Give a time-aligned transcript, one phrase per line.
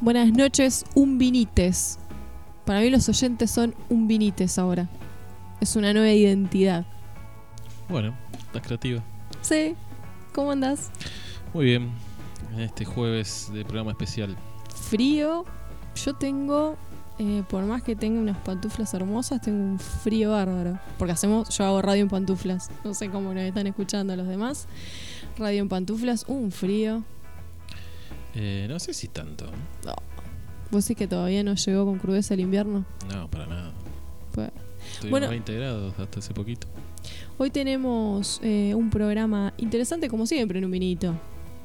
[0.00, 1.98] Buenas noches, un vinites.
[2.64, 4.88] Para mí los oyentes son un vinites ahora.
[5.60, 6.86] Es una nueva identidad.
[7.88, 9.02] Bueno, estás creativa.
[9.40, 9.74] Sí,
[10.32, 10.92] ¿cómo andás?
[11.52, 11.90] Muy bien.
[12.54, 14.36] En este jueves de programa especial.
[14.72, 15.44] Frío.
[15.96, 16.76] Yo tengo,
[17.18, 20.78] eh, por más que tenga unas pantuflas hermosas, tengo un frío bárbaro.
[20.96, 22.70] Porque hacemos, yo hago radio en pantuflas.
[22.84, 24.68] No sé cómo nos están escuchando los demás.
[25.36, 27.02] Radio en pantuflas, un frío.
[28.40, 29.46] Eh, no sé si tanto.
[29.84, 29.96] No.
[30.70, 32.84] ¿Vos sí que todavía no llegó con crudeza el invierno?
[33.12, 33.72] No, para nada.
[34.32, 34.50] Pues,
[35.10, 35.26] Bueno.
[35.26, 36.68] a 20 grados hasta hace poquito.
[37.36, 41.14] Hoy tenemos eh, un programa interesante como siempre en un vinito.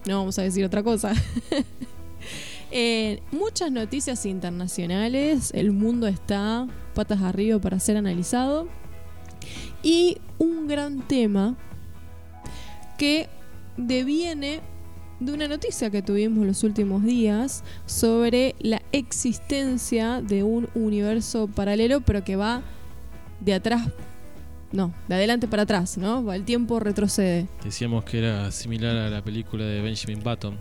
[0.08, 1.14] No vamos a decir otra cosa.
[2.76, 5.52] Eh, muchas noticias internacionales.
[5.54, 8.68] El mundo está patas arriba para ser analizado.
[9.84, 11.56] Y un gran tema
[12.98, 13.30] que
[13.78, 14.62] deviene
[15.20, 22.02] de una noticia que tuvimos los últimos días sobre la existencia de un universo paralelo,
[22.02, 22.62] pero que va
[23.40, 23.90] de atrás
[24.74, 26.34] no, de adelante para atrás, ¿no?
[26.34, 27.48] El tiempo retrocede.
[27.64, 30.58] Decíamos que era similar a la película de Benjamin Button.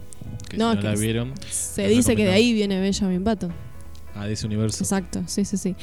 [0.50, 3.50] Que No, si no que la vieron, Se dice que de ahí viene Benjamin Button.
[4.14, 4.84] a de ese universo.
[4.84, 5.74] Exacto, sí, sí, sí.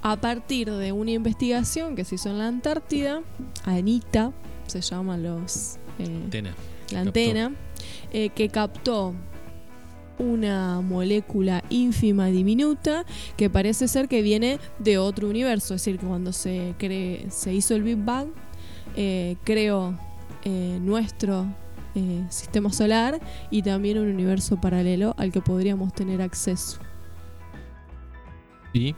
[0.00, 3.20] A partir de una investigación que se hizo en la Antártida,
[3.64, 4.32] Anita,
[4.66, 5.76] se llaman los...
[5.98, 6.54] eh, Antena.
[6.90, 7.52] la antena,
[8.14, 9.12] eh, que captó
[10.18, 13.04] una molécula ínfima diminuta
[13.36, 15.74] que parece ser que viene de otro universo.
[15.74, 18.28] Es decir, que cuando se, cre- se hizo el Big Bang,
[18.94, 19.98] eh, creó
[20.44, 21.46] eh, nuestro
[21.96, 26.78] eh, sistema solar y también un universo paralelo al que podríamos tener acceso.
[28.72, 28.94] Y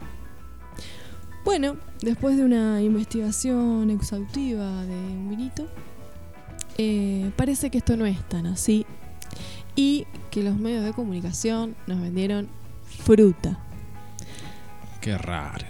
[1.47, 5.67] Bueno, después de una investigación exhaustiva de un vinito,
[7.36, 8.84] parece que esto no es tan así
[9.77, 12.48] y que los medios de comunicación nos vendieron
[13.05, 13.59] fruta.
[15.01, 15.67] qué raro.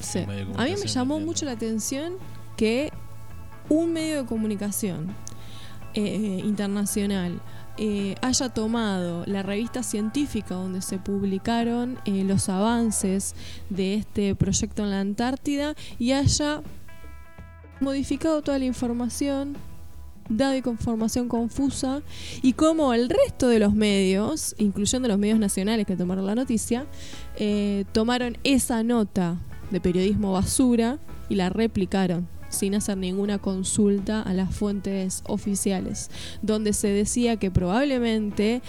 [0.00, 0.20] Sí.
[0.56, 2.14] A mí me llamó mucho la atención
[2.56, 2.90] que
[3.68, 5.14] un medio de comunicación
[5.94, 7.40] eh, internacional
[7.76, 13.34] eh, haya tomado la revista científica donde se publicaron eh, los avances
[13.70, 16.62] de este proyecto en la Antártida y haya
[17.80, 19.56] modificado toda la información,
[20.30, 22.02] dado información confusa
[22.40, 26.86] y como el resto de los medios, incluyendo los medios nacionales que tomaron la noticia,
[27.36, 29.36] eh, tomaron esa nota
[29.70, 30.98] de periodismo basura
[31.28, 36.10] y la replicaron sin hacer ninguna consulta a las fuentes oficiales,
[36.42, 38.60] donde se decía que probablemente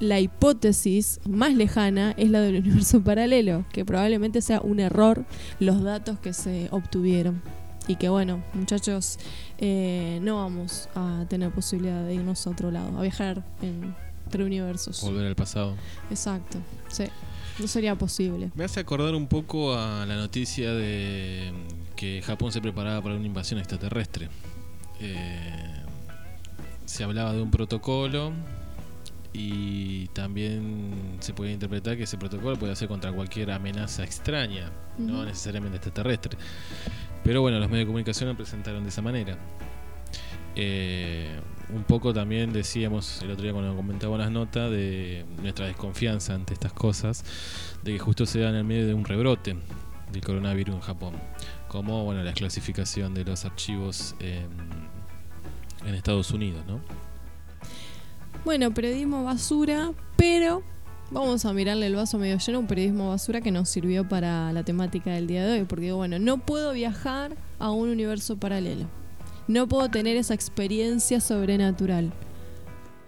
[0.00, 5.24] la hipótesis más lejana es la del universo paralelo, que probablemente sea un error
[5.60, 7.42] los datos que se obtuvieron.
[7.88, 9.18] Y que bueno, muchachos,
[9.58, 14.44] eh, no vamos a tener posibilidad de irnos a otro lado, a viajar en- entre
[14.44, 15.00] universos.
[15.02, 15.76] Volver al pasado.
[16.10, 16.58] Exacto,
[16.88, 17.04] sí.
[17.60, 18.50] No sería posible.
[18.54, 21.52] Me hace acordar un poco a la noticia de
[21.94, 24.28] que Japón se preparaba para una invasión extraterrestre.
[25.00, 25.82] Eh,
[26.84, 28.32] se hablaba de un protocolo
[29.32, 35.24] y también se puede interpretar que ese protocolo puede ser contra cualquier amenaza extraña, no
[35.24, 36.36] necesariamente extraterrestre.
[37.26, 39.36] Pero bueno, los medios de comunicación lo presentaron de esa manera.
[40.54, 41.28] Eh,
[41.74, 46.54] un poco también decíamos el otro día cuando comentaba las notas de nuestra desconfianza ante
[46.54, 47.24] estas cosas,
[47.82, 49.56] de que justo se da en medio de un rebrote
[50.12, 51.14] del coronavirus en Japón,
[51.66, 54.46] como bueno la desclasificación de los archivos en,
[55.84, 56.80] en Estados Unidos, ¿no?
[58.44, 60.62] Bueno, periodismo basura, pero
[61.10, 64.64] vamos a mirarle el vaso medio lleno, un periodismo basura que nos sirvió para la
[64.64, 68.86] temática del día de hoy, porque bueno, no puedo viajar a un universo paralelo.
[69.48, 72.12] No puedo tener esa experiencia sobrenatural.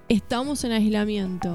[0.09, 1.53] Estamos en aislamiento.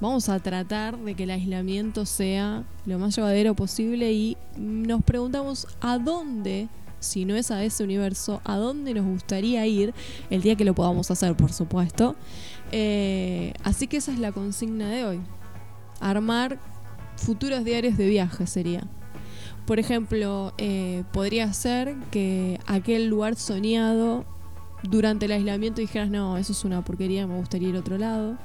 [0.00, 5.66] Vamos a tratar de que el aislamiento sea lo más llevadero posible y nos preguntamos
[5.80, 6.68] a dónde,
[7.00, 9.92] si no es a ese universo, a dónde nos gustaría ir
[10.30, 12.14] el día que lo podamos hacer, por supuesto.
[12.70, 15.20] Eh, así que esa es la consigna de hoy.
[16.00, 16.58] Armar
[17.16, 18.84] futuros diarios de viaje sería.
[19.66, 24.26] Por ejemplo, eh, podría ser que aquel lugar soñado
[24.82, 28.36] durante el aislamiento dijeras, no, eso es una porquería, me gustaría ir a otro lado.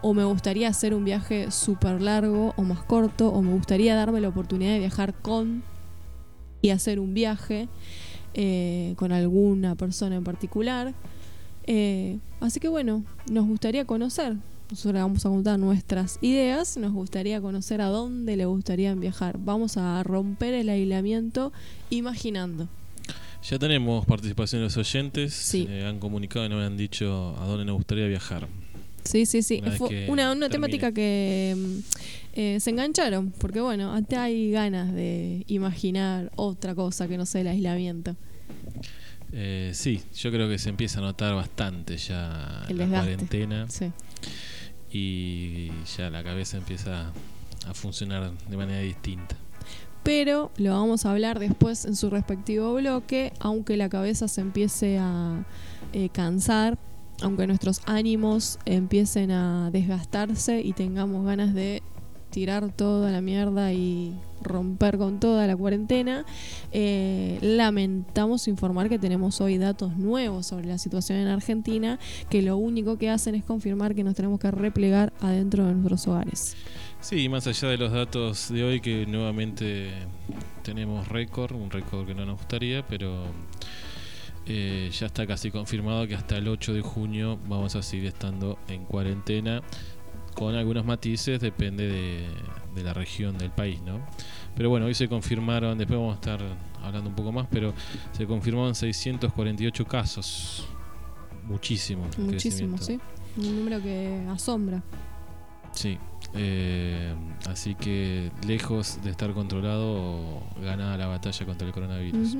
[0.00, 3.28] O me gustaría hacer un viaje súper largo o más corto.
[3.28, 5.64] O me gustaría darme la oportunidad de viajar con
[6.62, 7.68] y hacer un viaje
[8.34, 10.94] eh, con alguna persona en particular.
[11.66, 14.36] Eh, así que bueno, nos gustaría conocer.
[14.70, 16.76] Nosotros vamos a contar nuestras ideas.
[16.76, 19.36] Nos gustaría conocer a dónde le gustaría viajar.
[19.38, 21.52] Vamos a romper el aislamiento
[21.90, 22.68] imaginando.
[23.48, 25.66] Ya tenemos participación de los oyentes, Sí.
[25.70, 28.46] eh, han comunicado y nos han dicho a dónde nos gustaría viajar.
[29.04, 29.60] Sí, sí, sí.
[29.62, 31.78] Una Fue una, una temática que mm,
[32.34, 37.40] eh, se engancharon, porque bueno, hasta hay ganas de imaginar otra cosa que no sea
[37.40, 38.16] el aislamiento.
[39.32, 42.90] Eh, sí, yo creo que se empieza a notar bastante ya El la desgaste.
[43.14, 43.86] cuarentena Sí.
[44.90, 47.12] Y ya la cabeza empieza
[47.66, 49.36] a funcionar de manera distinta.
[50.02, 54.98] Pero lo vamos a hablar después en su respectivo bloque, aunque la cabeza se empiece
[54.98, 55.44] a
[55.92, 56.78] eh, cansar,
[57.20, 61.82] aunque nuestros ánimos empiecen a desgastarse y tengamos ganas de
[62.30, 66.24] tirar toda la mierda y romper con toda la cuarentena,
[66.72, 71.98] eh, lamentamos informar que tenemos hoy datos nuevos sobre la situación en Argentina,
[72.30, 76.06] que lo único que hacen es confirmar que nos tenemos que replegar adentro de nuestros
[76.06, 76.56] hogares.
[77.00, 79.90] Sí, más allá de los datos de hoy que nuevamente
[80.62, 83.24] tenemos récord, un récord que no nos gustaría, pero
[84.46, 88.58] eh, ya está casi confirmado que hasta el 8 de junio vamos a seguir estando
[88.68, 89.62] en cuarentena
[90.38, 92.26] con algunos matices, depende de,
[92.74, 94.00] de la región del país, ¿no?
[94.56, 96.40] Pero bueno, hoy se confirmaron, después vamos a estar
[96.82, 97.74] hablando un poco más, pero
[98.12, 100.66] se confirmaron 648 casos.
[101.44, 102.06] Muchísimo.
[102.18, 102.78] Muchísimo.
[102.78, 103.00] ¿sí?
[103.36, 104.82] Un número que asombra.
[105.72, 105.98] Sí,
[106.34, 107.14] eh,
[107.48, 112.36] así que lejos de estar controlado, ganada la batalla contra el coronavirus.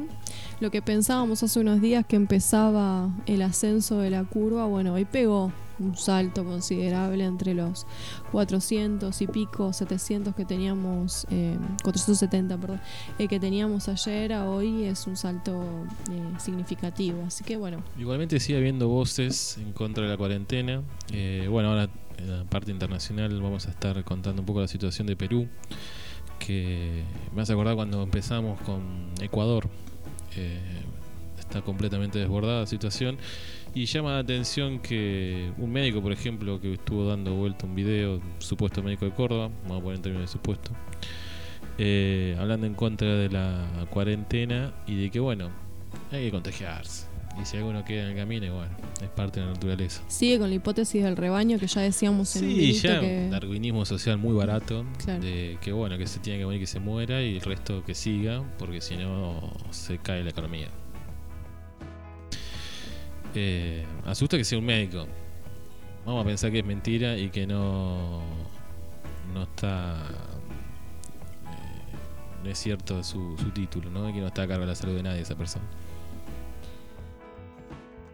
[0.61, 5.05] Lo que pensábamos hace unos días que empezaba el ascenso de la curva, bueno, hoy
[5.05, 7.87] pegó un salto considerable entre los
[8.32, 12.81] 400 y pico, 700 que teníamos, eh, 470, perdón,
[13.19, 15.62] eh, que teníamos ayer a hoy es un salto
[16.11, 17.23] eh, significativo.
[17.26, 20.82] Así que bueno, Igualmente sigue habiendo voces en contra de la cuarentena.
[21.12, 21.88] Eh, bueno, ahora
[22.19, 25.49] en la parte internacional vamos a estar contando un poco la situación de Perú,
[26.38, 27.05] que
[27.35, 29.69] me hace acordar cuando empezamos con Ecuador.
[30.37, 30.61] Eh,
[31.38, 33.17] está completamente desbordada la situación
[33.75, 38.21] y llama la atención que un médico, por ejemplo, que estuvo dando vuelta un video,
[38.38, 40.73] supuesto médico de Córdoba, vamos a poner en términos de supuesto,
[41.79, 45.50] eh, hablando en contra de la cuarentena y de que, bueno,
[46.12, 47.07] hay que contagiarse.
[47.40, 50.02] Y si alguno queda en el camino, bueno, es parte de la naturaleza.
[50.08, 53.20] sigue con la hipótesis del rebaño que ya decíamos en Sí, minuto ya que...
[53.26, 55.20] un darwinismo social muy barato, Claro.
[55.23, 57.94] de que bueno, que se tiene que morir, que se muera y el resto que
[57.94, 60.67] siga, porque si no se cae la economía.
[63.35, 65.06] Eh, asusta que sea un médico.
[66.05, 68.20] Vamos a pensar que es mentira y que no,
[69.35, 69.96] no está,
[71.44, 74.08] eh, no es cierto su, su título, ¿no?
[74.08, 75.64] Y que no está a cargo de la salud de nadie esa persona.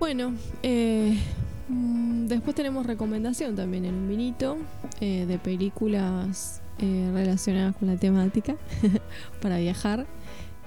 [0.05, 1.19] Bueno, eh,
[1.67, 4.59] mm, después tenemos recomendación también en un vinito
[5.01, 8.55] eh, de películas eh, relacionadas con la temática
[9.41, 10.07] para viajar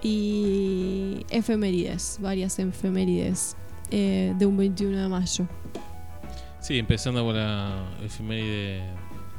[0.02, 3.56] y efemérides, varias efemérides
[3.92, 5.48] eh, de un 21 de mayo.
[6.60, 8.82] Sí, empezando por la efeméride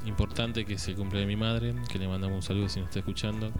[0.06, 2.90] importante que es el cumple de mi madre, que le mandamos un saludo si nos
[2.90, 3.50] está escuchando.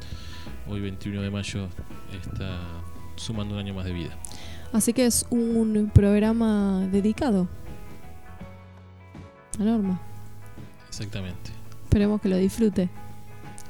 [0.69, 1.67] Hoy 21 de mayo
[2.13, 2.61] está
[3.17, 4.17] sumando un año más de vida.
[4.73, 7.49] Así que es un programa dedicado
[9.59, 10.01] a Norma.
[10.89, 11.51] Exactamente.
[11.85, 12.91] Esperemos que lo disfrute.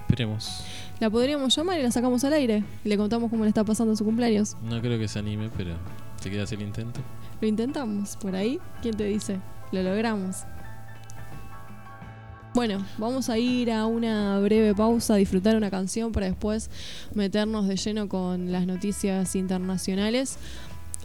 [0.00, 0.64] Esperemos.
[1.00, 3.94] La podríamos llamar y la sacamos al aire y le contamos cómo le está pasando
[3.94, 4.56] su cumpleaños.
[4.62, 5.74] No creo que se anime, pero
[6.20, 7.00] te queda el intento.
[7.40, 8.58] Lo intentamos por ahí.
[8.82, 9.38] ¿Quién te dice?
[9.70, 10.44] Lo logramos.
[12.54, 16.70] Bueno, vamos a ir a una breve pausa, a disfrutar una canción para después
[17.14, 20.38] meternos de lleno con las noticias internacionales.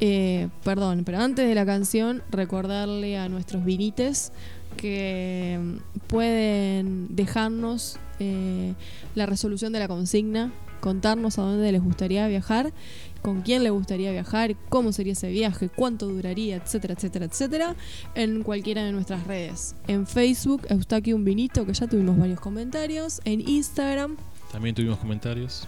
[0.06, 4.34] Eh, perdón, pero antes de la canción, recordarle a nuestros vinites
[4.76, 8.74] que mm, pueden dejarnos eh,
[9.16, 12.74] la resolución de la consigna, contarnos a dónde les gustaría viajar,
[13.22, 17.76] con quién les gustaría viajar, cómo sería ese viaje, cuánto duraría, etcétera, etcétera, etcétera,
[18.16, 19.74] en cualquiera de nuestras redes.
[19.88, 23.22] En Facebook, Eustaquio Un Vinito, que ya tuvimos varios comentarios.
[23.24, 24.18] En Instagram,
[24.52, 25.66] También tuvimos comentarios.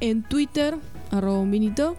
[0.00, 0.76] en Twitter,
[1.10, 1.96] arroba un vinito.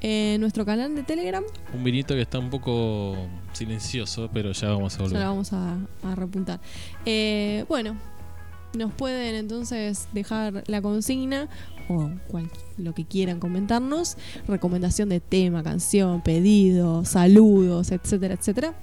[0.00, 1.42] En nuestro canal de Telegram,
[1.74, 3.16] Un vinito que está un poco
[3.52, 5.20] silencioso, pero ya vamos a ya volver.
[5.20, 6.60] la vamos a, a repuntar.
[7.06, 7.96] Eh, bueno,
[8.76, 11.48] nos pueden entonces dejar la consigna
[11.88, 14.16] o cual- lo que quieran comentarnos,
[14.48, 18.74] recomendación de tema, canción, pedido, saludos, etcétera, etcétera.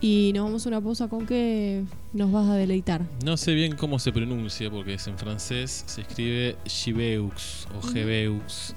[0.00, 3.02] Y nos vamos a una pausa con que nos vas a deleitar.
[3.24, 5.84] No sé bien cómo se pronuncia porque es en francés.
[5.86, 7.82] Se escribe Gibeux o.
[7.86, 8.74] Gebeux.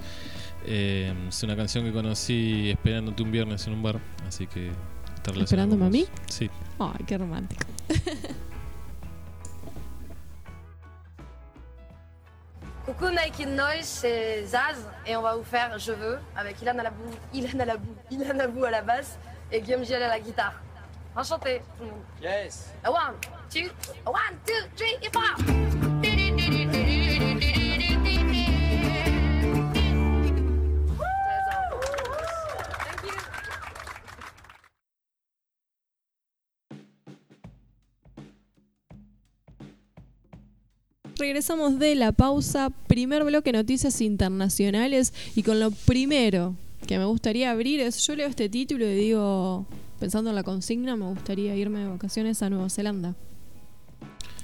[0.66, 4.72] Eh, es una canción que conocí esperándote un viernes en un bar, así que
[5.16, 6.06] está ¿Esperándome a mí?
[6.28, 6.50] Sí.
[6.80, 7.66] Ay, qué romántico.
[12.86, 17.04] Coucou Nike Noise, c'est Zaz et on va vous faire Je veux avec Ilan Alabou,
[17.34, 19.20] Ilan Alabou, Ilan Abou à la basse
[19.52, 20.56] et Guillaume Giel à la guitare.
[21.16, 22.02] Enchanté, tout le monde.
[22.22, 22.74] Yes.
[22.84, 23.16] A One,
[23.50, 23.70] two,
[24.06, 25.36] a one, two, three, et four.
[41.20, 46.56] Regresamos de la pausa, primer bloque noticias internacionales y con lo primero
[46.88, 49.66] que me gustaría abrir es, yo leo este título y digo,
[50.00, 53.16] pensando en la consigna, me gustaría irme de vacaciones a Nueva Zelanda.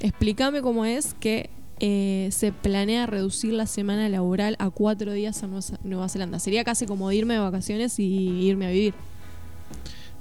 [0.02, 5.52] Explícame cómo es que eh, se planea reducir la semana laboral a cuatro días en
[5.86, 6.40] Nueva- Zelanda.
[6.40, 8.94] Sería casi como irme de vacaciones y irme a vivir.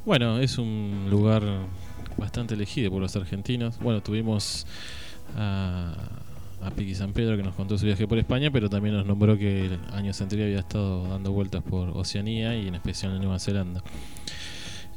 [0.06, 1.42] Bueno, es un lugar
[2.16, 3.76] bastante elegido por los argentinos.
[3.80, 4.66] Bueno, tuvimos
[5.36, 5.94] a,
[6.64, 9.36] a Piqui San Pedro que nos contó su viaje por España, pero también nos nombró
[9.36, 13.82] que años anteriores había estado dando vueltas por Oceanía y en especial en Nueva Zelanda.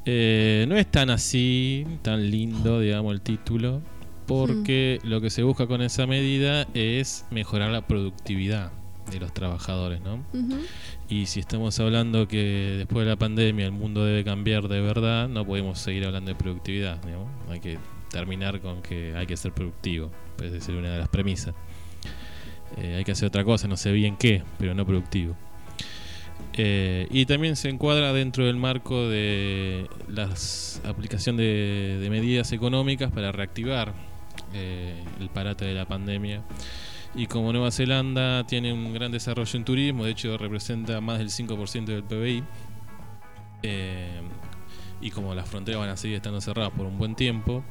[0.06, 3.82] Eh, no es tan así, tan lindo, digamos, el título,
[4.26, 8.72] porque lo que se busca con esa medida es mejorar la productividad
[9.12, 10.24] de los trabajadores, ¿no?
[11.10, 15.30] Y si estamos hablando que después de la pandemia el mundo debe cambiar de verdad,
[15.30, 17.02] no podemos seguir hablando de productividad.
[17.04, 17.30] digamos.
[17.50, 17.78] Hay que
[18.10, 20.12] terminar con que hay que ser productivo.
[20.38, 21.56] Puede ser una de las premisas.
[22.78, 25.36] Eh, hay que hacer otra cosa, no sé bien qué, pero no productivo.
[26.54, 30.30] Eh, y también se encuadra dentro del marco de la
[30.90, 33.94] aplicación de, de medidas económicas para reactivar
[34.54, 36.44] eh, el parate de la pandemia
[37.16, 41.30] y como Nueva Zelanda tiene un gran desarrollo en turismo, de hecho representa más del
[41.30, 42.44] 5% del PBI,
[43.64, 44.22] eh,
[45.02, 47.64] y como las fronteras van a seguir estando cerradas por un buen tiempo,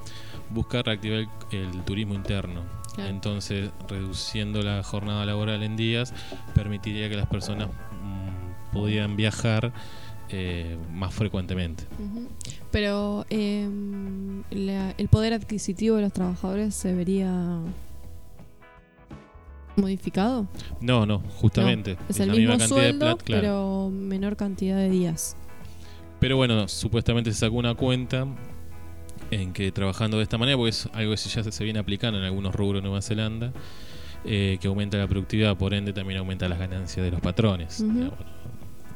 [0.50, 1.28] busca reactivar el,
[1.58, 2.62] el turismo interno.
[2.94, 3.10] Claro.
[3.10, 6.14] Entonces, reduciendo la jornada laboral en días,
[6.54, 9.72] permitiría que las personas mm, pudieran viajar
[10.28, 11.84] eh, más frecuentemente.
[12.70, 13.68] Pero eh,
[14.50, 17.60] la- el poder adquisitivo de los trabajadores se vería
[19.76, 20.46] modificado.
[20.80, 21.94] No, no, justamente.
[21.94, 23.40] No, es el la mismo misma cantidad de sueldo, plata, claro.
[23.42, 25.36] pero menor cantidad de días.
[26.20, 28.26] Pero bueno, supuestamente se sacó una cuenta
[29.30, 32.24] en que trabajando de esta manera, porque es algo que ya se, viene aplicando en
[32.24, 33.52] algunos rubros de Nueva Zelanda,
[34.24, 37.84] eh, que aumenta la productividad, por ende también aumenta las ganancias de los patrones.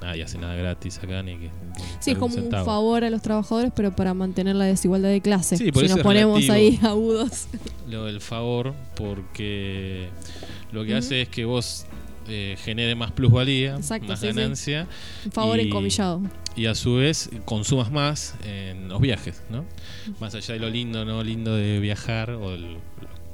[0.01, 1.51] Nadie hace nada gratis acá, ni que.
[1.99, 5.59] Sí, es como un favor a los trabajadores, pero para mantener la desigualdad de clase.
[5.59, 7.49] Sí, por si eso nos ponemos ahí agudos.
[7.87, 10.09] Lo del favor, porque
[10.73, 11.85] lo que hace es que vos
[12.29, 14.33] eh, genere más plusvalía, Exacto, más sí, sí.
[14.35, 14.87] ganancia.
[15.25, 16.21] Un favor Y- encomillado.
[16.57, 19.65] y a su vez consumas más en los viajes, ¿no?
[20.21, 22.81] Más allá de lo lindo, no lindo de viajar o el- lo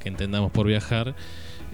[0.01, 1.15] que entendamos por viajar,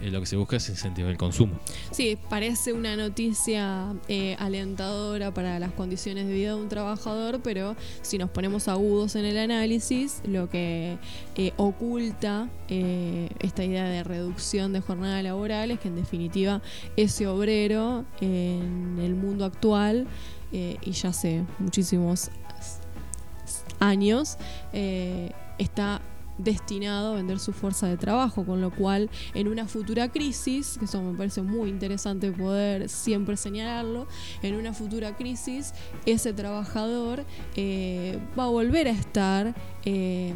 [0.03, 1.55] eh, lo que se busca es incentivar el consumo.
[1.93, 7.77] Sí, parece una noticia eh, alentadora para las condiciones de vida de un trabajador, pero
[8.03, 10.99] si nos ponemos agudos en el análisis, lo que
[11.37, 16.63] eh, oculta esta idea de reducción de jornada laboral es que en definitiva
[16.97, 20.07] ese obrero en el mundo actual
[20.51, 22.31] y ya hace muchísimos
[23.79, 24.39] años
[25.59, 26.01] está
[26.39, 30.87] destinado a vender su fuerza de trabajo, con lo cual en una futura crisis, que
[30.87, 34.07] eso me parece muy interesante poder siempre señalarlo,
[34.43, 35.73] en una futura crisis
[36.07, 37.25] ese trabajador
[37.57, 40.35] eh, va a volver a estar eh,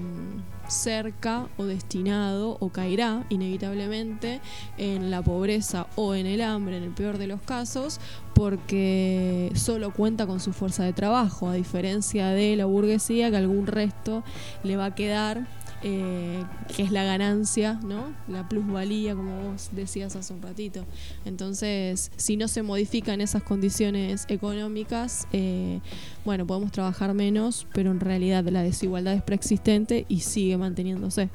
[0.68, 4.40] cerca o destinado o caerá inevitablemente
[4.78, 8.00] en la pobreza o en el hambre, en el peor de los casos,
[8.34, 13.66] porque solo cuenta con su fuerza de trabajo, a diferencia de la burguesía que algún
[13.66, 14.24] resto
[14.62, 15.46] le va a quedar
[15.83, 16.42] eh,
[16.75, 18.14] que es la ganancia, ¿no?
[18.28, 20.85] La plusvalía, como vos decías hace un ratito.
[21.25, 25.80] Entonces, si no se modifican esas condiciones económicas, eh,
[26.25, 31.28] bueno, podemos trabajar menos, pero en realidad la desigualdad es preexistente y sigue manteniéndose.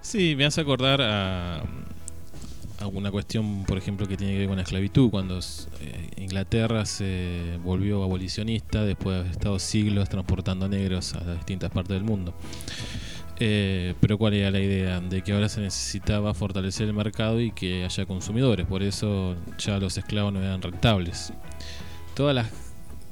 [0.00, 1.62] Sí, me hace acordar a,
[2.80, 6.84] a una cuestión, por ejemplo, que tiene que ver con la esclavitud, cuando eh, Inglaterra
[6.84, 12.34] se volvió abolicionista después de haber estado siglos transportando negros a distintas partes del mundo.
[13.44, 15.00] Eh, pero ¿cuál era la idea?
[15.00, 19.80] De que ahora se necesitaba fortalecer el mercado y que haya consumidores, por eso ya
[19.80, 21.32] los esclavos no eran rentables.
[22.14, 22.52] Todas las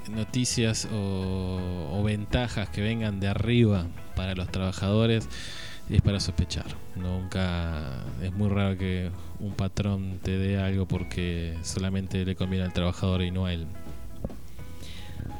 [0.08, 5.28] noticias o, o ventajas que vengan de arriba para los trabajadores
[5.88, 6.66] es para sospechar.
[6.94, 9.10] Nunca es muy raro que
[9.40, 13.66] un patrón te dé algo porque solamente le conviene al trabajador y no a él.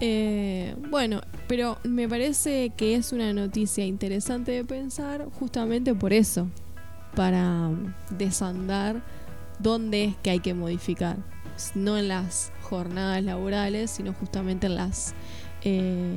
[0.01, 6.49] Eh, bueno, pero me parece que es una noticia interesante de pensar justamente por eso,
[7.15, 9.03] para mm, desandar
[9.59, 11.17] dónde es que hay que modificar.
[11.75, 15.15] No en las jornadas laborales, sino justamente en las
[15.63, 16.15] eh,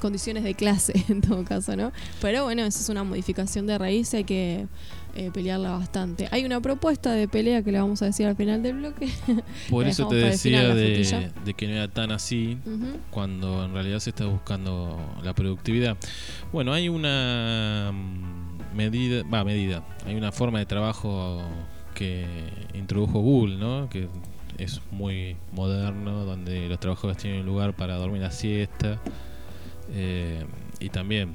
[0.00, 1.92] condiciones de clase en todo caso, ¿no?
[2.20, 4.68] Pero bueno, esa es una modificación de raíz, hay que
[5.14, 6.28] eh, pelearla bastante.
[6.30, 9.08] Hay una propuesta de pelea que le vamos a decir al final del bloque.
[9.70, 12.58] Por eso te decía de, que no era tan así
[13.10, 15.96] cuando en realidad se está buscando la productividad.
[16.52, 21.42] Bueno, hay una mm, medida, va, medida, hay una forma de trabajo
[21.94, 22.26] que
[22.72, 23.90] introdujo Google, ¿no?
[23.90, 24.08] Que
[24.56, 28.98] es muy moderno, donde los trabajadores tienen lugar para dormir la siesta.
[29.92, 30.44] eh,
[30.80, 31.34] y también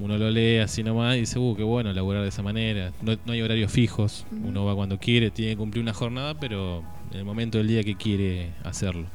[0.00, 2.92] uno lo lee así nomás y dice, uh, qué bueno laburar de esa manera.
[3.02, 6.82] No, no hay horarios fijos, uno va cuando quiere, tiene que cumplir una jornada, pero
[7.10, 9.06] en el momento del día que quiere hacerlo.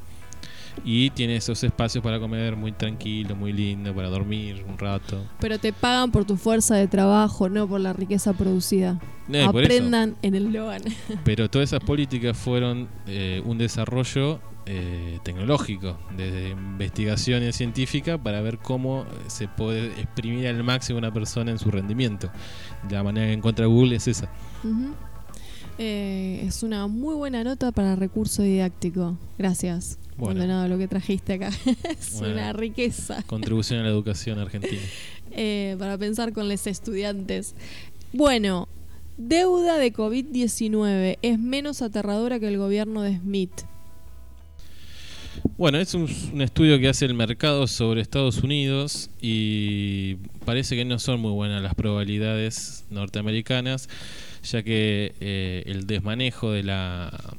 [0.84, 5.24] Y tiene esos espacios para comer muy tranquilo, muy lindo, para dormir un rato.
[5.38, 8.98] Pero te pagan por tu fuerza de trabajo, no por la riqueza producida.
[9.32, 9.44] Eh.
[9.44, 10.82] Aprendan en el Logan.
[11.24, 18.58] Pero todas esas políticas fueron eh, un desarrollo eh, tecnológico, desde investigaciones científicas para ver
[18.58, 22.30] cómo se puede exprimir al máximo una persona en su rendimiento.
[22.90, 24.30] La manera que encuentra Google es esa.
[25.78, 29.18] Eh, es una muy buena nota para recurso didáctico.
[29.38, 29.98] Gracias.
[30.16, 30.38] Bueno.
[30.38, 31.48] Maldonado, lo que trajiste acá.
[31.90, 32.34] es Bueno.
[32.34, 34.80] una riqueza Contribución a la educación argentina.
[35.32, 37.54] eh, para pensar con los estudiantes.
[38.12, 38.68] Bueno,
[39.16, 43.62] deuda de COVID-19 es menos aterradora que el gobierno de Smith.
[45.56, 50.84] Bueno, es un, un estudio que hace el mercado sobre Estados Unidos y parece que
[50.84, 53.88] no son muy buenas las probabilidades norteamericanas,
[54.42, 57.36] ya que eh, el desmanejo de la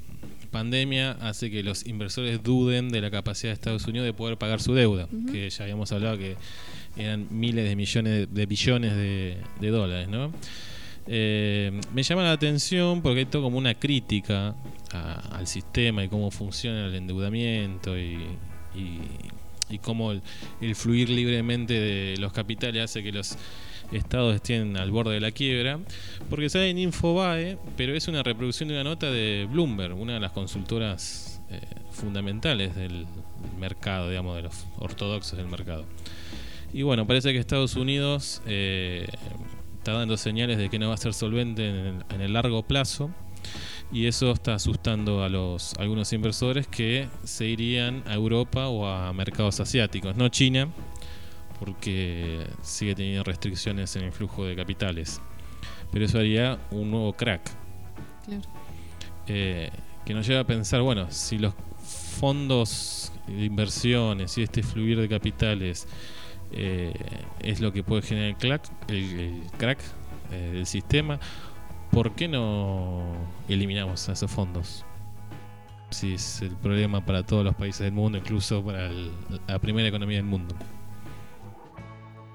[0.51, 4.61] pandemia hace que los inversores duden de la capacidad de Estados Unidos de poder pagar
[4.61, 6.37] su deuda, que ya habíamos hablado que
[6.95, 10.31] eran miles de millones de billones de, de dólares, ¿no?
[11.07, 14.55] Eh, me llama la atención porque hay todo como una crítica
[14.92, 18.38] al sistema y cómo funciona el endeudamiento y,
[19.82, 20.22] cómo el,
[20.75, 23.38] fluir libremente de los capitales hace que los
[23.91, 25.80] estados estén al borde de la quiebra.
[26.30, 30.19] Porque sale en Infobae, pero es una reproducción de una nota de Bloomberg, una de
[30.19, 33.06] las consultoras eh, fundamentales del
[33.60, 35.86] mercado, digamos, de los ortodoxos del mercado.
[36.74, 39.08] Y bueno, parece que Estados Unidos eh,
[39.78, 43.12] está dando señales de que no va a ser solvente en el largo plazo
[43.91, 48.86] y eso está asustando a los a algunos inversores que se irían a Europa o
[48.88, 50.69] a mercados asiáticos, no China,
[51.60, 55.21] porque sigue teniendo restricciones en el flujo de capitales.
[55.91, 57.50] Pero eso haría un nuevo crack
[58.26, 58.41] Claro.
[59.28, 59.69] eh,
[60.06, 61.54] que nos lleva a pensar, bueno, si los
[62.19, 65.88] fondos de inversiones y este fluir de capitales
[66.52, 66.93] eh,
[67.39, 69.80] es lo que puede generar el, clac- el, el crack
[70.32, 71.19] eh, del sistema,
[71.95, 73.05] ¿por qué no
[73.47, 74.84] eliminamos esos fondos?
[75.91, 78.91] Si es el problema para todos los países del mundo, incluso para
[79.47, 80.53] la primera economía del mundo.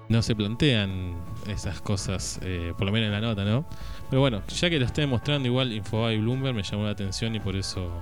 [0.09, 1.13] No se plantean
[1.47, 3.63] esas cosas, eh, por lo menos en la nota, ¿no?
[4.09, 7.35] Pero bueno, ya que lo estoy mostrando igual Infobae y Bloomberg me llamó la atención
[7.35, 8.01] y por eso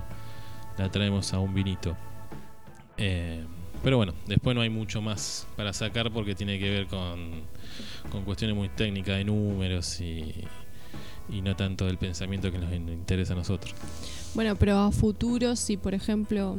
[0.78, 1.94] la traemos a un vinito.
[2.96, 3.44] Eh,
[3.82, 7.44] pero bueno, después no hay mucho más para sacar porque tiene que ver con
[8.24, 10.34] cuestiones muy técnicas de números y,
[11.30, 13.74] y no tanto del pensamiento que nos in- interesa a nosotros.
[14.34, 16.56] Bueno, pero a futuro, si por ejemplo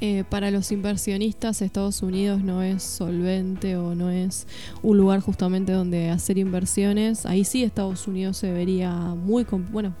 [0.00, 4.46] eh, para los inversionistas Estados Unidos no es solvente o no es
[4.82, 9.44] un lugar justamente donde hacer inversiones, ahí sí Estados Unidos se vería muy...
[9.70, 9.94] Bueno,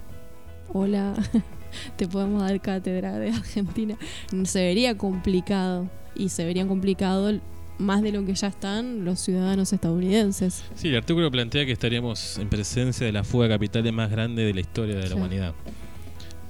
[0.72, 1.14] hola,
[1.96, 3.96] te podemos dar cátedra de Argentina.
[4.44, 7.32] Se vería complicado y se verían complicado
[7.78, 10.62] más de lo que ya están los ciudadanos estadounidenses.
[10.74, 14.44] Sí, el artículo plantea que estaríamos en presencia de la fuga de capitales más grande
[14.44, 15.14] de la historia de la Sí.
[15.14, 15.54] humanidad.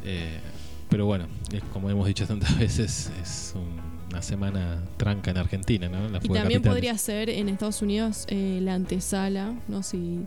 [0.05, 0.41] Eh,
[0.89, 3.81] pero bueno, es como hemos dicho tantas veces, es un-
[4.11, 6.07] una semana tranca en Argentina, ¿no?
[6.11, 6.63] La Y fuga de también capitales.
[6.65, 9.83] podría ser en Estados Unidos eh, la antesala, ¿no?
[9.83, 10.27] Si,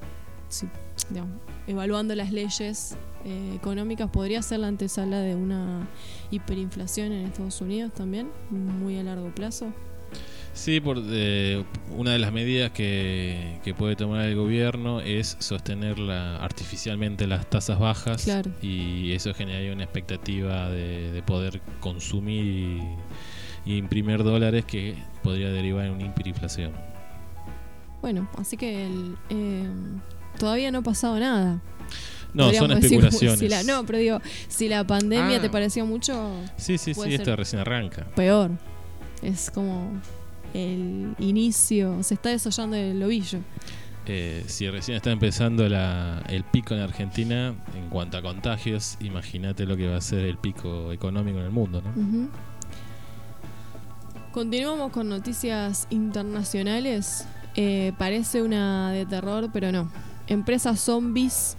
[0.50, 0.66] si,
[1.12, 1.34] digamos,
[1.68, 5.88] evaluando las leyes eh, económicas, podría ser la antesala de una
[6.32, 9.68] hiperinflación en Estados Unidos también, muy a largo plazo.
[10.56, 16.00] Sí, por, eh, una de las medidas que, que puede tomar el gobierno es sostener
[16.00, 18.50] la- artificialmente las tasas bajas Claro.
[18.62, 22.82] y eso generaría una expectativa de, de poder consumir y,
[23.66, 26.72] y imprimir dólares que podría derivar en una hiperinflación.
[28.02, 29.68] Bueno, así que el, eh,
[30.40, 31.62] todavía no ha pasado nada.
[32.34, 33.40] No, son decir, especulaciones.
[33.40, 35.42] si la- no, pero digo, si la pandemia Ah.
[35.42, 38.06] te pareció mucho, Sí, sí, sí, esto recién arranca.
[38.16, 38.52] peor.
[39.22, 39.92] Es como
[40.56, 43.40] el inicio, se está desollando el ovillo.
[44.08, 49.66] Eh, si recién está empezando la- el pico en Argentina en cuanto a contagios, imagínate
[49.66, 52.30] lo que va a ser el pico económico en el mundo, ¿no?
[54.32, 57.26] Continuamos con noticias internacionales.
[57.56, 59.90] Eh, parece una de terror, pero no.
[60.28, 61.56] Empresas zombies.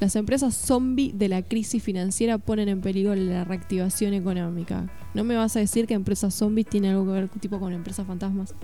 [0.00, 4.86] Las empresas zombie de la crisis financiera ponen en peligro la reactivación económica.
[5.12, 8.06] ¿No me vas a decir que empresas zombies tienen algo que ver tipo con empresas
[8.06, 8.54] fantasmas?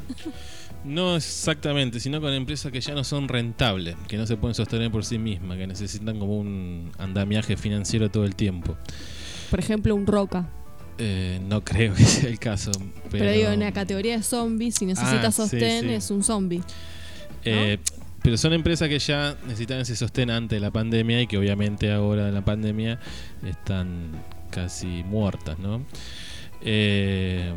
[0.84, 4.92] No exactamente, sino con empresas que ya no son rentables, que no se pueden sostener
[4.92, 8.76] por sí mismas, que necesitan como un andamiaje financiero todo el tiempo.
[9.50, 10.48] Por ejemplo, un Roca.
[10.98, 12.70] Eh, no creo que sea el caso.
[13.10, 15.88] Pero, Pero, digo, en la categoría de zombies, si necesita Ah, sostén, sí.
[15.94, 16.62] es un zombie.
[17.46, 17.78] Eh,
[18.24, 21.92] pero son empresas que ya necesitaban ese sostén antes de la pandemia y que obviamente
[21.92, 22.98] ahora en la pandemia
[23.44, 24.12] están
[24.50, 25.84] casi muertas, ¿no?
[26.62, 27.52] Eh,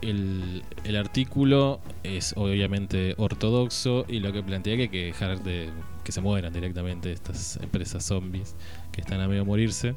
[0.00, 5.70] el, el artículo es obviamente ortodoxo y lo que plantea que hay que dejar de
[6.04, 8.54] que se mueran directamente estas empresas zombies
[8.92, 9.96] que están a medio morirse.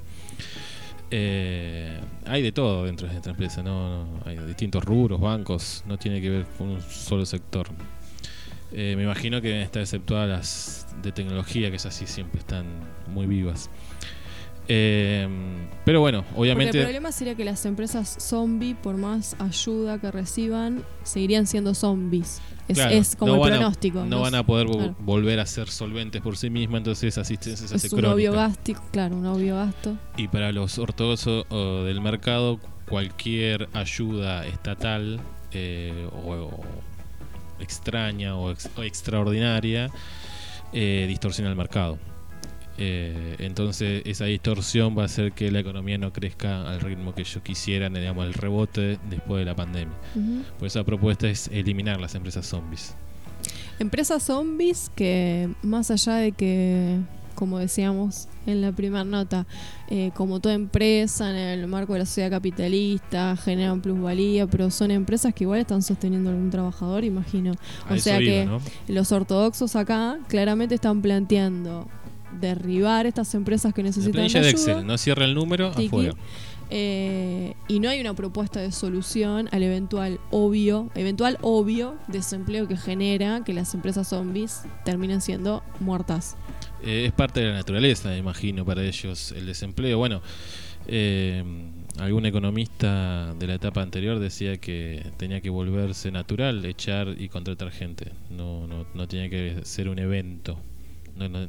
[1.11, 4.05] Eh, hay de todo dentro de esta empresa, ¿no?
[4.05, 7.67] No, hay distintos rubros, bancos, no tiene que ver con un solo sector.
[8.77, 12.65] Eh, me imagino que deben estar exceptuadas las de tecnología, que esas sí siempre están
[13.07, 13.69] muy vivas.
[14.67, 15.27] Eh,
[15.85, 20.09] pero bueno, Porque el obviamente problema sería que las empresas zombie, por más ayuda que
[20.11, 22.41] reciban, seguirían siendo zombies.
[22.67, 24.05] Es, Claro, es como no el van a- pronóstico.
[24.05, 24.95] no van a poder vo- claro.
[24.99, 28.73] volver a ser solventes por sí mismas, entonces asistencia se hace Es un obvio gasto,
[28.91, 29.95] claro, un obvio gasto.
[30.17, 31.45] Y para los ortodoxos
[31.85, 32.59] del mercado,
[32.89, 35.19] cualquier ayuda estatal
[35.51, 36.63] eh, o, o
[37.59, 39.89] extraña o, ex- o extraordinaria
[40.73, 41.97] eh, distorsiona el mercado.
[42.77, 47.21] Eh, entonces esa distorsión va a hacer que la economía no crezca al ritmo que
[47.21, 49.95] ellos quisieran, digamos, el rebote después de la pandemia.
[50.13, 50.43] Ujú.
[50.59, 52.93] Por esa propuesta es eliminar las empresas zombies.
[53.79, 56.97] Empresas zombies que, más allá de que,
[57.35, 59.45] como decíamos en la primera nota,
[59.89, 64.91] eh, como toda empresa en el marco de la sociedad capitalista, generan plusvalía, pero son
[64.91, 67.53] empresas que igual están sosteniendo a algún trabajador, imagino.
[67.89, 68.61] O sea iba, que ¿no?
[68.87, 71.87] los ortodoxos acá claramente están planteando
[72.39, 74.49] derribar estas empresas que La necesitan de ayuda.
[74.49, 75.87] Excel, no cierra el número, Tiki.
[75.87, 76.13] afuera.
[76.71, 82.75] Eh, y no hay una propuesta de solución al eventual obvio, eventual obvio desempleo que
[82.75, 86.35] genera que las empresas zombies terminen siendo muertas.
[86.83, 89.97] Eh, es parte de la naturaleza, imagino, para ellos el desempleo.
[89.97, 90.21] Bueno,
[90.87, 91.43] eh,
[91.97, 97.71] algún economista de la etapa anterior decía que tenía que volverse natural echar y contratar
[97.71, 98.11] gente.
[98.29, 100.59] No, no, no tenía que ser un evento.
[101.15, 101.47] No, no,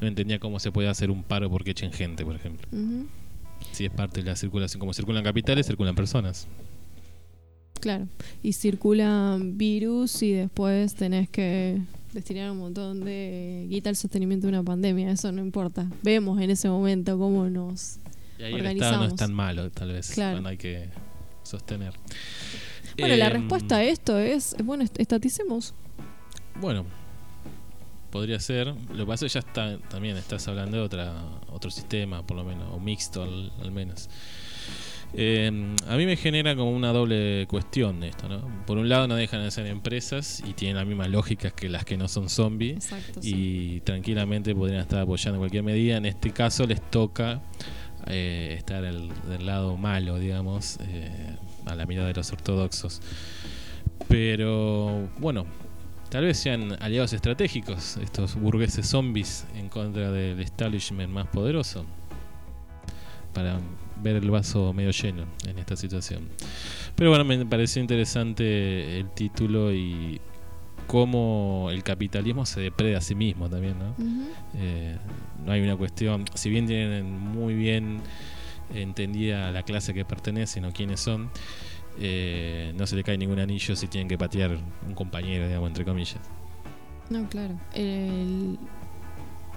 [0.00, 2.66] no entendía cómo se puede hacer un paro porque echen gente, por ejemplo.
[2.72, 3.06] Ujú,
[3.72, 6.46] Si es parte de la circulación, como circulan capitales, circulan personas.
[7.80, 8.08] Claro.
[8.42, 11.80] Y circulan virus y después tenés que
[12.18, 15.10] destinar un montón de guita al sostenimiento de una pandemia.
[15.10, 15.86] Eso no importa.
[16.02, 17.98] Vemos en ese momento cómo nos
[18.38, 19.08] Y ahí el Estado no Organizamos.
[19.08, 20.34] es tan malo, tal vez, Claro.
[20.36, 20.88] cuando hay que
[21.42, 21.92] sostener.
[22.98, 25.74] Bueno, la Em, respuesta a esto es, bueno, est- estaticemos.
[26.60, 26.84] Bueno,
[28.10, 28.68] podría ser.
[28.90, 31.14] Lo que pasa es que ya está, también estás hablando de otra,
[31.52, 34.08] otro sistema, por lo menos, o mixto al, al menos.
[35.14, 35.50] Eh,
[35.88, 38.42] a mí me genera como una doble cuestión esto, ¿no?
[38.66, 41.84] Por un lado no dejan de ser empresas y tienen las mismas lógicas que las
[41.86, 43.22] que no son zombies Exacto.
[43.22, 43.76] sí.
[43.76, 45.96] y tranquilamente podrían estar apoyando cualquier medida.
[45.96, 47.40] En este caso les toca
[48.06, 53.00] eh, estar el- del lado malo, digamos, eh, a la mirada de los ortodoxos.
[54.08, 55.46] Pero bueno,
[56.10, 61.84] tal vez sean aliados estratégicos estos burgueses zombies en contra del establishment más poderoso
[63.34, 63.58] para
[64.02, 66.28] ver el vaso medio lleno en esta situación.
[66.94, 70.20] Pero bueno, me pareció interesante el título y
[70.86, 73.94] cómo el capitalismo se depreda a sí mismo también, ¿no?
[74.56, 74.96] Eh,
[75.44, 78.00] no hay una cuestión, si bien tienen muy bien
[78.74, 81.30] entendida la clase que pertenecen o quiénes son,
[82.00, 84.56] eh, no se le cae ningún anillo si tienen que patear
[84.86, 86.18] un compañero, digamos, entre comillas.
[87.10, 87.58] No, claro.
[87.74, 88.58] El-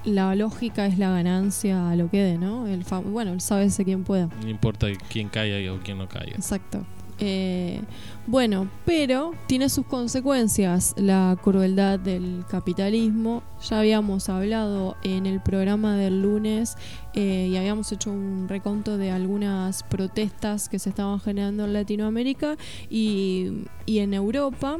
[0.06, 2.68] la lógica es la ganancia a lo que dé, ¿no?
[2.68, 4.30] El bueno, el sábese quién pueda.
[4.42, 6.36] No importa quién caiga o quién no caiga.
[6.36, 6.86] Exacto.
[7.24, 7.80] Eh,
[8.28, 13.44] bueno, pero tiene sus consecuencias la crueldad del capitalismo.
[13.70, 16.76] Ya habíamos hablado en el programa del lunes
[17.14, 22.58] eh, y habíamos hecho un reconto de algunas protestas que se estaban generando en Latinoamérica
[22.90, 24.78] y, en Europa,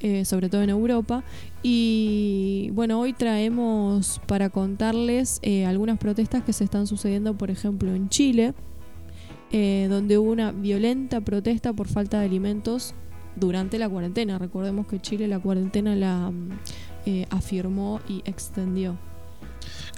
[0.00, 1.24] eh, sobre todo en Europa.
[1.62, 7.94] Y bueno, hoy traemos para contarles eh, algunas protestas que se están sucediendo, por ejemplo,
[7.94, 8.54] en Chile
[9.52, 12.94] eh, donde hubo una violenta protesta por falta de alimentos
[13.36, 14.38] durante la cuarentena.
[14.38, 16.50] Recordemos que Chile la cuarentena la mm,
[17.06, 18.98] eh, afirmó y extendió.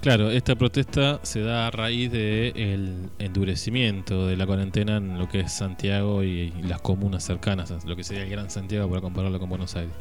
[0.00, 5.40] Claro, esta protesta se da a raíz del endurecimiento de la cuarentena en lo que
[5.40, 9.38] es Santiago y, y las comunas cercanas, lo que sería el Gran Santiago para compararlo
[9.38, 9.92] con Buenos Aires.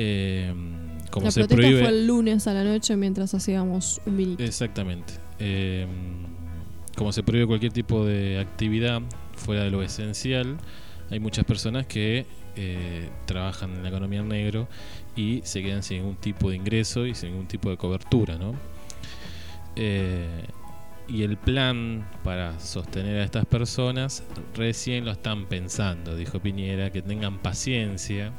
[0.00, 0.54] Eh,
[1.10, 4.44] como la se protesta prohíbe, fue el lunes a la noche mientras hacíamos un vinito.
[4.44, 5.14] Exactamente.
[5.40, 5.86] Eh,
[6.98, 9.00] como se prohíbe cualquier tipo de actividad
[9.36, 10.58] fuera de lo esencial,
[11.10, 14.68] hay muchas personas que eh, trabajan en la economía en negro
[15.14, 18.52] y se quedan sin ningún tipo de ingreso y sin ningún tipo de cobertura, ¿no?
[19.76, 20.44] Eh,
[21.06, 24.24] y el plan para sostener a estas personas
[24.56, 28.32] recién lo están pensando, dijo Piñera, que tengan paciencia,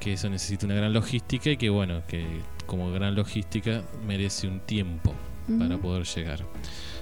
[0.00, 2.24] que eso necesita una gran logística y que bueno, que
[2.64, 5.12] como gran logística merece un tiempo
[5.58, 6.40] para poder llegar.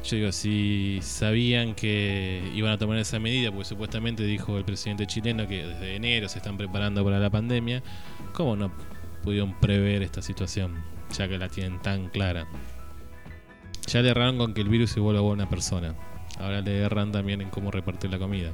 [0.06, 5.04] Yo digo, si sabían que iban a tomar esa medida, porque supuestamente dijo el presidente
[5.04, 7.82] chileno que desde enero se están preparando para la pandemia,
[8.32, 8.70] ¿cómo no
[9.24, 10.76] pudieron prever esta situación?
[11.18, 12.46] Ya que la tienen tan clara.
[13.88, 15.96] Ya le erraron con que el virus se vuelva buena persona.
[16.38, 18.52] Ahora le erran también en cómo repartir la comida.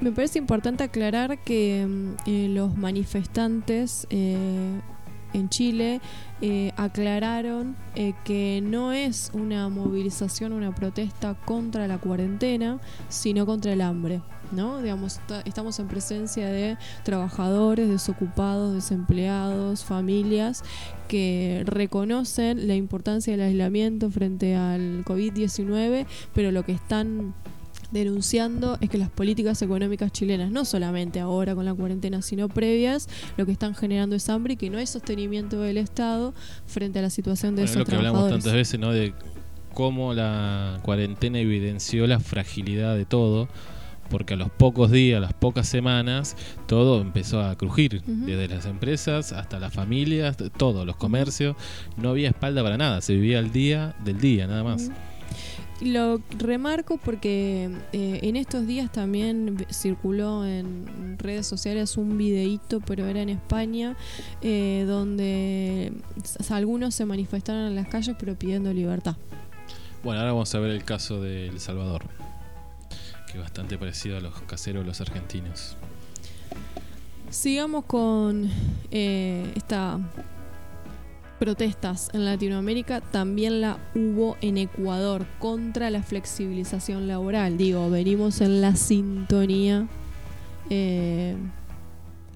[0.00, 4.80] Me parece importante aclarar que mm, eh, los manifestantes eh,
[5.32, 6.00] en Chile
[6.40, 13.72] eh, aclararon eh, que no es una movilización, una protesta contra la cuarentena, sino contra
[13.72, 14.20] el hambre.
[14.50, 14.82] ¿no?
[14.82, 20.62] Digamos, estamos en presencia de trabajadores, desocupados, desempleados, familias
[21.08, 27.34] que reconocen la importancia del aislamiento frente al COVID-19, pero lo que están
[27.92, 33.08] denunciando es que las políticas económicas chilenas, no solamente ahora con la cuarentena, sino previas,
[33.36, 36.34] lo que están generando es hambre y que no hay sostenimiento del Estado
[36.66, 38.92] frente a la situación de Bueno, es esos lo que hablamos tantas veces, ¿no?
[38.92, 39.14] De
[39.74, 43.48] cómo la cuarentena evidenció la fragilidad de todo,
[44.10, 48.66] porque a los pocos días, a las pocas semanas, todo empezó a crujir, desde las
[48.66, 51.56] empresas hasta las familias, de todo, los comercios,
[51.96, 54.90] no había espalda para nada, se vivía al día del día, nada más.
[55.82, 63.06] Lo remarco porque eh, en estos días también circuló en redes sociales un videíto, pero
[63.06, 63.96] era en España,
[64.42, 65.92] eh, donde
[66.50, 69.16] algunos se manifestaron en las calles pero pidiendo libertad.
[70.04, 72.04] Bueno, ahora vamos a ver el caso de El Salvador,
[73.26, 75.76] que es bastante parecido a los caseros los argentinos.
[77.28, 78.48] Sigamos con
[78.92, 79.98] eh, esta
[81.46, 83.00] protestas en Latinoamérica.
[83.00, 87.58] También la hubo en Ecuador contra la flexibilización laboral.
[87.58, 89.88] Digo, venimos en la sintonía
[90.70, 91.34] eh,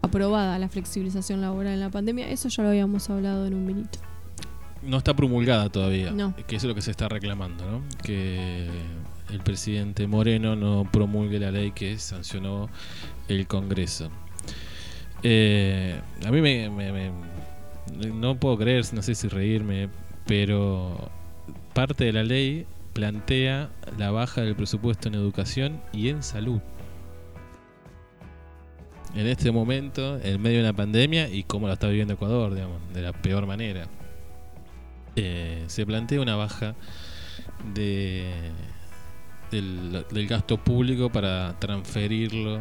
[0.02, 2.28] aprobada la flexibilización laboral en la pandemia.
[2.28, 4.00] Eso ya lo habíamos hablado en un minuto.
[4.82, 6.34] No está promulgada todavía, No.
[6.34, 7.82] que eso es lo que se está reclamando, ¿no?
[8.02, 8.66] Que
[9.30, 12.68] el presidente Moreno no promulgue la ley que sancionó
[13.28, 14.10] el Congreso.
[15.22, 17.35] Eh, a mí me, me- me-
[17.94, 19.88] no puedo creer, no sé si reírme,
[20.26, 21.10] pero
[21.74, 26.60] parte de la ley plantea la baja del presupuesto en educación y en salud.
[29.14, 32.80] En este momento, en medio de una pandemia y cómo la está viviendo Ecuador, digamos,
[32.92, 33.86] de la peor manera.
[35.14, 36.74] Eh, se plantea una baja
[37.74, 38.30] de,
[39.50, 42.60] del gasto público para transferirlo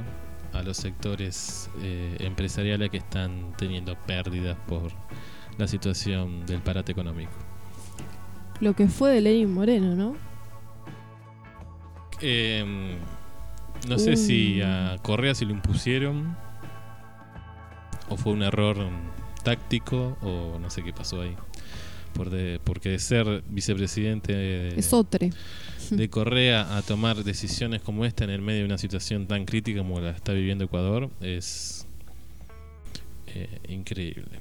[0.56, 4.92] a los sectores eh, empresariales que están teniendo pérdidas por
[5.58, 7.32] la situación del parate económico.
[8.62, 10.16] Lo que fue de Lenin Moreno, ¿no?
[12.22, 12.98] Eh,
[13.88, 16.36] no sé si a Correa se lo impusieron
[18.10, 18.78] o fue un error
[19.44, 21.36] táctico o no sé qué pasó ahí.
[22.14, 25.28] Por de- porque de ser vicepresidente de, Es otro.
[25.90, 29.80] de Correa a tomar decisiones como esta en el medio de una situación tan crítica
[29.80, 31.86] como la está viviendo Ecuador es
[33.28, 34.40] eh, increíble.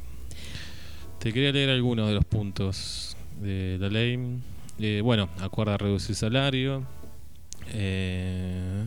[1.18, 4.18] Te quería leer algunos de los puntos de la ley.
[4.78, 6.86] Eh, bueno, acuerda reducir salario.
[7.72, 8.84] Eh,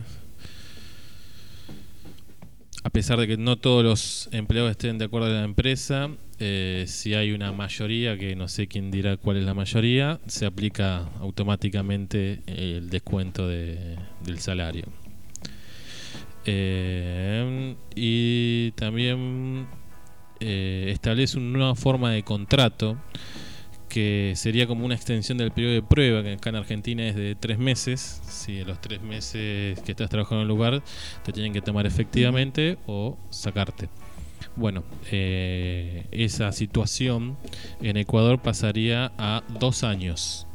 [2.84, 6.84] a pesar de que no todos los empleados estén de acuerdo en la empresa, eh,
[6.86, 11.08] si hay una mayoría, que no sé quién dirá cuál es la mayoría, se aplica
[11.20, 14.84] automáticamente el descuento de- del salario.
[16.46, 19.66] Eh, y también
[20.40, 22.96] eh, establece una nueva forma de contrato
[23.88, 27.34] que sería como una extensión del periodo de prueba, que acá en Argentina es de
[27.34, 28.20] tres meses.
[28.28, 30.82] Si a los tres meses que estás trabajando en un lugar
[31.24, 33.88] te tienen que tomar efectivamente o sacarte.
[34.58, 37.36] Bueno, eh, esa situación
[37.80, 40.48] en Ecuador pasaría a dos años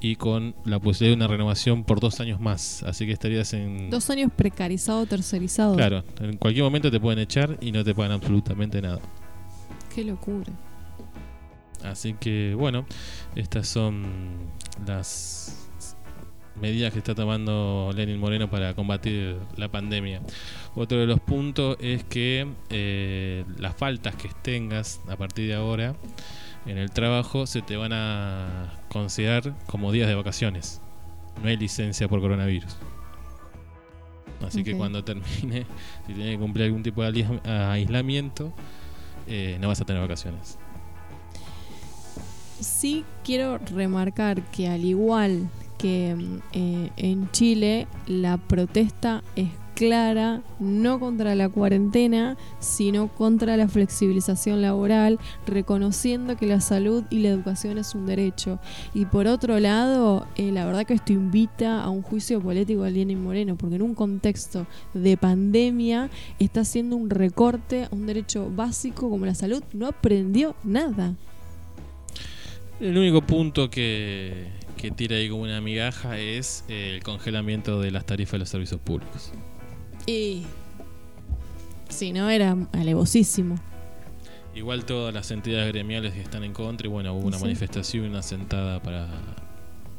[0.00, 2.84] y con la posibilidad de una renovación por dos años más.
[2.84, 3.90] Así que estarías en...
[3.90, 5.74] Dos años precarizado, tercerizado.
[5.74, 9.00] Claro, en cualquier momento te pueden echar y no te pagan absolutamente nada.
[9.92, 10.52] Qué locura.
[11.82, 12.86] Así que bueno,
[13.34, 14.04] estas son
[14.86, 15.59] las
[16.60, 20.20] medidas que está tomando Lenin Moreno para combatir la pandemia.
[20.74, 25.94] Otro de los puntos es que eh, las faltas que tengas a partir de ahora
[26.66, 30.80] en el trabajo se te van a considerar como días de vacaciones.
[31.42, 32.76] No hay licencia por coronavirus.
[34.46, 35.66] Así que cuando termine,
[36.06, 38.52] si tienes que cumplir algún tipo de aislamiento,
[39.26, 40.58] eh, no vas a tener vacaciones.
[42.60, 45.48] Sí quiero remarcar que al igual
[45.80, 46.14] que
[46.52, 54.60] eh, en Chile, la protesta es clara, no contra la cuarentena, sino contra la flexibilización
[54.60, 58.58] laboral, reconociendo que la salud y la educación es un derecho.
[58.92, 62.90] Y por otro lado, eh, la verdad que esto invita a un juicio político de
[62.90, 68.50] Lenin Moreno, porque en un contexto de pandemia está haciendo un recorte a un derecho
[68.54, 71.14] básico como la salud, no aprendió nada.
[72.80, 74.48] El único punto que,
[74.80, 78.48] que tira ahí como una migaja es eh, el congelamiento de las tarifas de los
[78.48, 79.32] servicios públicos.
[80.06, 80.44] Y.
[81.88, 83.56] Si no, era alevosísimo.
[84.54, 87.44] Igual todas las entidades gremiales están en contra y bueno, hubo una Sí.
[87.44, 89.08] manifestación una sentada para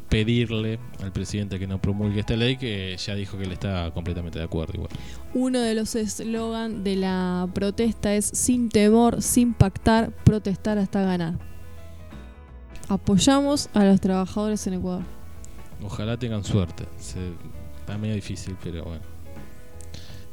[0.10, 4.40] pedirle al presidente que no promulgue esta ley que ya dijo que él está completamente
[4.40, 4.90] de acuerdo igual.
[5.34, 11.51] Uno de los eslogan de la protesta es: sin temor, sin pactar, protestar hasta ganar.
[12.90, 15.04] Apoyamos a los trabajadores en Ecuador.
[15.84, 16.86] Ojalá tengan suerte.
[16.98, 17.34] Se-
[17.80, 19.02] está medio difícil, pero bueno.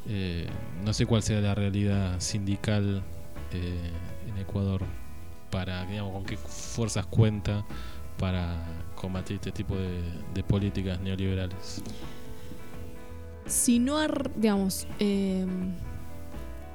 [0.07, 0.47] Eh,
[0.83, 3.03] no sé cuál sea la realidad sindical
[3.53, 3.91] eh,
[4.27, 4.81] en Ecuador
[5.51, 7.65] para, digamos, con qué fuerzas cuenta
[8.17, 8.57] para
[8.95, 10.01] combatir este tipo de,
[10.33, 11.81] de políticas neoliberales.
[13.45, 13.97] si no,
[14.35, 15.45] digamos, eh,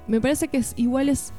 [0.06, 1.32] me parece que es, igual es,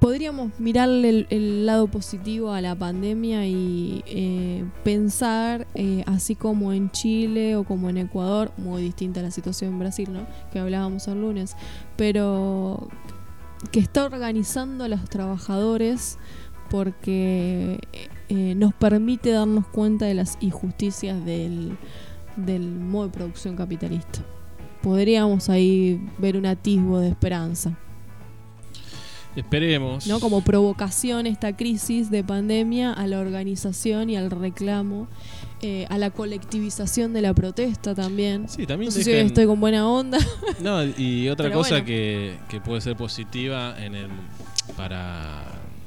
[0.00, 6.90] podríamos mirarle el, lado positivo a la pandemia y eh, pensar, eh, así como en
[6.90, 10.26] Chile o como en Ecuador, muy distinta la situación en Brasil, ¿no?
[10.52, 11.54] Que hablábamos el lunes,
[11.96, 12.88] pero
[13.70, 16.18] que está organizando a los trabajadores
[16.70, 17.78] porque
[18.30, 21.76] eh, nos permite darnos cuenta de las injusticias del
[22.36, 24.20] modo de producción capitalista.
[24.82, 27.76] Podríamos ahí ver un atisbo de esperanza,
[29.36, 30.06] Esperemos.
[30.06, 30.20] ¿no?
[30.20, 35.08] Como provocación esta crisis de pandemia a la organización y al reclamo,
[35.62, 38.48] eh, a la colectivización de la protesta también.
[38.48, 40.18] Sí, también No sé si estoy con buena onda.
[40.60, 41.86] No, y otra Pero cosa bueno.
[41.86, 44.08] que, que puede ser positiva en el,
[44.76, 45.44] para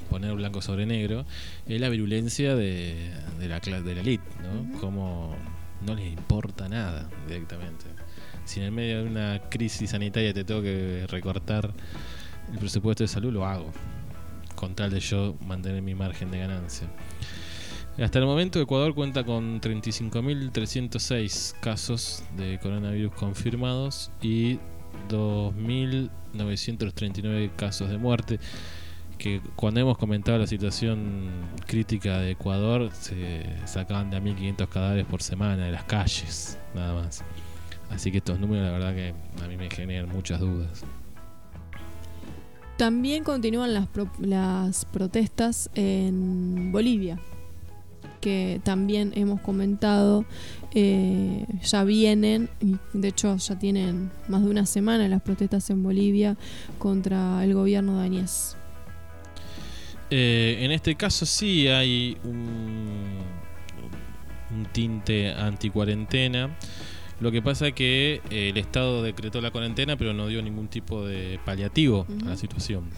[0.09, 1.25] poner blanco sobre negro
[1.67, 4.79] es la virulencia de, de la de la elite, ¿no?
[4.79, 5.35] Como
[5.85, 7.85] no les importa nada directamente.
[8.45, 11.73] Si en el medio de una crisis sanitaria te tengo que recortar
[12.51, 13.71] el presupuesto de salud, lo hago.
[14.55, 16.89] Con tal de yo mantener mi margen de ganancia.
[18.01, 24.57] Hasta el momento Ecuador cuenta con 35.306 casos de coronavirus confirmados y
[25.09, 28.39] 2.939 casos de muerte.
[29.19, 31.29] Que cuando hemos comentado la situación
[31.67, 36.95] crítica de Ecuador, se sacaban de a 1.500 cadáveres por semana de las calles, nada
[36.95, 37.23] más.
[37.91, 40.83] Así que estos números, la verdad, que a mí me generan muchas dudas.
[42.77, 47.19] También continúan las, pro- las protestas en Bolivia,
[48.19, 50.25] que también hemos comentado,
[50.73, 52.49] eh, ya vienen,
[52.93, 56.35] de hecho ya tienen más de una semana las protestas en Bolivia
[56.79, 58.57] contra el gobierno de.
[60.09, 63.19] Eh, en este caso sí hay un,
[64.71, 66.55] tinte anti-cuarentena.
[67.23, 70.67] Lo que pasa es que eh, el Estado decretó la cuarentena, pero no dio ningún
[70.67, 72.89] tipo de paliativo a la situación.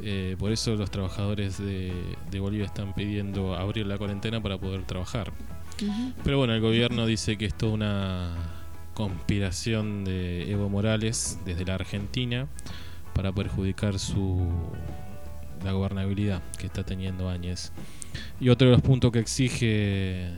[0.00, 1.92] Eh, por eso los trabajadores de,
[2.30, 5.32] de Bolivia están pidiendo abrir la cuarentena para poder trabajar.
[6.22, 8.34] Pero bueno, el gobierno dice que es toda una
[8.94, 12.46] conspiración de Evo Morales desde la Argentina
[13.14, 14.46] para perjudicar su
[15.64, 17.72] la gobernabilidad que está teniendo Áñez.
[18.38, 20.30] Y otro de los puntos que exige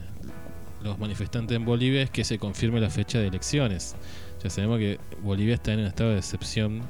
[0.83, 3.95] los manifestantes en Bolivia es que se confirme la fecha de elecciones.
[4.43, 6.81] Ya sabemos que Bolivia está en un estado de excepción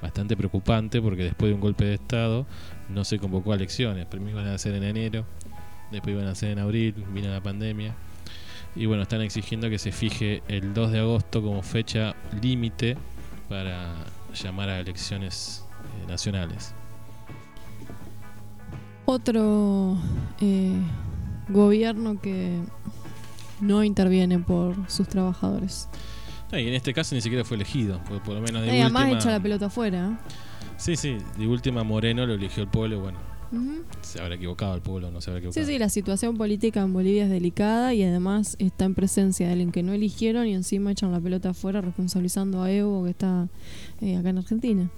[0.00, 2.44] bastante preocupante porque después de un golpe de estado
[2.88, 4.06] no se convocó a elecciones.
[4.06, 5.24] Primero iban a ser en enero,
[5.92, 7.94] después iban a ser en abril, vino la pandemia.
[8.74, 12.96] Y bueno, están exigiendo que se fije el 2 de agosto como fecha límite
[13.48, 13.94] para
[14.34, 15.64] llamar a elecciones
[16.02, 16.74] eh, nacionales.
[19.04, 19.98] Otro
[20.40, 20.80] eh,
[21.48, 22.60] gobierno que
[23.62, 25.88] no interviene por sus trabajadores.
[26.50, 28.82] No, y en este caso ni siquiera fue elegido, porque por lo menos de Eh,
[28.82, 30.10] además echa la pelota afuera.
[30.10, 30.32] ¿eh?
[30.76, 33.18] Sí, sí, de última Moreno lo eligió el pueblo, bueno.
[34.00, 35.66] Se habrá equivocado el pueblo, no se habrá equivocado.
[35.66, 39.52] Sí, sí, la situación política en Bolivia es delicada y además está en presencia de
[39.52, 43.48] alguien que no eligieron y encima echan la pelota afuera responsabilizando a Evo que está
[44.00, 44.90] eh, acá en Argentina.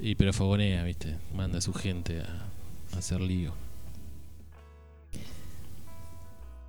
[0.00, 1.16] Y pero fogonea, ¿viste?
[1.34, 2.46] Manda a su gente a,
[2.96, 3.52] a hacer lío.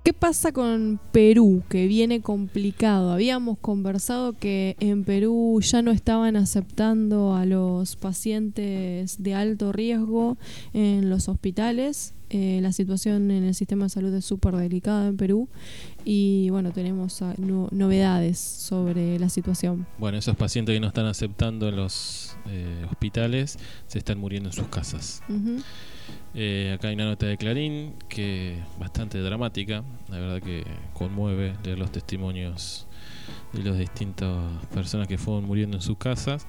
[0.02, 1.62] ¿Qué pasa con Perú?
[1.68, 3.12] Que viene complicado.
[3.12, 10.36] Habíamos conversado que en Perú ya no estaban aceptando a los pacientes de alto riesgo
[10.74, 12.14] en los hospitales.
[12.30, 15.48] Eh, la situación en el sistema de salud es súper delicada en Perú.
[16.04, 19.86] Y bueno, tenemos ah, no- novedades sobre la situación.
[19.98, 24.52] Bueno, esos pacientes que no están aceptando en los eh, hospitales se están muriendo en
[24.54, 25.22] sus casas.
[25.28, 25.58] Ujú.
[26.34, 30.64] Eh, acá hay una nota de Clarín que bastante dramática, la verdad que
[30.94, 32.86] conmueve leer los testimonios
[33.52, 34.38] de las distintas
[34.72, 36.46] personas que fueron muriendo en sus casas.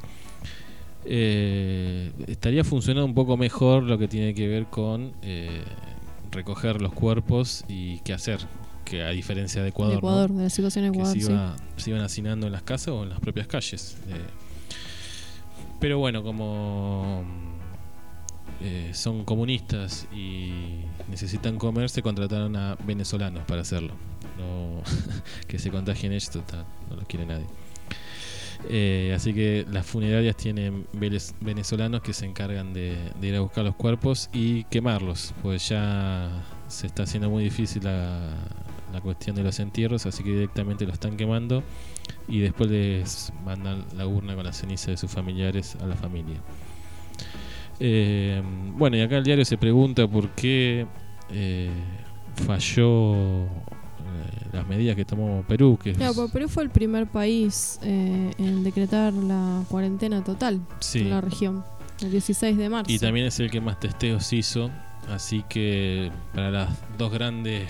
[1.06, 5.64] Eh, estaría funcionando un poco mejor lo que tiene que ver con eh,
[6.32, 8.40] recoger los cuerpos y qué hacer,
[8.86, 10.08] que a diferencia de Ecuador, de ¿no?
[10.08, 11.34] Ecuador, de la situación en Ecuador, se, sí.
[11.76, 13.98] se iban hacinando en las casas o en las propias calles.
[14.08, 14.14] Eh,
[15.82, 17.26] pero bueno, como
[18.62, 23.94] eh, son comunistas y necesitan comer, se contrataron a venezolanos para hacerlo.
[24.38, 24.82] No,
[25.48, 27.46] que se contagien ellos, total, no los quiere nadie.
[28.70, 30.88] Eh, así que las funerarias tienen
[31.42, 36.30] venezolanos que se encargan de, de ir a buscar los cuerpos y quemarlos, pues ya
[36.70, 38.30] se está haciendo muy difícil la,
[38.94, 41.64] la cuestión de los entierros, así que directamente lo están quemando
[42.28, 46.38] y después les mandan la urna con la ceniza de sus familiares a la familia.
[47.80, 48.42] Eh,
[48.76, 50.86] bueno, y acá el diario se pregunta por qué
[51.32, 51.70] eh,
[52.46, 53.48] falló eh,
[54.52, 59.14] las medidas que tomó Perú, que Claro, Perú fue el primer país eh, en decretar
[59.14, 61.64] la cuarentena total sí, en la región,
[62.02, 62.92] el 16 de marzo.
[62.92, 64.70] y también es el que más testeos hizo,
[65.10, 67.68] así que para las dos grandes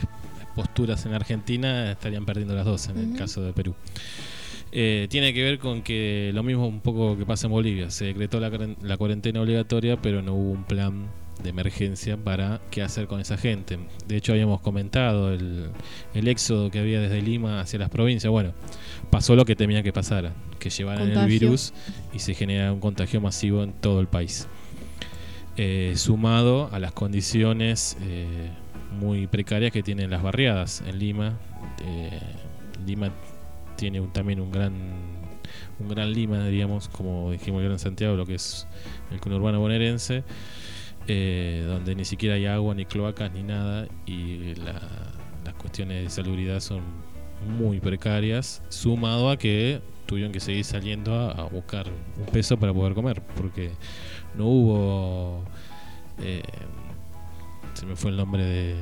[0.56, 3.76] posturas en Argentina estarían perdiendo las dos en el caso de Perú.
[4.76, 8.06] Eh, tiene que ver con que lo mismo un poco que pasa en Bolivia, se
[8.06, 11.10] decretó la, cuaren- la cuarentena obligatoria, pero no hubo un plan
[11.44, 13.78] de emergencia para qué hacer con esa gente.
[14.08, 15.68] De hecho, habíamos comentado el,
[16.16, 18.32] el éxodo que había desde Lima hacia las provincias.
[18.32, 18.54] Bueno,
[19.12, 21.72] pasó lo que temía que pasara, que llevaran el virus
[22.12, 24.48] y se genera un contagio masivo en todo el país.
[25.56, 28.50] Eh, sumado a las condiciones eh,
[29.00, 31.38] muy precarias que tienen las barriadas en Lima.
[31.86, 32.20] Eh,
[32.88, 33.12] Lima
[33.92, 34.74] tiene también un gran
[35.80, 38.66] un gran Lima, diríamos, como dijimos el Gran Santiago, lo que es
[39.12, 40.24] el conurbano bonaerense,
[41.08, 45.12] eh, donde ni siquiera hay agua, ni cloacas, ni nada, y la-
[45.44, 46.82] las cuestiones de salubridad son
[47.58, 52.74] muy precarias, sumado a que tuvieron que seguir saliendo a, a buscar un peso para
[52.74, 53.72] poder comer, porque
[54.38, 55.44] no hubo...
[56.22, 56.42] eh,
[57.74, 58.76] se me fue el nombre de,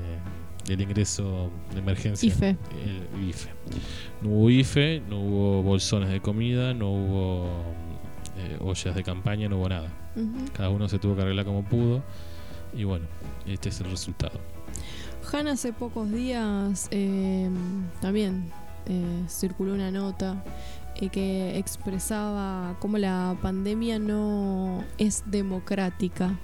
[0.65, 2.27] del ingreso de emergencia.
[2.27, 2.57] IFE.
[2.83, 3.49] El IFE.
[4.21, 7.47] No hubo IFE, no hubo bolsones de comida, no hubo
[8.37, 9.91] eh, ollas de campaña, no hubo nada.
[10.53, 12.03] Cada uno se tuvo que arreglar como pudo.
[12.75, 13.05] Y bueno,
[13.45, 14.39] este es el resultado.
[15.33, 17.49] Han hace pocos días eh,
[18.01, 18.51] también
[18.87, 20.43] eh, circuló una nota
[20.95, 26.37] eh, que expresaba cómo la pandemia no es democrática,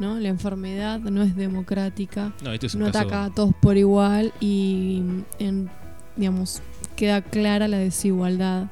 [0.00, 0.18] ¿no?
[0.18, 2.88] La enfermedad no es democrática, No, este es caso.
[2.88, 5.02] ataca a todos por igual y
[5.38, 5.70] en,
[6.16, 6.60] digamos
[6.96, 8.68] queda clara la desigualdad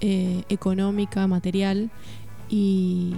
[0.00, 1.90] eh, económica, material
[2.48, 3.14] y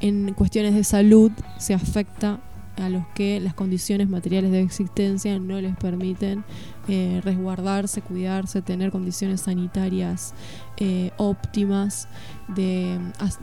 [0.00, 2.40] en cuestiones de salud se afecta
[2.76, 6.44] a los que las condiciones materiales de existencia no les permiten
[6.88, 10.34] eh, resguardarse, cuidarse, tener condiciones sanitarias
[10.76, 12.06] eh, óptimas
[12.48, 12.98] de,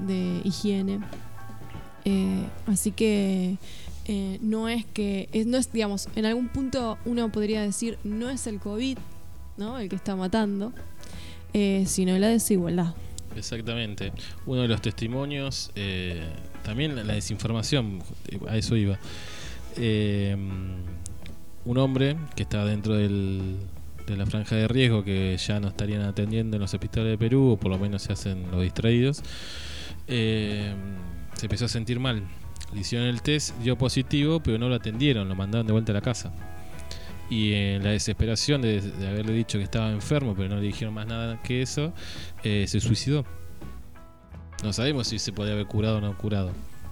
[0.06, 1.00] de higiene.
[2.06, 3.58] Eh, así que
[4.06, 8.48] eh, no es que, no es, digamos, en algún punto uno podría decir, no es
[8.48, 8.98] el COVID,
[9.58, 9.80] ¿no?
[9.80, 10.74] El que está matando,
[11.54, 12.94] eh, sino la desigualdad.
[13.36, 14.12] Exactamente.
[14.46, 15.72] Uno de los testimonios,
[16.64, 18.04] también la, desinformación,
[18.48, 19.00] a eso iba.
[21.66, 23.56] Un hombre que está dentro del,
[24.06, 27.52] de la franja de riesgo que ya no estarían atendiendo en los hospitales de Perú,
[27.52, 29.24] o por lo menos se hacen los distraídos,
[31.36, 32.24] se empezó a sentir mal.
[32.74, 35.96] Le hicieron el test, dio positivo, pero no lo atendieron, lo mandaron de vuelta a
[35.96, 36.34] la casa.
[37.30, 40.94] Y en la desesperación de, de haberle dicho que estaba enfermo, pero no le dijeron
[40.94, 41.94] más nada que eso,
[42.44, 43.26] eh, se suicidó.
[44.64, 46.52] No sabemos si se podía haber curado o no curado,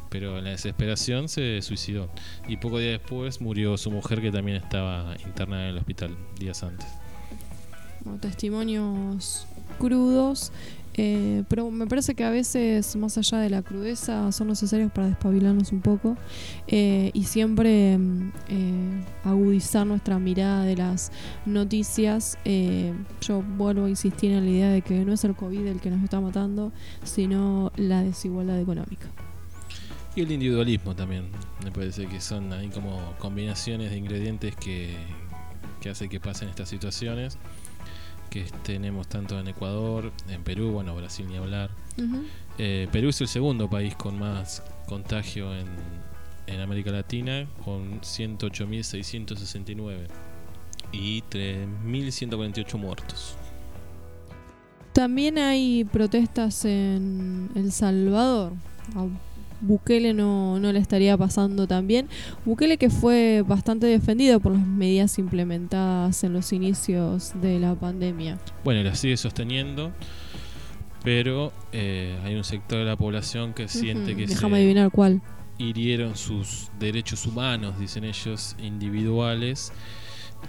[0.09, 2.09] pero en la desesperación se suicidó.
[2.47, 6.63] Y poco días después murió su mujer que también estaba internada en el hospital días
[6.63, 6.87] antes.
[8.19, 9.47] Testimonios
[9.79, 10.51] crudos
[10.95, 15.07] Eh, pero me parece que a veces, más allá de la crudeza, son necesarios para
[15.07, 16.17] despabilarnos un poco
[16.67, 17.97] eh, y siempre
[18.49, 21.11] eh, agudizar nuestra mirada de las
[21.45, 22.37] noticias.
[22.45, 25.79] Eh, yo vuelvo a insistir en la idea de que no es el COVID el
[25.79, 26.71] que nos está matando,
[27.03, 29.07] sino la desigualdad económica.
[30.15, 31.29] Y el individualismo también.
[31.63, 34.95] Me parece que son ahí como combinaciones de ingredientes que,
[35.79, 37.37] que hace que pasen estas situaciones.
[38.31, 41.69] Que tenemos tanto en Ecuador, en Perú, bueno, Brasil ni hablar.
[42.57, 45.67] Eh, Perú es el segundo país con más contagio en,
[46.47, 50.07] en América Latina, con 108.669
[50.91, 53.37] y 3.148 muertos.
[54.93, 58.53] También hay protestas en El Salvador.
[59.61, 62.07] Bukele no, no le estaría pasando tan bien.
[62.45, 68.39] Bukele que fue bastante defendido por las medidas implementadas en los inicios de la pandemia.
[68.63, 69.91] Bueno, la sigue sosteniendo,
[71.03, 74.91] pero eh, hay un sector de la población que siente Ujú, que Déjame se adivinar
[74.91, 75.21] cuál.
[75.57, 79.71] hirieron sus derechos humanos, dicen ellos, individuales,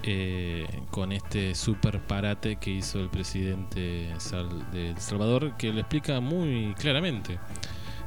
[0.04, 5.80] eh, con este super parate que hizo el presidente Sal- de El Salvador, que lo
[5.80, 7.38] explica muy claramente.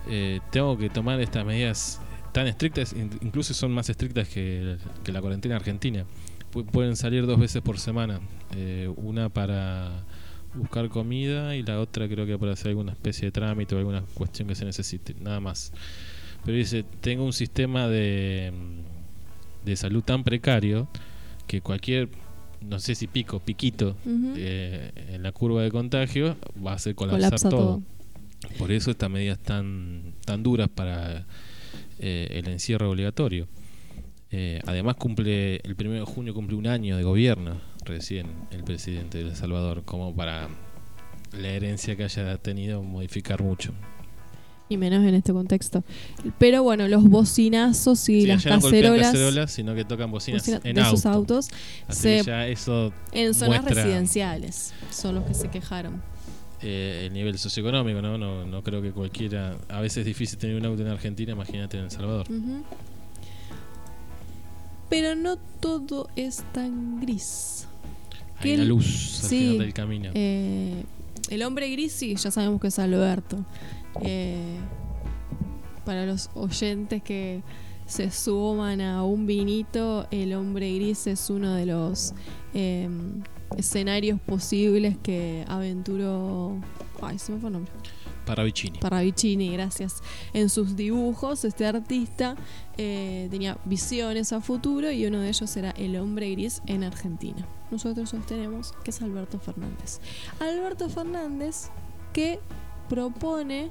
[0.07, 2.01] Eh, tengo que tomar estas medidas
[2.31, 6.05] tan estrictas, in- incluso son más estrictas que, que la cuarentena argentina.
[6.53, 8.19] Pu- pueden salir dos veces por semana,
[8.55, 10.03] eh, una para
[10.53, 14.01] buscar comida y la otra creo que para hacer alguna especie de trámite o alguna
[14.13, 15.73] cuestión que se necesite, nada más.
[16.45, 18.53] Pero dice, tengo un sistema de,
[19.65, 20.87] de salud tan precario
[21.47, 22.09] que cualquier,
[22.61, 23.95] no sé si pico, piquito
[24.37, 27.59] eh, en la curva de contagio va a hacer colapsar Colapsa todo.
[27.59, 27.81] todo.
[28.57, 31.25] Por eso estas medidas tan, tan duras para
[31.99, 33.47] eh, el encierro obligatorio.
[34.31, 39.19] Eh, además cumple, el 1 de junio cumple un año de gobierno recién el presidente
[39.19, 40.47] de El Salvador, como para
[41.37, 43.71] la herencia que haya tenido modificar mucho.
[44.67, 45.83] Y menos en este contexto.
[46.39, 50.41] Pero bueno, los bocinazos y Sí, las no golpean cacerolas, cacerolas, sino que tocan bocinas
[50.41, 50.95] bocina- en de auto.
[50.97, 51.47] sus autos
[51.87, 56.01] Así se- que ya eso en zonas muestra- residenciales son los que se quejaron.
[56.65, 58.17] Eh, el nivel socioeconómico, ¿no?
[58.17, 58.45] ¿no?
[58.45, 59.55] No creo que cualquiera...
[59.69, 62.25] A veces es difícil tener un auto en Argentina, imagínate en El Salvador.
[64.89, 67.67] Pero no todo es tan gris.
[68.39, 70.11] Hay una luz al sí, final del camino.
[70.15, 70.83] Eh,
[71.29, 73.45] el hombre gris, sí, ya sabemos que es Alberto.
[74.01, 74.57] Eh,
[75.85, 77.41] para los oyentes que
[77.85, 82.13] se suman a un vinito, el hombre gris es uno de los
[83.57, 86.57] escenarios posibles que aventuró.
[87.01, 87.71] Ay, se me fue el nombre.
[88.25, 88.79] Paravicini.
[88.79, 90.01] Parravicini, gracias.
[90.33, 92.35] En sus dibujos, este artista
[92.77, 97.47] eh, tenía visiones a futuro y uno de ellos era el hombre gris en Argentina.
[97.71, 99.99] Nosotros sostenemos que es Alberto Fernández.
[100.39, 101.69] Alberto Fernández
[102.13, 102.39] que
[102.89, 103.69] propone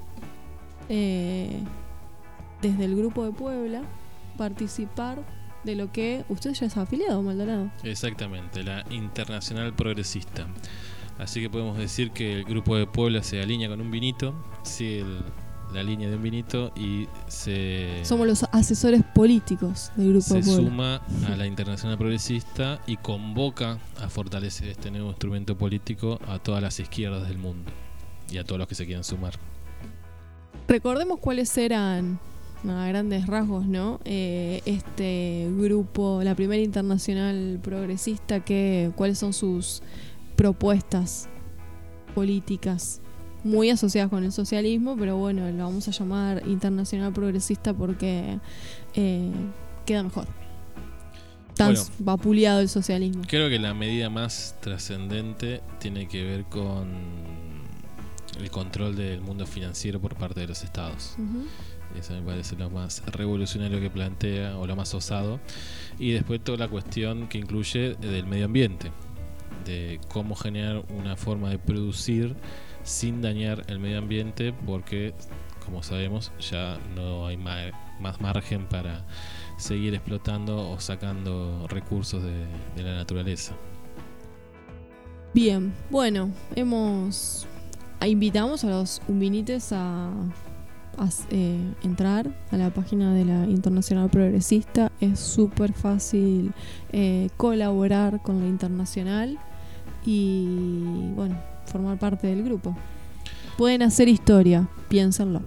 [0.89, 1.61] eh,
[2.63, 3.83] desde el grupo de Puebla
[4.37, 5.23] participar
[5.65, 7.71] de lo que usted ya es afiliado, Maldonado.
[7.83, 10.47] Exactamente, la Internacional Progresista.
[11.19, 15.01] Así que podemos decir que el grupo de Puebla se alinea con un vinito, sigue
[15.01, 15.23] el-
[15.73, 20.43] la línea de un vinito y se, Somos los asesores políticos del grupo se de
[20.43, 20.57] Puebla.
[20.71, 21.01] suma
[21.33, 26.79] a la Internacional Progresista y convoca a fortalecer este nuevo instrumento político a todas las
[26.79, 27.73] izquierdas del mundo
[28.31, 29.35] y a todos los que se quieran sumar.
[30.69, 32.19] Recordemos cuáles eran
[32.71, 34.01] a grandes rasgos, ¿no?
[34.05, 39.83] Eh, este grupo, la primera internacional progresista, que, cuáles son sus
[40.37, 41.29] propuestas
[42.15, 43.01] políticas
[43.45, 48.39] muy asociadas con el socialismo, pero bueno, lo vamos a llamar internacional progresista porque
[48.95, 49.31] eh,
[49.85, 50.27] queda mejor.
[51.55, 51.85] Tan Bueno.
[51.99, 53.23] vapuleado el socialismo.
[53.29, 56.89] Creo que la medida más trascendente tiene que ver con
[58.41, 61.15] el control del mundo financiero por parte de los estados.
[61.99, 65.41] Eso me parece lo más revolucionario que plantea o lo más osado.
[65.99, 68.91] Y después toda la cuestión que incluye del medio ambiente,
[69.65, 72.35] de cómo generar una forma de producir
[72.83, 75.15] sin dañar el medio ambiente, porque
[75.65, 79.05] como sabemos ya no hay más margen para
[79.57, 83.55] seguir explotando o sacando recursos de, de la naturaleza.
[85.33, 87.47] Bien, bueno, hemos
[88.07, 90.11] invitamos a los umbinites a,
[91.31, 94.93] eh, entrar a la página de la Internacional Progresista.
[95.01, 96.53] Es súper fácil
[96.93, 99.39] eh, colaborar con la Internacional
[100.05, 102.77] y, bueno, formar parte del grupo.
[103.57, 105.43] Pueden hacer historia, piénsenlo.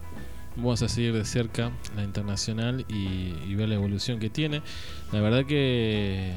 [0.56, 4.62] Vamos a seguir de cerca la internacional y, ver la evolución que tiene.
[5.12, 6.32] La verdad que,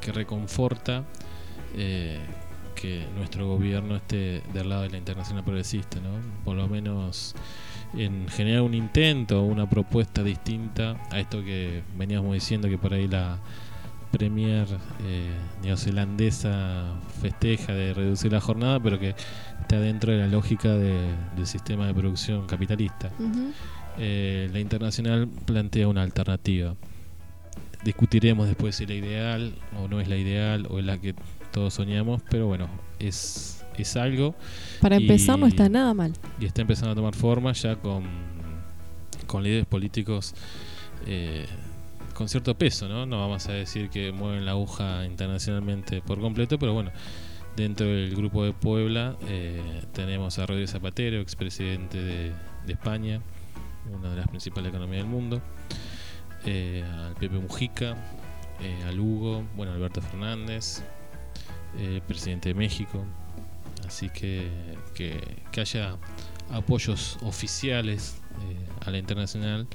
[0.00, 1.04] que reconforta
[1.76, 2.18] eh,
[2.74, 6.10] que nuestro gobierno esté del lado de la internacional progresista, ¿no?
[6.44, 7.34] Por lo menos
[7.94, 13.06] en generar un intento, una propuesta distinta a esto que veníamos diciendo que por ahí
[13.08, 13.38] la
[14.10, 14.66] Premier
[15.06, 15.30] eh,
[15.62, 19.14] neozelandesa festeja de reducir la jornada, pero que
[19.60, 23.10] está dentro de la lógica de- del sistema de producción capitalista.
[23.98, 26.74] Eh, la internacional plantea una alternativa.
[27.84, 31.14] Discutiremos después si la ideal o no es la ideal o es la que
[31.50, 32.68] todos soñamos, pero bueno,
[32.98, 34.34] es, es algo
[34.82, 36.12] Para empezar, no está nada mal.
[36.38, 38.04] y está empezando a tomar forma ya con,
[39.26, 40.34] con líderes políticos
[41.06, 41.46] eh,
[42.14, 43.06] con cierto peso, ¿no?
[43.06, 46.90] No vamos a decir que mueven la aguja internacionalmente por completo, pero bueno,
[47.56, 52.32] dentro del grupo de Puebla eh, tenemos a Rodríguez Zapatero, expresidente de,
[52.66, 53.20] de España,
[53.90, 55.40] una de las principales economías del mundo,
[56.44, 57.96] eh, al Pepe Mujica,
[58.86, 60.82] al Hugo, bueno, Alberto Fernández,
[62.06, 63.04] presidente de México,
[63.92, 64.48] así que,
[64.94, 65.20] que,
[65.52, 65.98] que haya
[66.50, 68.16] apoyos oficiales
[68.48, 69.66] eh, a la internacional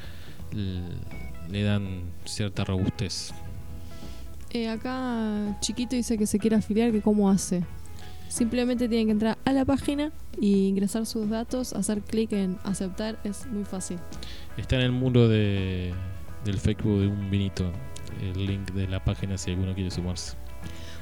[0.51, 3.31] le dan cierta robustez.
[4.51, 7.63] Eh, acá Chiquito dice que se quiere afiliar, que cómo hace.
[8.27, 10.11] Simplemente tiene que entrar a la página
[10.41, 13.99] y ingresar sus datos, hacer clic en aceptar, es muy fácil.
[14.57, 15.93] Está en el muro de,
[16.43, 17.71] del Facebook de un vinito
[18.21, 20.35] el link de la página si alguno quiere sumarse.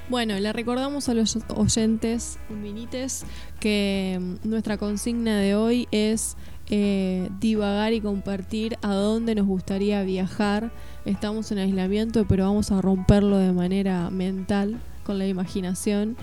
[0.07, 3.25] Bueno, le recordamos a los oyentes minites
[3.59, 6.37] que mm, nuestra consigna de hoy es
[6.69, 10.71] eh, divagar y compartir a dónde nos gustaría viajar.
[11.05, 16.17] Estamos en aislamiento, pero vamos a romperlo de manera mental, con la imaginación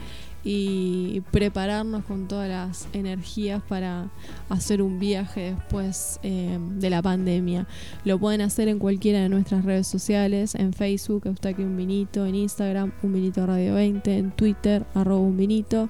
[0.45, 4.11] y prepararnos con todas las energías para
[4.49, 7.66] hacer un viaje después eh, de la pandemia.
[8.05, 12.34] Lo pueden hacer en cualquiera de nuestras redes sociales, en Facebook, Eustaquio Un Vinito, en
[12.34, 15.88] Instagram, Un Vinito Radio 20, en Twitter, arroba Un Vinito,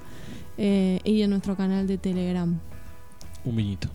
[0.58, 2.58] eh, y en nuestro canal de Telegram.
[3.44, 3.88] Un vinito.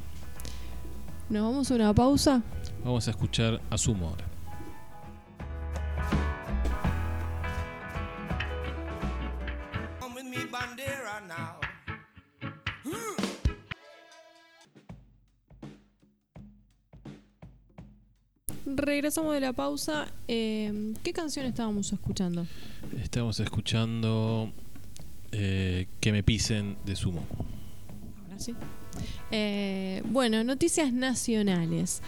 [1.29, 2.41] ¿Nos vamos a una pausa?
[2.83, 4.36] Vamos a escuchar a Sumo ahora.
[10.59, 11.59] Bandera, now.
[18.65, 20.07] Regresamos de la pausa.
[20.27, 22.47] Eh, ¿Qué canción estábamos escuchando?
[23.03, 24.51] Estamos escuchando
[25.31, 27.23] eh, Que me pisen de Sumo.
[28.23, 28.55] Ahora sí.
[29.29, 32.01] Eh, bueno, noticias nacionales.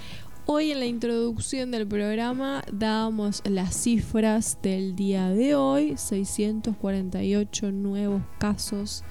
[0.51, 8.23] Hoy en la introducción del programa dábamos las cifras del día de hoy, 648 nuevos
[8.39, 9.03] casos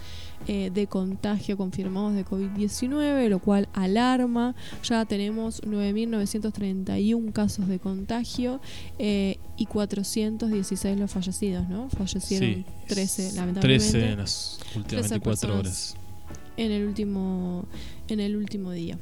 [0.49, 4.57] eh, de contagio confirmados de COVID-19, lo cual alarma.
[4.83, 8.61] Ya tenemos 9.931 casos de contagio
[8.99, 11.89] eh, y 416 los fallecidos, ¿no?
[11.89, 13.93] Fallecieron Sí, 13, lamentablemente.
[13.93, 15.95] 13 en las últimas 13 24 personas.
[15.95, 15.97] horas.
[16.57, 17.65] en el último
[18.09, 18.99] en el último día.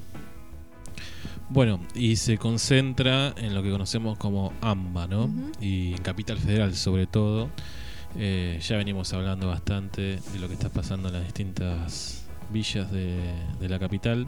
[1.49, 5.31] Bueno, y se concentra en lo que conocemos como AMBA, ¿no?
[5.61, 7.51] Y en Capital Federal sobre todo.
[8.19, 13.21] Eh, ya venimos hablando bastante de lo que está pasando en las distintas villas de,
[13.61, 14.27] de la capital.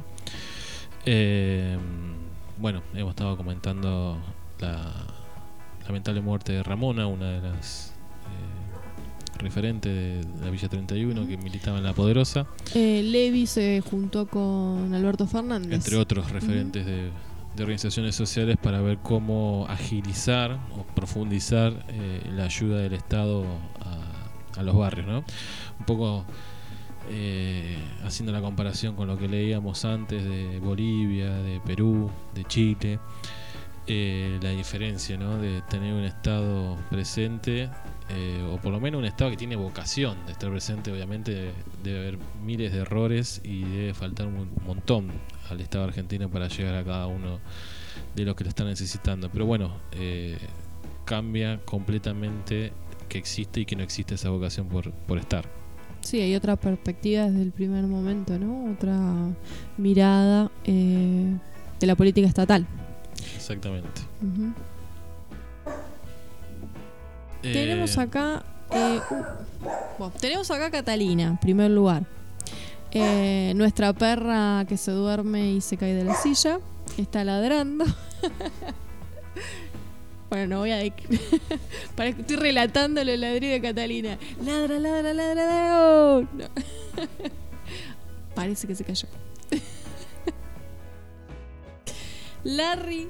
[1.06, 1.76] Eh,
[2.58, 4.18] bueno, hemos estado comentando
[4.60, 4.92] la
[5.86, 7.87] lamentable muerte de Ramona, una de las
[9.38, 9.92] referentes
[10.26, 12.46] de la Villa 31 que militaba en La Poderosa.
[12.74, 15.72] Eh, Levi se juntó con Alberto Fernández.
[15.72, 17.10] entre otros referentes de,
[17.56, 23.44] de organizaciones sociales para ver cómo agilizar o profundizar eh, la ayuda del Estado
[23.80, 25.24] a, a los barrios, ¿no?
[25.78, 26.24] Un poco
[27.10, 32.98] eh, haciendo la comparación con lo que leíamos antes de Bolivia, de Perú, de Chile,
[33.86, 35.38] eh, la diferencia, ¿no?
[35.38, 37.70] De tener un Estado presente
[38.10, 41.52] eh, o por lo menos un Estado que tiene vocación de estar presente, obviamente
[41.82, 45.10] debe haber miles de errores y debe faltar un montón
[45.50, 47.38] al Estado argentino para llegar a cada uno
[48.14, 49.30] de los que lo están necesitando.
[49.30, 50.38] Pero bueno, eh,
[51.04, 52.72] cambia completamente
[53.08, 55.44] que existe y que no existe esa vocación por, por estar.
[56.00, 58.72] Sí, hay otra perspectiva desde el primer momento, ¿no?
[58.72, 58.98] Otra
[59.76, 61.36] mirada eh,
[61.80, 62.66] de la política estatal.
[63.36, 64.02] Exactamente.
[64.22, 64.52] Ujú.
[67.42, 68.44] Eh, Tenemos acá.
[68.72, 69.14] eh, uh,
[69.98, 72.04] bueno, tenemos acá a Catalina, en primer lugar.
[72.90, 76.58] Eh, nuestra perra que se duerme y se cae de la silla.
[76.96, 77.84] Está ladrando.
[80.30, 80.76] bueno, no voy a.
[80.78, 80.92] de-
[81.96, 84.18] Para que estoy relatando los ladridos de Catalina.
[84.44, 86.28] Ladra, ladra, ladra, ladra.
[86.32, 86.48] no.
[88.34, 89.08] Parece que se cayó.
[92.44, 93.08] Larry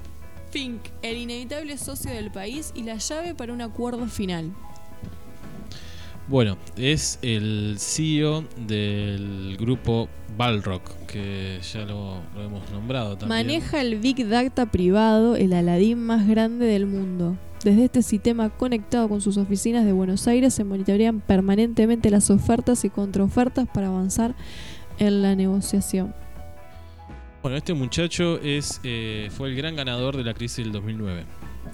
[0.49, 4.51] Fink, el inevitable socio del país y la llave para un acuerdo final.
[6.27, 13.47] Bueno, es el CEO del grupo Balrock, que ya lo, lo hemos nombrado también.
[13.47, 17.35] Maneja el Big Data privado, el Aladdin más grande del mundo.
[17.63, 22.85] Desde este sistema conectado con sus oficinas de Buenos Aires se monitorean permanentemente las ofertas
[22.85, 24.35] y contraofertas para avanzar
[24.99, 26.13] en la negociación.
[27.49, 31.25] Bueno, este muchacho es, eh, fue el gran ganador de la crisis del 2009.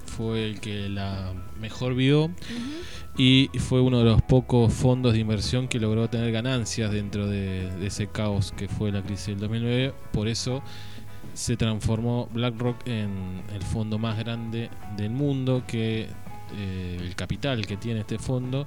[0.05, 2.31] Fue el que la mejor vio
[3.17, 7.69] y fue uno de los pocos fondos de inversión que logró tener ganancias dentro de,
[7.71, 9.93] de ese caos que fue la crisis del 2009.
[10.13, 10.63] Por eso
[11.33, 16.07] se transformó BlackRock en el fondo más grande del mundo, que
[16.57, 18.65] eh, el capital que tiene este fondo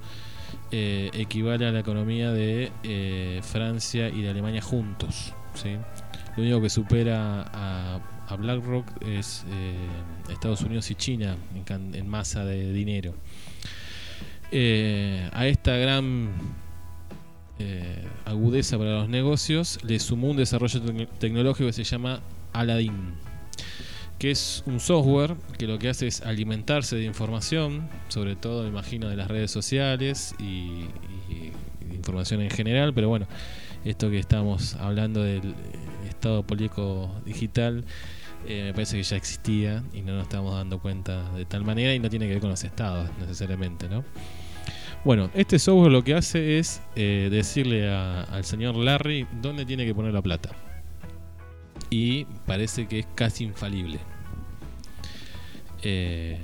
[0.70, 5.32] eh, equivale a la economía de eh, Francia y de Alemania juntos.
[5.54, 5.76] ¿sí?
[6.39, 9.74] Lo único que supera a, BlackRock es eh,
[10.30, 11.36] Estados Unidos y China
[11.66, 13.12] en, masa de dinero.
[14.53, 16.28] Eh, a esta gran
[17.59, 22.20] eh, agudeza para los negocios le sumó un desarrollo tec- tecnológico que se llama
[22.53, 23.14] Aladdin,
[24.20, 28.68] que es un software que lo que hace es alimentarse de información, sobre todo me
[28.68, 30.84] imagino de las redes sociales y,
[31.93, 33.26] información en general, pero bueno,
[33.84, 35.55] esto que estamos hablando del
[36.19, 37.85] estado político digital
[38.47, 41.95] eh, me parece que ya existía y no nos estamos dando cuenta de tal manera
[41.95, 44.05] y no tiene que ver con los estados necesariamente, ¿no?
[45.05, 49.95] Bueno, este software lo que hace es eh, decirle al señor Larry dónde tiene que
[49.95, 50.51] poner la plata.
[51.91, 53.99] Y parece que es casi infalible.
[55.83, 56.39] Eh,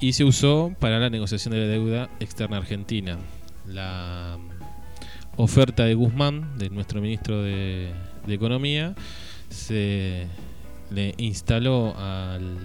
[0.00, 3.18] y se usó para la negociación de la deuda externa argentina.
[3.66, 4.38] La
[5.36, 7.92] oferta de Guzmán, de nuestro ministro de,
[8.26, 8.94] de Economía,
[9.50, 10.26] se
[10.90, 12.56] le instaló al,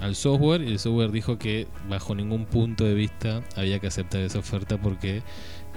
[0.00, 4.20] al software y el software dijo que bajo ningún punto de vista había que aceptar
[4.22, 5.22] esa oferta porque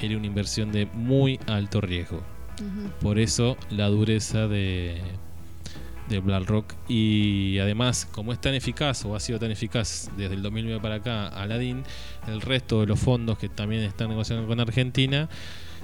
[0.01, 2.22] era una inversión de muy alto riesgo.
[3.01, 5.01] Por eso la dureza de,
[6.09, 6.74] de BlackRock.
[6.88, 10.95] Y además, como es tan eficaz o ha sido tan eficaz desde el 2009 para
[10.95, 11.84] acá, Aladdin,
[12.28, 15.30] el resto de los fondos que también están negociando con Argentina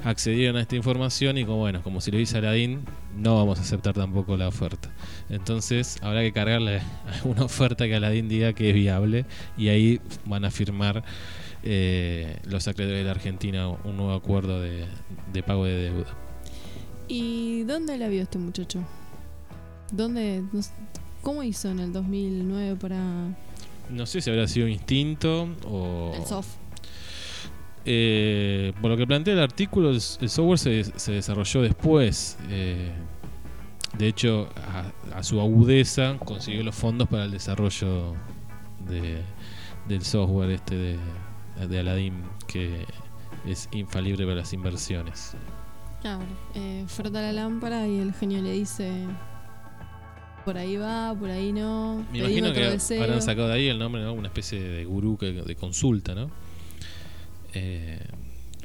[0.03, 2.81] accedieron a esta información y como bueno, como si lo dice Aladdin,
[3.15, 4.89] no vamos a aceptar tampoco la oferta.
[5.29, 6.81] Entonces habrá que cargarle
[7.23, 9.25] una oferta que Aladdin diga que es viable
[9.57, 11.03] y ahí van a firmar
[11.63, 14.85] eh, los acreedores de la Argentina un nuevo acuerdo de,
[15.31, 16.17] de pago de deuda.
[17.07, 18.83] ¿Y dónde la vio este muchacho?
[19.91, 20.43] ¿Dónde,
[21.21, 23.35] ¿Cómo hizo en el 2009 para
[23.89, 26.13] No sé si habrá sido instinto o...
[26.15, 26.60] el soft?
[27.85, 32.37] Eh, por lo que plantea el artículo, el, el software se, se desarrolló después.
[32.49, 32.91] eh,
[33.97, 38.13] de hecho, a, a su agudeza consiguió los fondos para el desarrollo
[38.87, 39.21] de-
[39.87, 40.97] del software este de,
[41.67, 42.13] de Aladdin,
[42.47, 42.85] que
[43.45, 45.33] es infalible para las inversiones.
[46.01, 46.23] Claro,
[46.55, 48.91] eh, frota la lámpara y el genio le dice
[50.45, 52.03] por ahí va, por ahí no.
[52.11, 53.03] Me imagino que deseo".
[53.03, 54.13] habrán sacado de ahí el nombre, ¿no?
[54.13, 56.29] Una especie de gurú que- de consulta, ¿no?
[57.53, 57.99] Eh,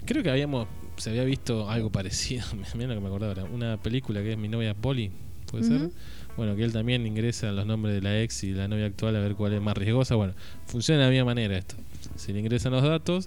[0.04, 3.76] creo que habíamos se había visto algo parecido, mira lo que me acordaba ahora, una
[3.76, 5.10] película que es Mi novia Polly,
[5.50, 5.90] ¿puede ser?
[6.36, 9.20] Bueno, que él también ingresa los nombres de la ex y la novia actual a
[9.20, 10.14] ver cuál es más riesgosa.
[10.14, 10.34] Bueno,
[10.66, 11.76] funciona de la misma manera esto.
[12.16, 13.26] Se le ingresan los datos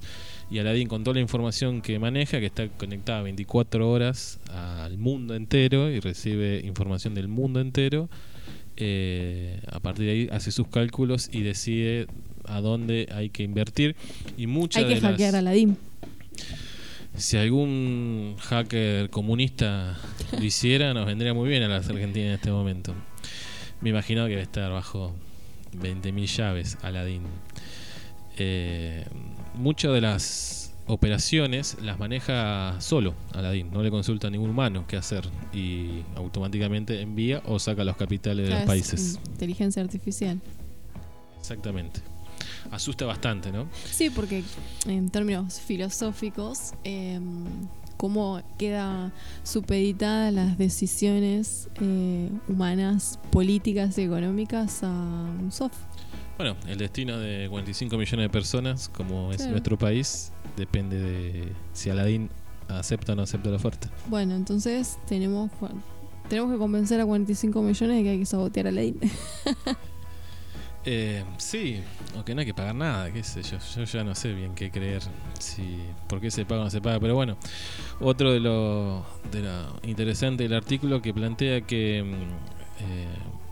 [0.52, 5.34] y Aladdin con toda la información que maneja, que está conectada 24 horas al mundo
[5.34, 8.10] entero y recibe información del mundo entero,
[8.78, 12.08] eh, a partir de ahí hace sus cálculos y decide
[12.50, 13.96] a dónde hay que invertir.
[14.38, 15.78] Y muchas Hay que de las- hackear a Aladdin.
[17.16, 19.98] si algún hacker comunista
[20.32, 22.94] lo hiciera, nos vendría muy bien a las Argentinas en este momento.
[23.82, 25.14] Me imagino que debe estar bajo
[25.74, 27.24] 20.000 llaves, Aladdin.
[28.38, 29.06] Eh,
[29.56, 34.98] muchas de las operaciones las maneja solo Aladdin, no le consulta a ningún humano qué
[34.98, 35.24] hacer
[35.54, 39.20] y automáticamente envía o saca los capitales de los es países.
[39.30, 40.40] Inteligencia artificial.
[41.40, 42.02] Exactamente.
[42.72, 43.68] Asusta bastante, ¿no?
[43.86, 44.44] Sí, porque
[44.88, 47.20] en términos filosóficos, eh,
[47.98, 49.12] cómo queda
[49.44, 55.88] supeditadas las decisiones eh, humanas, políticas y económicas a un software.
[56.38, 59.52] Bueno, el destino de 45 millones de personas, como es Claro.
[59.52, 62.30] nuestro país, depende de si Aladdin
[62.70, 63.90] acepta o no acepta la oferta.
[64.08, 65.52] Bueno, entonces tenemos
[66.30, 69.00] tenemos que convencer a 45 millones de que hay que sabotear a Aladdin.
[70.86, 71.84] Eh, sí,
[72.16, 73.58] aunque no hay que pagar nada, qué sé yo.
[73.76, 75.02] Yo ya no sé bien qué creer,
[75.40, 77.00] si por qué se paga o no se paga.
[77.00, 77.38] Pero bueno,
[78.00, 83.08] otro de lo, de lo interesante del artículo que plantea que mm, eh,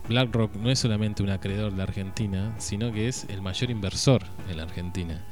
[0.08, 4.56] BlackRock no es solamente un acreedor de Argentina, sino que es el mayor inversor en
[4.56, 5.24] la Argentina.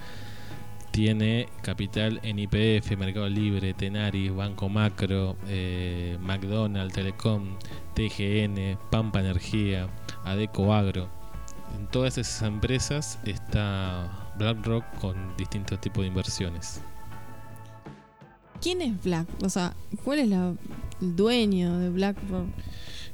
[0.91, 7.59] tiene capital en IPF, Mercado Libre, Tenaris, Banco Macro, eh, McDonald's, Telecom,
[7.95, 9.89] TGN, Pampa Energía,
[10.25, 11.11] Adeco Agro.
[11.75, 16.81] En todas esas empresas está BlackRock con distintos tipos de inversiones.
[18.61, 19.27] ¿Quién es Black?
[19.43, 20.55] O sea, ¿cuál es la,
[21.01, 22.47] el dueño de BlackRock?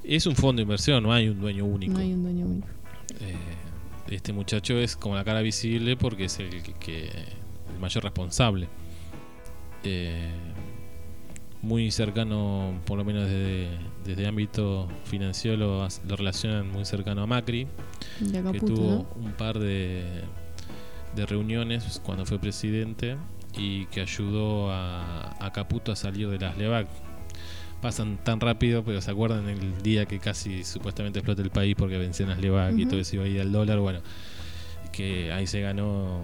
[0.04, 1.92] Es un fondo de inversión, no hay un dueño único.
[1.94, 2.68] No hay un dueño único.
[3.20, 3.36] Eh,
[4.08, 7.08] este muchacho es como la cara visible porque es el que, que-
[7.72, 8.68] el mayor responsable.
[9.84, 10.30] Eh,
[11.62, 13.68] muy cercano, por lo menos desde,
[14.04, 17.68] desde ámbito financiero, lo, lo relacionan muy cercano a Macri,
[18.50, 19.24] que tuvo ¿no?
[19.24, 20.04] un par de,
[21.14, 23.16] de reuniones cuando fue presidente
[23.56, 26.88] y que ayudó a, a Caputo a salir de las LEVAC.
[27.80, 31.98] Pasan tan rápido, pero ¿se acuerdan el día que casi supuestamente explota el país porque
[31.98, 33.78] vencían las LEVAC y todo eso iba a ir al dólar?
[33.78, 34.00] Bueno,
[34.92, 36.20] que ahí se ganó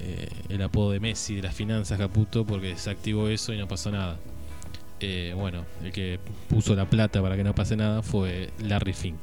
[0.00, 3.66] eh, el apodo de Messi de las finanzas Caputo porque se activó eso y no
[3.68, 4.16] pasó nada.
[5.00, 6.18] Eh, bueno, el que
[6.48, 9.20] puso la plata para que no pase nada fue Larry Fink.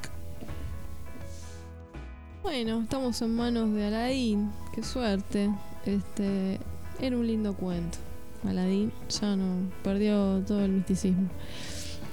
[2.44, 4.52] Bueno, estamos en manos de Aladín.
[4.74, 5.50] Qué suerte.
[5.86, 6.60] Este
[7.02, 7.98] era un lindo cuento.
[8.48, 11.30] Aladín ya no perdió todo el misticismo.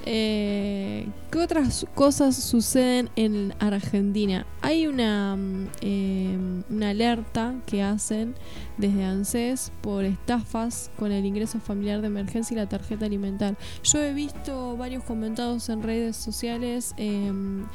[0.06, 4.46] Eh, ¿Qué otras cosas suceden en Argentina?
[4.62, 6.38] Hay una, mm, eh,
[6.70, 8.34] una alerta que hacen
[8.78, 13.56] desde ANSES por estafas con el ingreso familiar de emergencia y la tarjeta alimentar.
[13.84, 17.66] Yo he visto varios comentados en redes sociales em,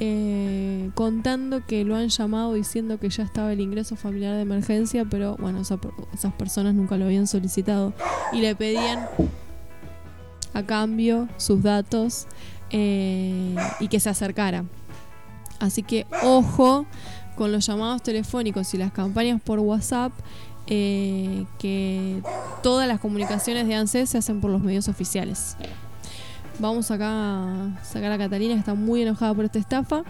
[0.00, 5.04] eh, contando que lo han llamado diciendo que ya estaba el ingreso familiar de emergencia,
[5.04, 5.78] pero bueno, esa
[6.12, 7.92] esas personas nunca lo habían solicitado
[8.32, 9.08] y le pedían
[10.54, 12.26] a cambio sus datos
[12.70, 14.64] eh, y que se acercara.
[15.58, 16.86] Así que ojo
[17.36, 20.12] con los llamados telefónicos y las campañas por WhatsApp,
[20.66, 22.20] eh, que
[22.62, 25.56] todas las comunicaciones de ANSES se hacen por los medios oficiales.
[26.58, 30.02] Vamos acá a sacar a Catalina, que está muy enojada por esta estafa.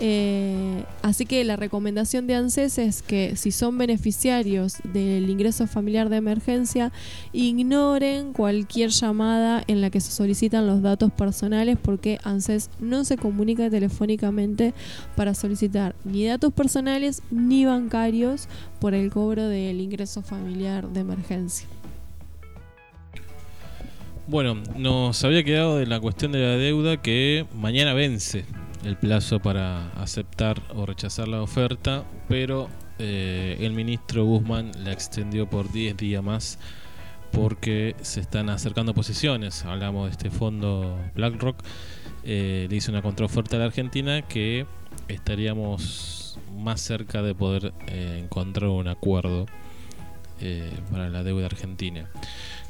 [0.00, 6.08] Eh, así que la recomendación de ANSES es que si son beneficiarios del ingreso familiar
[6.08, 6.92] de emergencia,
[7.32, 13.16] ignoren cualquier llamada en la que se solicitan los datos personales porque ANSES no se
[13.16, 14.72] comunica telefónicamente
[15.16, 18.48] para solicitar ni datos personales ni bancarios
[18.80, 21.66] por el cobro del ingreso familiar de emergencia.
[24.28, 28.44] Bueno, nos había quedado de la cuestión de la deuda que mañana vence
[28.84, 32.68] el plazo para aceptar o rechazar la oferta, pero
[32.98, 36.58] eh, el ministro Guzmán la extendió por 10 días más
[37.32, 39.64] porque se están acercando posiciones.
[39.64, 41.62] Hablamos de este fondo BlackRock,
[42.24, 44.66] eh, le hizo una contraoferta a la Argentina que
[45.08, 49.46] estaríamos más cerca de poder eh, encontrar un acuerdo
[50.40, 52.08] eh, para la deuda argentina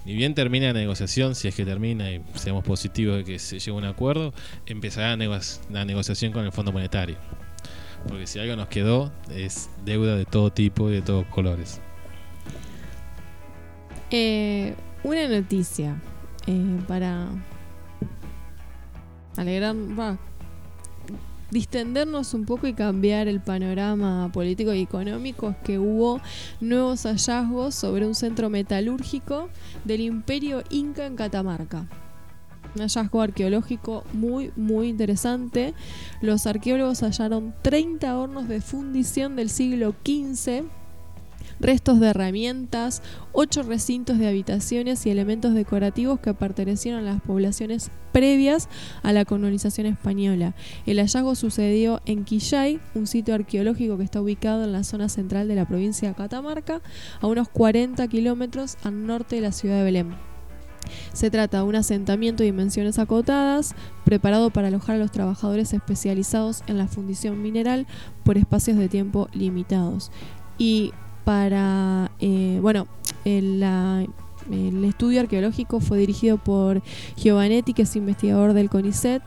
[0.08, 3.58] ni bien termina la negociación, si es que termina y seamos positivos de que se
[3.58, 4.32] llegue a un acuerdo,
[4.64, 5.38] empezará la, nego-
[5.70, 7.18] la negociación con el Fondo Monetario.
[8.08, 11.82] Porque si algo nos quedó es deuda de todo tipo y de todos colores.
[14.10, 16.00] Eh, una noticia
[16.46, 17.28] eh, para
[19.36, 19.74] alegrar,
[21.50, 26.20] distendernos un poco y cambiar el panorama político y económico es que hubo
[26.60, 29.48] nuevos hallazgos sobre un centro metalúrgico
[29.84, 31.86] del imperio inca en Catamarca.
[32.74, 35.74] Un hallazgo arqueológico muy, muy interesante.
[36.20, 40.64] Los arqueólogos hallaron 30 hornos de fundición del siglo XV
[41.60, 43.02] restos de herramientas,
[43.32, 48.68] ocho recintos de habitaciones y elementos decorativos que pertenecieron a las poblaciones previas
[49.02, 50.54] a la colonización española.
[50.86, 55.48] El hallazgo sucedió en Quillay, un sitio arqueológico que está ubicado en la zona central
[55.48, 56.80] de la provincia de Catamarca,
[57.20, 60.28] a unos 40 kilómetros al norte de la ciudad de Belén.
[61.12, 66.62] Se trata de un asentamiento de dimensiones acotadas, preparado para alojar a los trabajadores especializados
[66.66, 67.86] en la fundición mineral
[68.24, 70.10] por espacios de tiempo limitados.
[70.56, 70.92] Y
[71.28, 72.86] para, eh, bueno,
[73.26, 73.62] el,
[74.86, 76.80] estudio arqueológico fue dirigido por
[77.18, 79.22] Giovanetti, que es investigador del CONICET,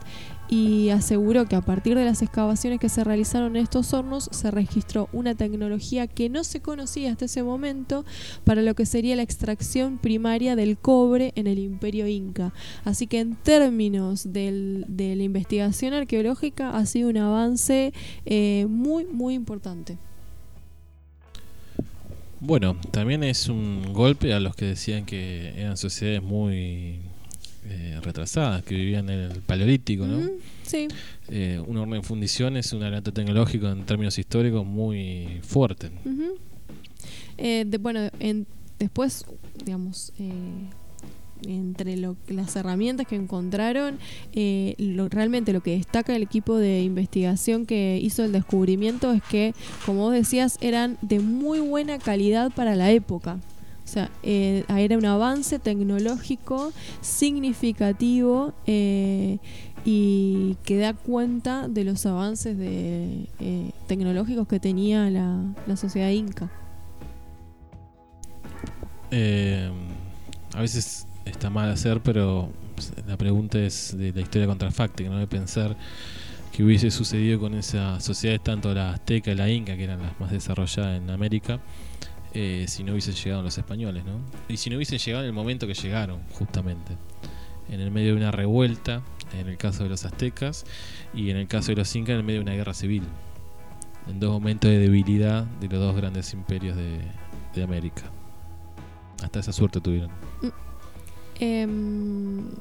[0.50, 4.50] y aseguró que a partir de las excavaciones que se realizaron en estos hornos se
[4.50, 8.04] registró una tecnología que no se conocía hasta ese momento
[8.46, 12.52] para lo que sería la extracción primaria del cobre en el imperio inca.
[12.84, 17.94] Así que en términos del- de la investigación arqueológica ha sido un avance
[18.26, 20.00] eh, muy, muy importante.
[22.44, 26.96] Bueno, también es un golpe a los que decían que eran sociedades muy
[27.66, 30.28] eh, retrasadas, que vivían en el Paleolítico, ¿no?
[30.64, 30.88] Sí.
[31.30, 35.92] Eh, un horno de fundición es un adelanto tecnológico en términos históricos muy fuerte.
[37.38, 38.48] Eh, de- bueno, en
[38.80, 39.24] después,
[39.64, 40.32] digamos, eh,
[41.48, 44.00] entre lo, las herramientas que encontraron,
[44.34, 44.76] eh,
[45.10, 49.54] realmente lo que destaca el equipo de investigación que hizo el descubrimiento es que,
[49.86, 53.40] como vos decías, eran de muy buena calidad para la época.
[53.84, 56.72] O sea, eh, era un avance tecnológico
[57.02, 59.40] significativo eh,
[59.84, 63.28] y que da cuenta de los avances de,
[63.88, 66.50] tecnológicos que tenía la, la sociedad inca.
[70.54, 72.52] A veces está mal hacer, pero
[73.08, 75.18] la pregunta es de la historia contrafáctica, ¿no?
[75.18, 75.76] De pensar
[76.52, 80.20] que hubiese sucedido con esas sociedades, tanto la azteca y la inca, que eran las
[80.20, 81.60] más desarrolladas en América,
[82.34, 84.20] eh, si no hubiesen llegado los españoles, ¿no?
[84.48, 86.98] Y si no hubiesen llegado en el momento que llegaron, justamente.
[87.70, 89.02] En el medio de una revuelta,
[89.40, 90.66] en el caso de los aztecas,
[91.14, 93.04] y en el caso de los incas, en el medio de una guerra civil.
[94.08, 97.00] En dos momentos de debilidad de los dos grandes imperios de,
[97.54, 98.04] de América.
[99.24, 100.10] Hasta esa suerte tuvieron.
[101.42, 102.52] Em,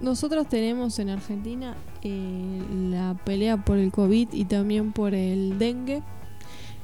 [0.00, 6.02] nosotros tenemos en Argentina eh, la pelea por el COVID y también por el dengue.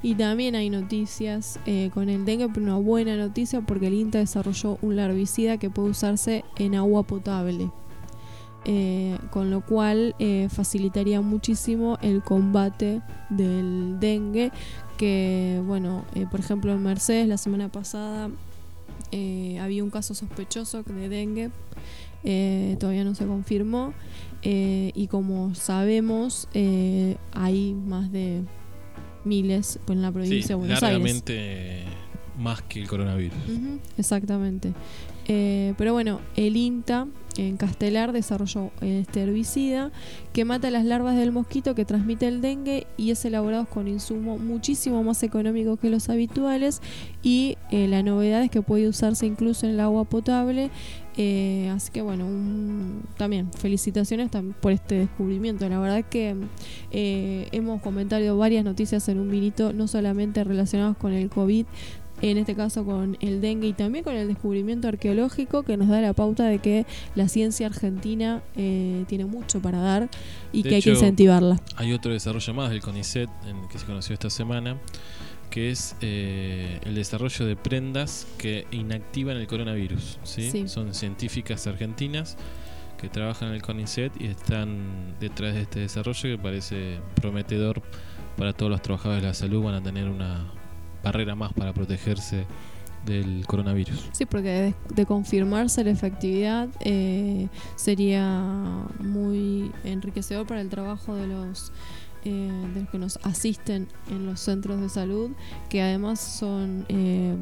[0.00, 4.18] Y también hay noticias eh, con el dengue, pero una buena noticia porque el INTA
[4.18, 7.70] desarrolló un larvicida que puede usarse en agua potable.
[8.66, 10.14] Eh, con lo cual
[10.48, 14.52] facilitaría muchísimo el combate del dengue
[14.96, 18.30] que bueno por ejemplo en Mercedes la semana pasada
[19.12, 21.50] eh, había un caso sospechoso de dengue,
[22.24, 23.92] eh, todavía no se confirmó,
[24.42, 28.42] eh, y como sabemos, eh, hay más de
[29.24, 31.22] miles en la provincia Sí, de Buenos Aires.
[32.38, 33.36] más que el coronavirus.
[33.48, 34.72] Ujú, exactamente.
[35.26, 37.06] Eh, pero bueno, el INTA
[37.36, 39.90] en Castelar desarrolló este herbicida
[40.32, 44.38] que mata las larvas del mosquito que transmite el dengue y es elaborado con insumo
[44.38, 46.80] muchísimo más económico que los habituales
[47.22, 50.70] y eh, la novedad es que puede usarse incluso en el agua potable.
[51.16, 52.26] Eh, así que bueno,
[53.16, 55.68] también felicitaciones por este descubrimiento.
[55.68, 56.36] La verdad que
[56.90, 61.66] hemos comentado varias noticias en un minuto, no solamente relacionadas con el COVID,
[62.30, 66.00] en este caso con el dengue y también con el descubrimiento arqueológico que nos da
[66.00, 70.08] la pauta de que la ciencia argentina eh, tiene mucho para dar
[70.52, 71.60] y De que hay que incentivarla.
[71.76, 74.78] Hay otro desarrollo más del CONICET en que se conoció esta semana,
[75.50, 80.18] que es eh, el desarrollo de prendas que inactivan el coronavirus.
[80.22, 80.50] ¿sí?
[80.50, 80.68] Sí.
[80.68, 82.36] Son científicas argentinas
[82.98, 87.82] que trabajan en el CONICET y están detrás de este desarrollo que parece prometedor
[88.36, 89.62] para todos los trabajadores de la salud.
[89.62, 90.50] Van a tener una
[91.04, 92.46] barrera más para protegerse
[93.06, 94.08] del coronavirus.
[94.12, 98.42] Sí, porque de, confirmarse la efectividad eh, sería
[98.98, 101.70] muy enriquecedor para el trabajo de los,
[102.24, 105.30] eh, de los que nos asisten en los centros de salud,
[105.68, 107.36] que además son eh,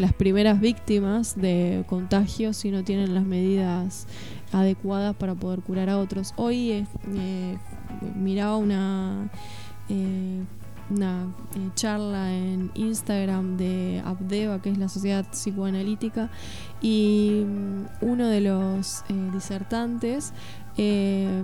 [0.00, 4.06] las primeras víctimas de contagios si no tienen las medidas
[4.52, 6.32] adecuadas para poder curar a otros.
[6.36, 7.56] Hoy eh, eh,
[8.16, 9.30] miraba una...
[10.90, 16.30] una eh, charla en Instagram de Abdeva, que es la sociedad psicoanalítica,
[16.80, 20.32] y mm, uno de los eh, disertantes
[20.76, 21.42] eh,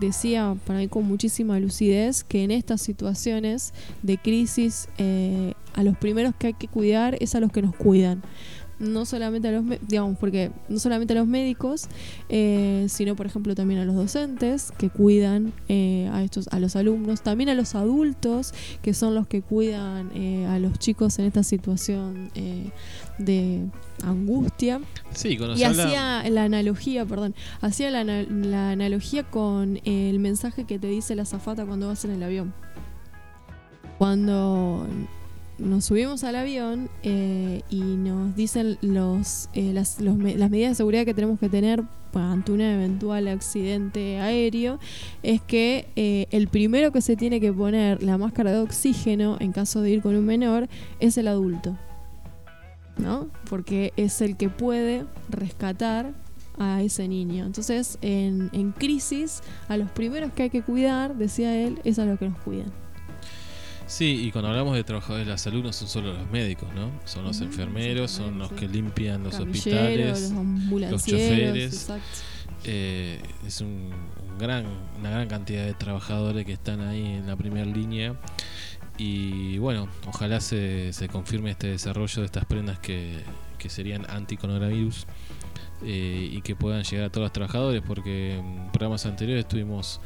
[0.00, 3.72] decía para mí con muchísima lucidez que en estas situaciones
[4.02, 7.76] de crisis eh, a los primeros que hay que cuidar es a los que nos
[7.76, 8.22] cuidan
[8.78, 11.88] no solamente a los digamos porque no solamente a los médicos
[12.28, 16.76] eh, sino por ejemplo también a los docentes que cuidan eh, a estos a los
[16.76, 18.52] alumnos también a los adultos
[18.82, 22.70] que son los que cuidan eh, a los chicos en esta situación eh,
[23.18, 23.64] de
[24.02, 24.80] angustia
[25.12, 30.88] Sí, y hacía la analogía, perdón, hacía la, la analogía con el mensaje que te
[30.88, 32.52] dice la azafata cuando vas en el avión.
[33.98, 34.86] Cuando
[35.58, 41.14] nos subimos al avión eh, y nos dicen los, eh, las, medidas de seguridad que
[41.14, 41.82] tenemos que tener
[42.14, 44.78] ante un eventual accidente aéreo,
[45.22, 49.50] es que eh, el primero que se tiene que poner la máscara de oxígeno en
[49.50, 50.68] caso de ir con un menor
[51.00, 51.76] es el adulto.
[52.96, 53.28] ¿no?
[53.50, 56.12] Porque es el que puede rescatar
[56.58, 57.44] a ese niño.
[57.44, 62.04] Entonces, en, en crisis, a los primeros que hay que cuidar, decía él, es a
[62.04, 62.83] los que nos cuidan.
[63.86, 66.90] Sí, y cuando hablamos de trabajadores de la salud no son solo los médicos, ¿no?
[67.04, 70.20] Son los enfermeros, son los que limpian los hospitales.
[70.22, 71.92] los ambulancieros, choferes.
[72.64, 73.90] Eh, es un,
[74.30, 74.64] un gran,
[74.98, 78.14] una gran cantidad de trabajadores que están ahí en la primera línea.
[78.96, 83.20] Y bueno, ojalá se, se confirme este desarrollo de estas prendas que,
[83.58, 85.06] que serían anti-coronavirus
[85.82, 90.00] eh, y que puedan llegar a todos los trabajadores, porque en programas anteriores estuvimos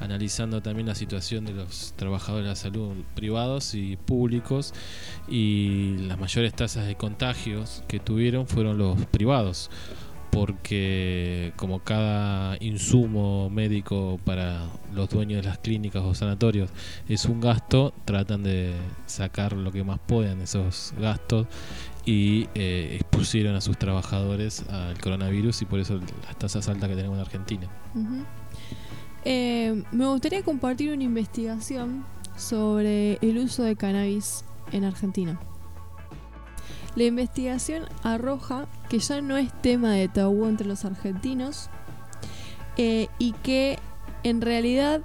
[0.00, 4.74] analizando también la situación de los trabajadores de la salud privados y públicos
[5.28, 9.70] y las mayores tasas de contagios que tuvieron fueron los privados
[10.34, 16.70] porque como cada insumo médico para los dueños de las clínicas o sanatorios
[17.08, 18.72] es un gasto, tratan de
[19.06, 21.46] sacar lo que más puedan esos gastos
[22.04, 26.96] y eh, expusieron a sus trabajadores al coronavirus y por eso las tasas altas que
[26.96, 27.68] tenemos en Argentina.
[29.24, 32.04] Eh, me gustaría compartir una investigación
[32.36, 35.40] sobre el uso de cannabis en Argentina.
[36.96, 41.68] La investigación arroja que ya no es tema de tabú entre los argentinos
[42.76, 43.78] eh, y que
[44.22, 45.00] en realidad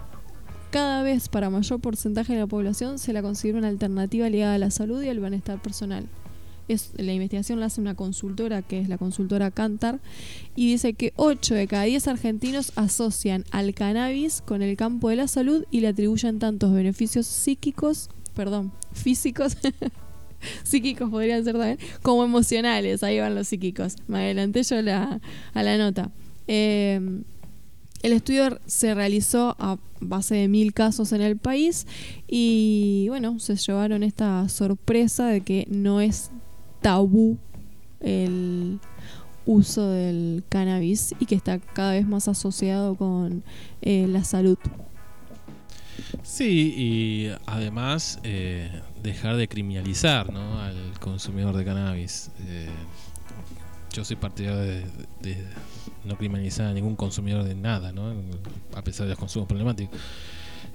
[0.70, 4.60] cada vez para mayor porcentaje de la población se la considera una alternativa ligada a
[4.60, 6.08] la salud y al bienestar personal.
[6.98, 10.00] La investigación la hace una consultora que es la consultora Cantar
[10.56, 15.16] y dice que 8 de cada 10 argentinos asocian al cannabis con el campo de
[15.16, 19.58] la salud y le atribuyen tantos beneficios psíquicos, perdón, físicos,
[20.64, 23.96] psíquicos podrían ser también, como emocionales, ahí van los psíquicos.
[24.08, 25.20] Me adelanté yo la-
[25.54, 26.12] a la nota.
[26.48, 27.00] Eh,
[28.02, 31.86] el estudio se realizó a base de mil casos en el país
[32.28, 36.32] y bueno, se llevaron esta sorpresa de que no es
[36.82, 37.38] tabú
[38.00, 38.80] el
[39.46, 43.44] uso del cannabis y que está cada vez más asociado con
[43.82, 44.58] eh, la salud.
[46.24, 50.62] Sí, y además eh, dejar de criminalizar ¿no?
[50.62, 52.32] al consumidor de cannabis.
[52.48, 52.70] Eh,
[53.92, 54.86] yo soy partidario de,
[55.22, 55.44] de
[56.06, 58.14] no criminalizar a ningún consumidor de nada, ¿no?
[58.76, 60.00] a pesar de los consumos problemáticos.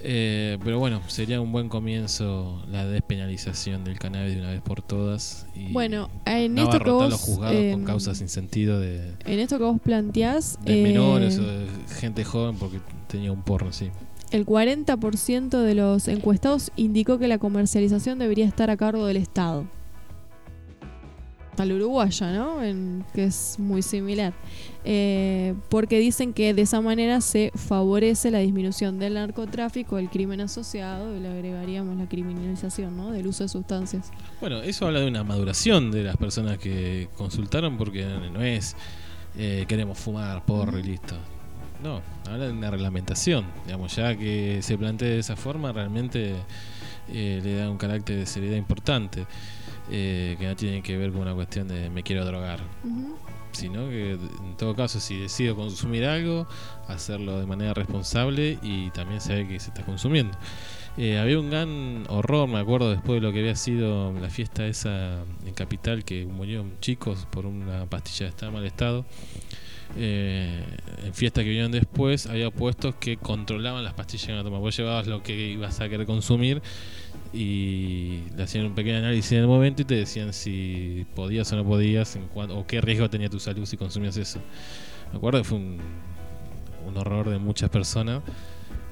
[0.07, 4.83] Eh, pero bueno, sería un buen comienzo la despenalización del cannabis de una vez por
[4.83, 5.47] todas.
[5.55, 9.15] Y Bueno, en no esto que vos los juzgados con em, causas sin sentido de,
[9.25, 11.67] en esto que vos planteás, de eh, menores o de
[11.99, 13.89] gente joven porque tenía un porno, sí.
[14.31, 19.65] el 40% de los encuestados indicó que la comercialización debería estar a cargo del Estado.
[21.57, 22.63] Al uruguaya, ¿no?
[22.63, 24.33] En- que es muy similar.
[24.85, 30.41] Eh, porque dicen que de esa manera se favorece la disminución del narcotráfico, el crimen
[30.41, 33.11] asociado, y le agregaríamos la criminalización, ¿no?
[33.13, 34.11] Del uso de sustancias.
[34.41, 38.77] Bueno, eso habla de una maduración de las personas que consultaron porque no es
[39.39, 41.17] eh, queremos fumar, porro y listo.
[41.83, 42.01] No,
[42.31, 43.45] habla de una reglamentación.
[43.67, 46.35] Digamos, ya que se plantee de esa forma, realmente
[47.09, 49.27] eh, le da un carácter de seriedad importante.
[49.91, 52.61] Eh, que no tiene que ver con una cuestión de me quiero drogar,
[53.53, 56.47] sino que en todo caso, si decido consumir algo,
[56.89, 60.37] hacerlo de manera responsable y también saber que se está consumiendo.
[60.97, 64.67] Eh, había un gran horror, me acuerdo, después de lo que había sido la fiesta
[64.67, 69.05] esa en Capital, que murieron chicos por una pastilla de mal estado.
[69.97, 70.65] Eh,
[71.05, 74.61] en fiestas que vinieron después, había puestos que controlaban las pastillas que iban a tomar.
[74.61, 76.63] Vos llevabas lo que ibas a querer consumir
[77.35, 81.57] y le hacían un pequeño análisis en el momento y te decían si podías o
[81.57, 84.39] no podías, en cuan- o qué riesgo tenía tu salud si consumías eso.
[85.11, 85.79] Me acuerdo fue un,
[86.87, 88.23] un horror de muchas personas,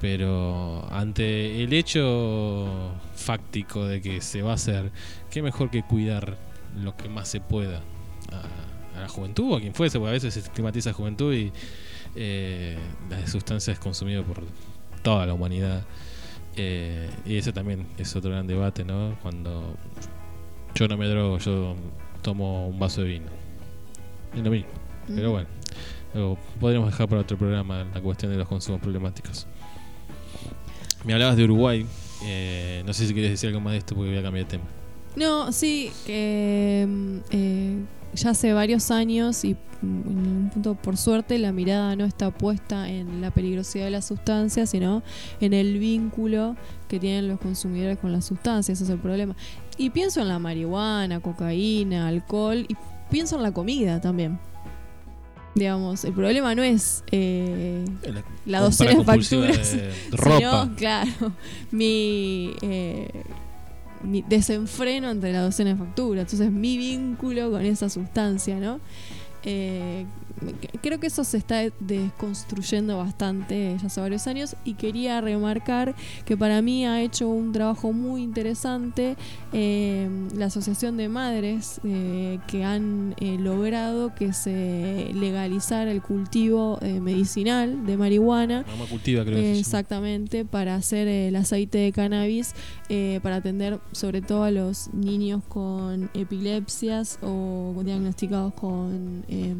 [0.00, 4.90] pero ante el hecho fáctico de que se va a hacer,
[5.30, 6.36] qué mejor que cuidar
[6.82, 7.80] lo que más se pueda
[8.32, 11.52] a, la juventud o a quien fuese, porque a veces se estigmatiza juventud y
[12.16, 12.76] eh,
[13.08, 14.42] la sustancia es consumida por
[15.02, 15.84] toda la humanidad.
[16.56, 19.16] Eh, y ese también es otro gran debate, ¿no?
[19.22, 19.74] Cuando
[20.74, 21.74] yo no me drogo, yo
[22.22, 23.26] tomo un vaso de vino.
[24.36, 24.68] Es lo mismo.
[25.06, 25.30] Pero Ujú.
[25.32, 25.48] bueno,
[26.14, 29.46] luego podríamos dejar para otro programa la cuestión de los consumos problemáticos.
[31.04, 31.86] Me hablabas de Uruguay.
[32.24, 34.50] eh, no sé si quieres decir algo más de esto porque voy a cambiar de
[34.52, 34.64] tema.
[35.16, 37.76] No, sí, que mm, eh,
[38.14, 42.30] ya hace varios años y mm, en un punto, por suerte, la mirada no está
[42.30, 45.02] puesta en la peligrosidad de la sustancia, sino
[45.40, 46.56] en el vínculo
[46.88, 49.34] que tienen los consumidores con las sustancias, ese es el problema.
[49.78, 52.76] Y pienso en la marihuana, cocaína, alcohol, y
[53.10, 54.38] pienso en la comida también.
[55.54, 57.84] Digamos, el problema no es eh,
[58.46, 59.72] la Compra docena de facturas.
[59.72, 60.38] de ropa.
[60.38, 61.32] sino, claro,
[61.70, 63.08] mi, eh,
[64.02, 66.22] mi desenfreno entre la docena de facturas.
[66.24, 68.80] Entonces, mi vínculo con esa sustancia, ¿no?
[69.44, 70.04] Eh,
[70.80, 75.94] creo que eso se está desconstruyendo bastante ya hace varios años y quería remarcar
[76.24, 79.16] que para mí ha hecho un trabajo muy interesante
[79.52, 86.78] eh, la Asociación de Madres eh, que han eh, logrado que se legalizara el cultivo
[87.00, 89.58] medicinal de marihuana Mamá cultiva, creo que.
[89.58, 92.54] Exactamente, para hacer el aceite de cannabis,
[93.22, 99.54] para atender sobre todo a los niños con epilepsias o diagnosticados con eh,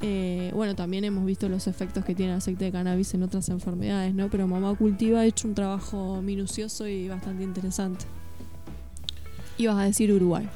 [0.00, 3.48] Eh, bueno, también hemos visto los efectos que tiene el aceite de cannabis en otras
[3.48, 4.28] enfermedades, ¿no?
[4.30, 8.04] Pero Mamá Cultiva ha hecho un trabajo minucioso y bastante interesante.
[9.56, 10.48] Ibas a decir Uruguay.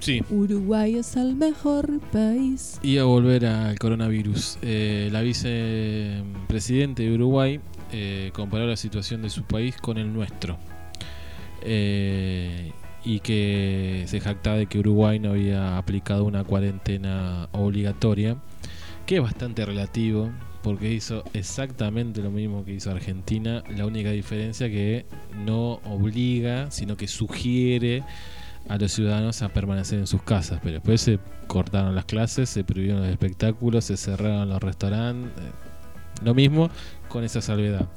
[0.00, 0.22] Sí.
[0.30, 2.78] Uruguay es el mejor país.
[2.82, 4.58] Y a volver al coronavirus.
[4.62, 7.60] Eh, la vicepresidente de Uruguay
[7.92, 10.58] eh, comparó la situación de su país con el nuestro.
[11.62, 12.72] Eh,
[13.04, 18.36] y que se jactaba de que Uruguay no había aplicado una cuarentena obligatoria,
[19.06, 20.30] que es bastante relativo,
[20.62, 25.06] porque hizo exactamente lo mismo que hizo Argentina, la única diferencia que
[25.44, 28.02] no obliga, sino que sugiere
[28.68, 32.62] a los ciudadanos a permanecer en sus casas, pero después se cortaron las clases, se
[32.62, 35.50] prohibieron los espectáculos, se cerraron los restaurantes, eh,
[36.22, 36.70] lo mismo
[37.08, 37.88] con esa salvedad.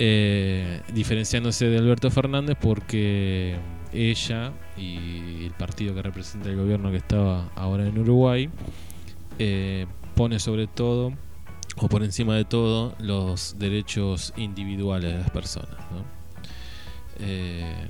[0.00, 3.56] Eh, diferenciándose de Alberto Fernández porque
[3.92, 8.50] ella y el partido que representa el gobierno que estaba ahora en Uruguay
[9.38, 11.12] eh, pone sobre todo
[11.76, 15.76] o por encima de todo los derechos individuales de las personas.
[15.92, 16.04] ¿no?
[17.20, 17.88] Eh,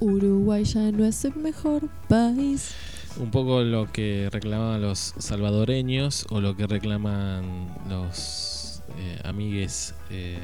[0.00, 2.74] Uruguay ya no es el mejor país.
[3.18, 10.38] un poco lo que reclamaban los salvadoreños o lo que reclaman los eh, amigues eh,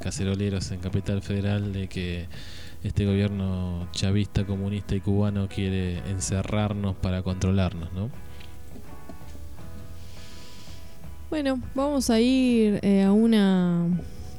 [0.00, 2.28] caceroleros en Capital Federal de que
[2.86, 8.10] este gobierno chavista, comunista y cubano quiere encerrarnos para controlarnos, ¿no?
[11.28, 13.86] Bueno, vamos a ir eh, a una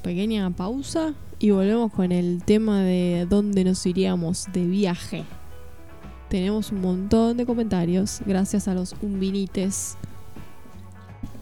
[0.02, 5.26] pequeña pausa y volvemos con el tema de dónde nos iríamos de viaje.
[6.30, 9.98] Tenemos un montón de comentarios gracias a los umbinites.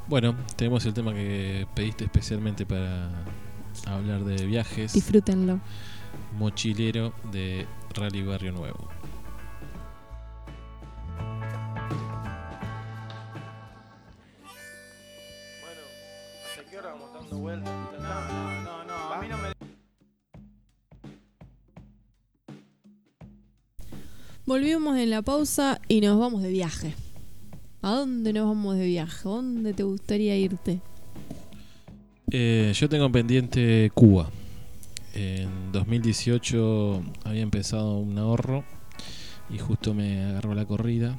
[0.08, 3.12] Bueno, tenemos el tema que pediste especialmente para
[3.86, 4.94] hablar de viajes.
[4.94, 5.60] Disfrútenlo.
[6.38, 8.90] Mochilero de Rally Barrio Nuevo.
[15.62, 15.82] Bueno,
[16.50, 17.74] ¿hasta qué hora vamos dando vueltas?
[18.00, 19.54] No, no, no, a mí no me...
[24.46, 26.94] Volvimos en la pausa y nos vamos de viaje.
[27.82, 29.28] ¿A dónde nos vamos de viaje?
[29.28, 30.82] ¿A ¿Dónde te gustaría irte?
[32.32, 34.30] Eh, yo tengo pendiente Cuba.
[35.16, 38.64] En 2018 había empezado un ahorro
[39.50, 41.16] y justo me agarró la corrida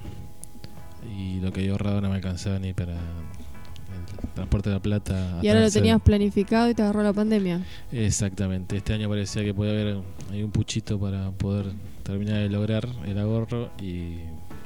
[1.16, 5.38] y lo que había ahorrado no me alcanzaba ni para el transporte de la plata.
[5.42, 7.62] Y ahora lo tenías planificado y te agarró la pandemia.
[7.92, 9.98] Exactamente, este año parecía que podía haber
[10.30, 11.66] hay un puchito para poder
[12.02, 14.16] terminar de lograr el ahorro y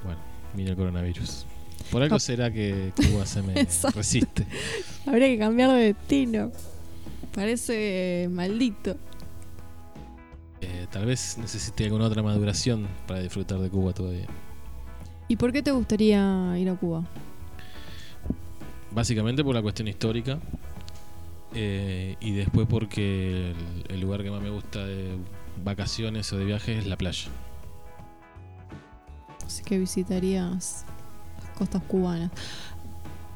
[0.03, 0.19] bueno,
[0.57, 1.47] vino el coronavirus.
[1.93, 2.21] Por algo Ah.
[2.21, 3.55] será que Cuba se me
[3.95, 4.47] resiste.
[5.07, 6.51] Habría que cambiar de destino.
[7.35, 8.97] Parece maldito.
[10.61, 14.27] Eh, tal vez necesite alguna otra maduración para disfrutar de Cuba todavía.
[15.29, 17.05] ¿Y por qué te gustaría ir a Cuba?
[18.91, 20.39] Básicamente por la cuestión histórica
[21.55, 25.17] eh, y después porque el, el lugar que más me gusta de
[25.65, 27.29] vacaciones o de viajes es la playa.
[29.47, 30.85] Así que visitarías
[31.43, 32.31] las costas cubanas.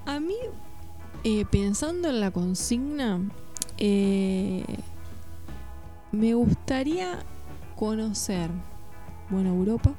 [0.07, 0.37] A mí,
[1.25, 3.21] eh, pensando en la consigna,
[3.79, 4.65] eh,
[6.15, 7.19] me gustaría
[7.77, 8.51] conocer,
[9.31, 9.95] bueno, Europa,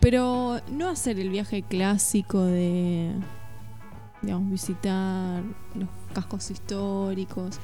[0.00, 3.12] pero no hacer el viaje clásico de,
[4.20, 5.42] digamos, visitar
[5.74, 7.58] los cascos históricos.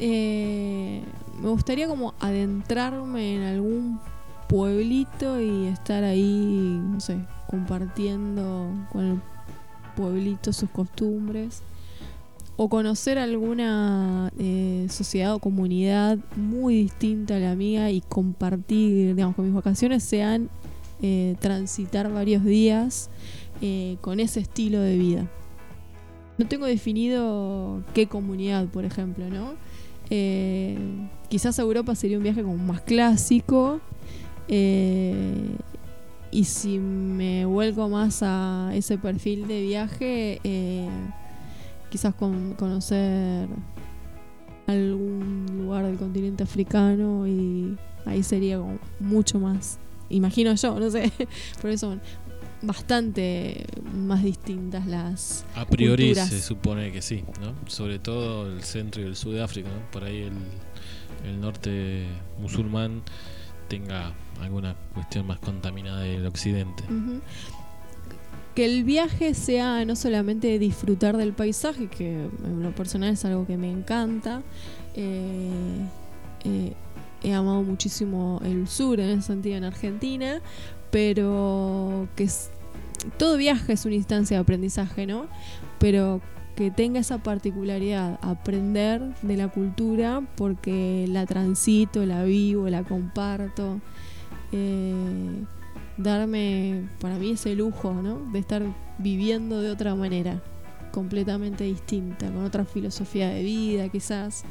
[0.00, 1.02] Eh,
[1.40, 4.00] me gustaría como adentrarme en algún
[4.48, 7.18] pueblito y estar ahí, no sé,
[7.48, 9.20] compartiendo con el
[9.96, 11.62] pueblito sus costumbres.
[12.60, 19.36] O conocer alguna eh, sociedad o comunidad muy distinta a la mía y compartir, digamos,
[19.36, 20.50] que mis vacaciones sean
[21.00, 23.10] eh, transitar varios días
[23.62, 25.28] eh, con ese estilo de vida.
[26.36, 29.54] No tengo definido qué comunidad, por ejemplo, ¿no?
[31.28, 33.80] Quizás a Europa sería un viaje como más clásico.
[34.48, 40.40] y si me vuelco más a ese perfil de viaje,
[41.90, 43.48] quizás con- conocer
[44.66, 49.78] algún lugar del continente africano y ahí sería como mucho más,
[50.10, 51.10] imagino yo, no sé,
[51.60, 51.96] por eso
[52.60, 55.44] bastante más distintas las...
[55.54, 56.28] A priori Culturas.
[56.28, 57.54] se supone que sí, ¿no?
[57.70, 59.90] Sobre todo el centro y el sur de África, ¿no?
[59.92, 60.32] Por ahí el,
[61.24, 62.04] el norte
[62.40, 63.02] musulmán
[63.68, 66.82] tenga alguna cuestión más contaminada del occidente.
[66.84, 67.20] Ujú.
[68.58, 73.46] Que el viaje sea no solamente disfrutar del paisaje, que en lo personal es algo
[73.46, 74.42] que me encanta.
[74.96, 75.86] eh,
[76.44, 76.72] eh,
[77.22, 80.40] he amado muchísimo el sur en ese sentido en Argentina,
[80.90, 82.28] pero que
[83.16, 85.28] todo viaje es una instancia de aprendizaje, ¿no?
[85.78, 86.20] Pero
[86.56, 93.80] que tenga esa particularidad, aprender de la cultura porque la transito, la vivo, la comparto.
[94.50, 95.44] eh,
[95.98, 98.20] darme para mí ese lujo, ¿no?
[98.32, 98.62] De estar
[98.98, 100.40] viviendo de otra manera,
[100.92, 104.44] completamente distinta, con otra filosofía de vida, quizás.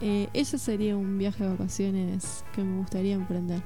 [0.00, 3.60] Eh, ese sería un viaje de vacaciones que me gustaría emprender.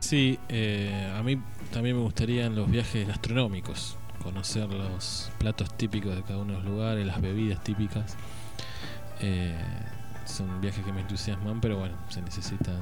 [0.00, 1.40] Sí, eh, a mí
[1.72, 6.68] también me gustarían los viajes gastronómicos, conocer los platos típicos de cada uno de los
[6.68, 8.16] lugares, las bebidas típicas.
[9.20, 9.56] Eh,
[10.24, 12.78] son viajes que me entusiasman, pero bueno, se necesitan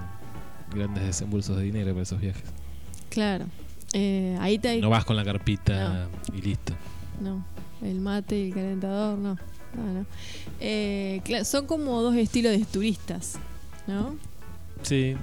[0.74, 2.63] grandes desembolsos de dinero para esos viajes.
[3.14, 3.46] Claro.
[3.92, 6.74] Eh, ahí te No vas con la carpita y listo.
[7.20, 7.44] No,
[7.80, 9.34] el mate y el calentador, no.
[9.74, 10.06] no, no.
[10.60, 13.36] Eh, son como dos estilos de turistas,
[13.86, 14.16] ¿no?
[14.82, 15.14] Sí,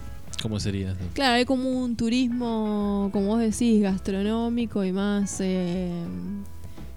[0.41, 0.95] ¿cómo sería?
[1.13, 5.37] Claro, hay como un turismo, como vos decís, gastronómico y más.
[5.41, 5.91] eh,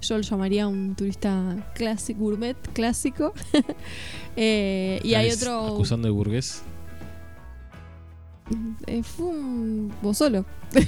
[0.00, 3.32] yo lo llamaría un turista clásico, gourmet clásico.
[4.36, 5.74] Eh, y hay ¿Estás otro.
[5.74, 6.62] Acusando de burgués.
[8.86, 9.92] Eh, fue un.
[10.02, 10.44] Vos solo.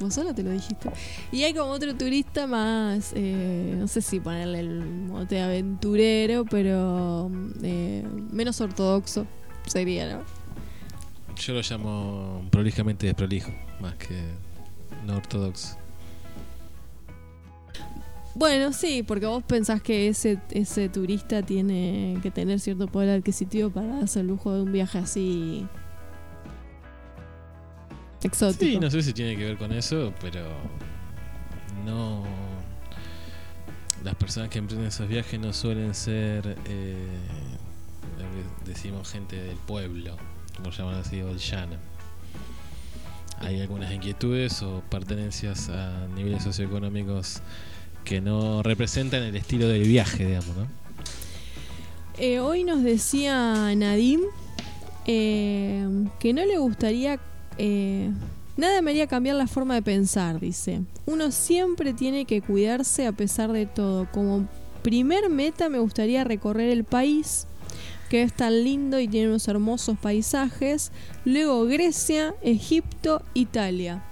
[0.00, 0.90] Vos solo te lo dijiste.
[1.30, 3.12] Y hay como otro turista más.
[3.14, 7.30] eh, no sé si ponerle el mote aventurero, pero.
[7.62, 9.26] eh, menos ortodoxo
[9.66, 10.22] sería, ¿no?
[11.36, 14.22] Yo lo llamo prolijamente desprolijo, más que
[15.06, 15.76] no ortodoxo.
[18.34, 23.70] Bueno, sí, porque vos pensás que ese, ese turista tiene que tener cierto poder adquisitivo
[23.70, 25.66] para darse el lujo de un viaje así.
[28.28, 28.64] Exótico.
[28.64, 30.48] Sí, no sé si tiene que ver con eso, pero
[31.84, 32.24] no.
[34.04, 37.06] Las personas que emprenden esos viajes no suelen ser, eh,
[38.18, 38.24] lo
[38.64, 40.16] que decimos, gente del pueblo,
[40.62, 41.76] por llaman así, o del llano.
[43.38, 47.42] Hay algunas inquietudes o pertenencias a niveles socioeconómicos
[48.04, 50.66] que no representan el estilo del viaje, digamos, ¿no?
[52.18, 54.20] Eh, hoy nos decía Nadim
[55.06, 55.86] eh,
[56.18, 57.18] que no le gustaría.
[57.58, 58.10] Eh,
[58.56, 60.82] nada me haría cambiar la forma de pensar, dice.
[61.06, 64.10] Uno siempre tiene que cuidarse a pesar de todo.
[64.10, 64.46] Como
[64.82, 67.46] primer meta me gustaría recorrer el país,
[68.08, 70.92] que es tan lindo y tiene unos hermosos paisajes.
[71.24, 74.04] Luego Grecia, Egipto, Italia.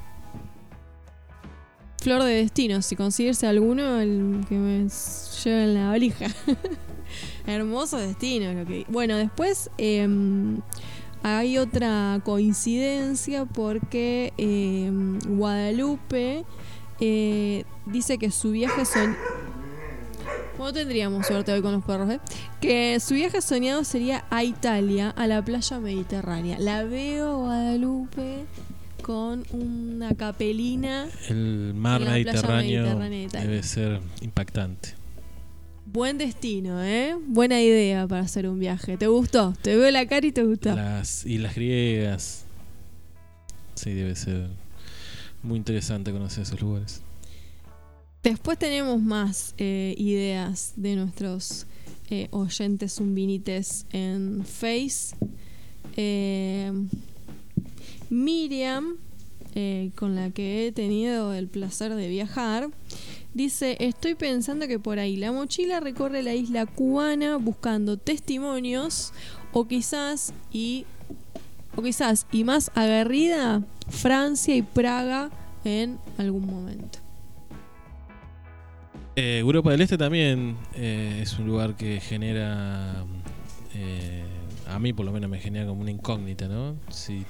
[2.00, 4.88] Flor de destino, si consigues alguno, el que me
[5.44, 6.28] lleve en la valija.
[7.46, 8.54] Hermoso destino.
[8.54, 8.86] Lo que...
[8.88, 10.60] Bueno, después em,
[11.22, 16.44] hay otra coincidencia porque em, Guadalupe
[17.00, 19.16] eh, dice que su viaje son...
[20.58, 22.20] No tendríamos suerte hoy con los perros, ¿eh?
[22.60, 26.58] Que su viaje soñado sería a Italia, a la playa mediterránea.
[26.58, 28.44] La veo Guadalupe
[29.00, 31.08] con una capelina.
[31.28, 33.48] El mar En la playa Mediterráneo, Mediterránea de Italia.
[33.48, 34.99] debe ser impactante.
[35.92, 37.16] Buen destino, ¿eh?
[37.26, 38.96] Buena idea para hacer un viaje.
[38.96, 39.54] ¿Te gustó?
[39.60, 40.72] Te veo la cara y te gustó.
[40.72, 42.44] Las islas griegas.
[43.74, 44.50] Sí, debe ser
[45.42, 47.02] muy interesante conocer esos lugares.
[48.22, 51.66] Después tenemos más eh, ideas de nuestros
[52.08, 55.16] eh, oyentes zumbinites en Face.
[55.96, 56.70] Eh,
[58.10, 58.96] Miriam,
[59.96, 62.70] con la que he tenido el placer de viajar,
[63.34, 69.12] dice, estoy pensando que por ahí la mochila recorre la isla cubana buscando testimonios
[69.52, 70.86] o quizás y
[71.76, 75.30] o quizás y más aguerrida Francia y Praga
[75.64, 76.98] en algún momento.
[79.16, 83.04] Eh, Europa del Este también eh, es un lugar que genera,
[83.74, 84.24] eh,
[84.68, 86.76] a mí por lo menos me genera como una incógnita, ¿no?
[86.90, 87.24] Si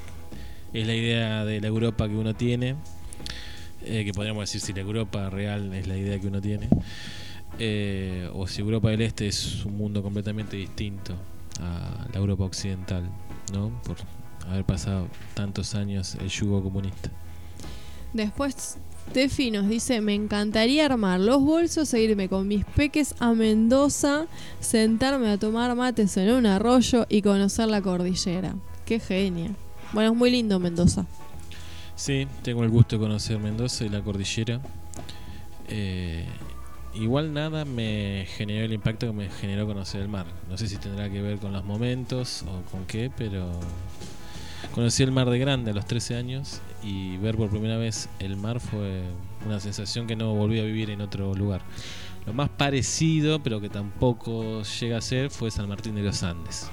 [0.72, 2.76] es la idea de la Europa que uno tiene,
[3.84, 6.68] eh, que podríamos decir si la Europa real es la idea que uno tiene,
[7.58, 11.14] eh, o si Europa del Este es un mundo completamente distinto
[11.60, 13.08] a la Europa occidental,
[13.52, 13.70] ¿no?
[13.84, 13.96] Por
[14.48, 17.10] haber pasado tantos años el yugo comunista.
[18.12, 18.78] Después
[19.12, 24.26] Tefi nos dice, me encantaría armar los bolsos e irme con mis peques a Mendoza,
[24.60, 28.54] sentarme a tomar mates en un arroyo y conocer la cordillera.
[28.84, 29.50] Qué genia.
[29.92, 31.06] Bueno, es muy lindo Mendoza.
[32.00, 34.58] Sí, tengo el gusto de conocer Mendoza y la cordillera.
[35.68, 36.24] Eh,
[36.94, 40.24] igual nada me generó el impacto que me generó conocer el mar.
[40.48, 43.50] No sé si tendrá que ver con los momentos o con qué, pero
[44.74, 48.38] conocí el mar de grande a los 13 años y ver por primera vez el
[48.38, 49.02] mar fue
[49.44, 51.60] una sensación que no volví a vivir en otro lugar.
[52.24, 56.70] Lo más parecido, pero que tampoco llega a ser, fue San Martín de los Andes.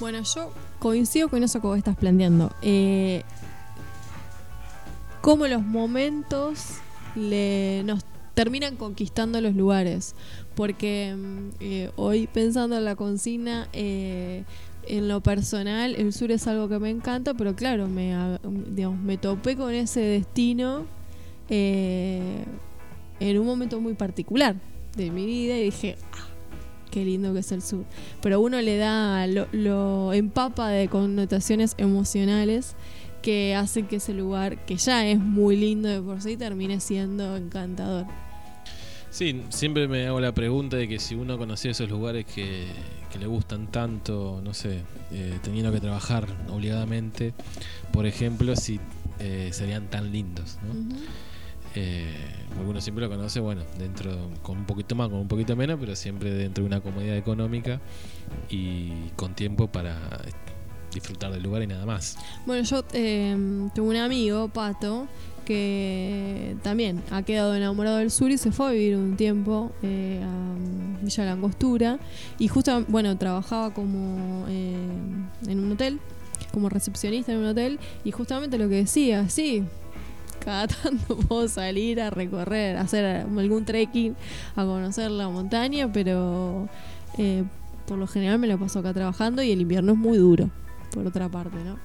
[0.00, 2.50] Bueno, yo coincido con eso que vos estás planteando.
[2.62, 3.24] Eh,
[5.20, 6.78] cómo los momentos
[7.14, 8.04] le, nos
[8.34, 10.14] terminan conquistando los lugares.
[10.54, 14.44] Porque mm, eh, hoy pensando en la consigna, eh,
[14.86, 19.74] en lo personal, el sur es algo que me encanta, pero claro, me, topé con
[19.74, 20.86] ese destino
[21.48, 22.44] eh,
[23.20, 24.56] en un momento muy particular
[24.96, 26.28] de mi vida y dije, ah,
[26.90, 27.84] qué lindo que es el sur.
[28.22, 32.76] Pero uno le da, lo empapa de connotaciones emocionales
[33.22, 37.36] que hacen que ese lugar, que ya es muy lindo de por sí, termine siendo
[37.36, 38.06] encantador.
[39.10, 42.66] Sí, siempre me hago la pregunta de que si uno conocía esos lugares que,
[43.10, 47.32] que le gustan tanto, no sé, eh, teniendo que trabajar obligadamente,
[47.90, 48.78] por ejemplo, si
[49.18, 50.96] eh, serían tan lindos, ¿no?
[51.74, 52.14] Eh,
[52.66, 55.94] uno siempre lo conoce, bueno, dentro, con un poquito más, con un poquito menos, pero
[55.96, 57.80] siempre dentro de una comodidad económica
[58.50, 60.22] y con tiempo para
[60.92, 62.16] disfrutar del lugar y nada más.
[62.46, 63.36] Bueno, yo eh,
[63.74, 65.06] tuve un amigo, Pato,
[65.44, 70.22] que también ha quedado enamorado del sur y se fue a vivir un tiempo eh,
[70.22, 71.98] a Villa Langostura.
[72.38, 74.76] Y justo, bueno, trabajaba como eh,
[75.46, 76.00] en un hotel,
[76.52, 77.78] como recepcionista en un hotel.
[78.04, 79.64] Y justamente lo que decía, sí,
[80.38, 84.16] cada tanto puedo salir a recorrer, a hacer algún trekking,
[84.56, 86.68] a conocer la montaña, pero
[87.16, 87.44] eh,
[87.86, 90.50] por lo general me lo paso acá trabajando y el invierno es muy duro,
[90.90, 91.78] por otra parte, ¿no?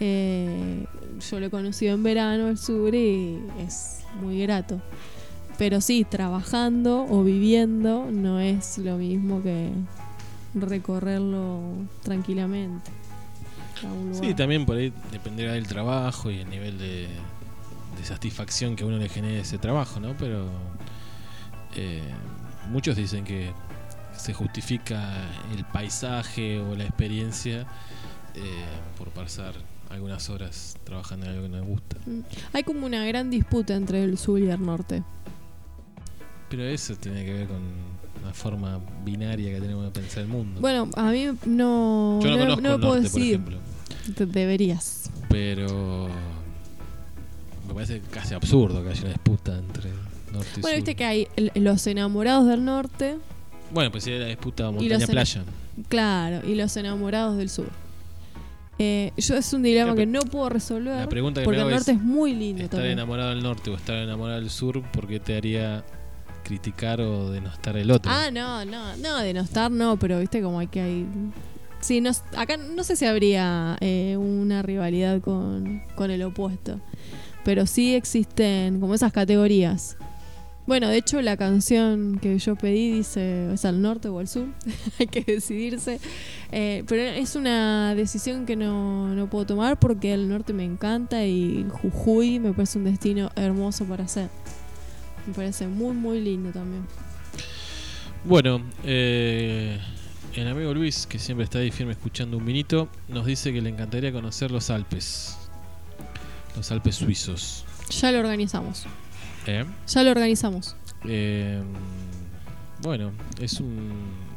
[0.00, 0.86] Eh,
[1.30, 4.80] yo lo he conocido en verano el sur y es muy grato.
[5.58, 9.70] Pero sí, trabajando o viviendo no es lo mismo que
[10.54, 11.60] recorrerlo
[12.02, 12.90] tranquilamente.
[13.86, 17.08] a un Sí, también por ahí dependerá del trabajo y el nivel de,
[17.96, 20.14] de satisfacción que uno le genere ese trabajo, ¿no?
[20.18, 20.48] Pero
[21.76, 22.02] eh,
[22.70, 23.52] muchos dicen que
[24.16, 27.66] se justifica el paisaje o la experiencia
[28.34, 28.64] eh,
[28.98, 29.54] por pasar
[29.90, 31.96] algunas horas trabajando en algo que nos gusta.
[32.06, 32.20] Mm.
[32.54, 35.02] Hay como una gran disputa entre el sur y el norte.
[36.48, 37.60] Pero eso tiene que ver con
[38.24, 40.60] la forma binaria que tenemos de pensar el mundo.
[40.60, 43.34] Bueno, a mí no, Yo no, no, conozco no el puedo norte, por decir.
[43.34, 43.58] ejemplo.
[44.32, 45.10] Deberías.
[45.28, 46.08] Pero
[47.68, 49.90] me parece casi absurdo que haya una disputa entre
[50.32, 50.74] norte y Bueno, sur.
[50.76, 53.16] viste que hay los enamorados del norte,
[53.72, 55.44] Bueno, pues sería la disputa montaña-playa.
[55.88, 57.68] claro, y los enamorados del sur.
[58.78, 61.70] Eh, yo es un dilema que no puedo resolver La pregunta que porque me el
[61.74, 62.98] norte es, es, muy lindo ¿estar también.
[62.98, 64.82] enamorado del norte o estar enamorado del sur?
[64.90, 65.84] ¿Por qué te haría
[66.42, 68.10] criticar o denostar el otro?
[68.12, 71.06] Ah, no, no, no, de no estar no, pero viste como hay que hay...
[71.80, 76.80] Sí, no, acá no sé si habría eh, una rivalidad con, con el opuesto,
[77.44, 79.96] pero sí existen como esas categorías.
[80.64, 84.46] Bueno, de hecho la canción que yo pedí dice, ¿es al norte o al sur?
[85.00, 85.98] hay que decidirse.
[86.52, 91.24] Eh, pero es una decisión que no, no puedo tomar porque el norte me encanta
[91.24, 94.28] y Jujuy me parece un destino hermoso para hacer.
[95.26, 96.86] Me parece muy, muy lindo también.
[98.24, 99.80] Bueno, eh,
[100.34, 103.70] el amigo Luis, que siempre está ahí firme escuchando un vinito, nos dice que le
[103.70, 105.36] encantaría conocer los Alpes.
[106.56, 107.64] Los Alpes suizos.
[107.90, 108.86] Ya lo organizamos.
[109.46, 109.64] ¿Eh?
[109.86, 110.76] Ya lo organizamos.
[111.04, 111.62] Eh,
[112.80, 114.32] bueno, es un.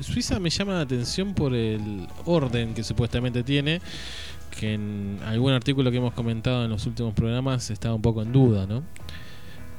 [0.00, 3.80] Suiza me llama la atención por el orden que supuestamente tiene,
[4.58, 8.32] que en algún artículo que hemos comentado en los últimos programas estaba un poco en
[8.32, 8.82] duda, ¿no?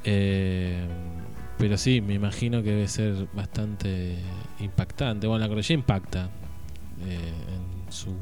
[0.04, 0.86] Eh,
[1.58, 4.18] pero sí, me imagino que debe ser bastante
[4.60, 5.28] impactante.
[5.28, 6.30] Bueno, la cordillera impacta
[7.06, 7.34] eh,
[7.86, 8.16] en su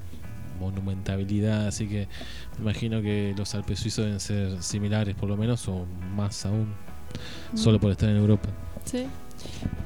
[0.59, 2.07] monumentabilidad, así que
[2.57, 6.73] me imagino que los Alpes suizos deben ser similares por lo menos o más aún,
[7.53, 8.49] solo por estar en Europa.
[8.85, 9.05] Sí.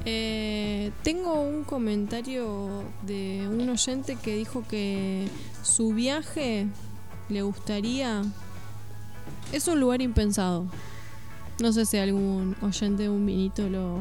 [0.04, 5.28] Eh, tengo un comentario de un oyente que dijo que
[5.62, 6.66] su viaje
[7.28, 8.22] le gustaría.
[9.52, 10.66] Es un lugar impensado.
[11.60, 13.98] No sé si algún oyente de un vinito lo,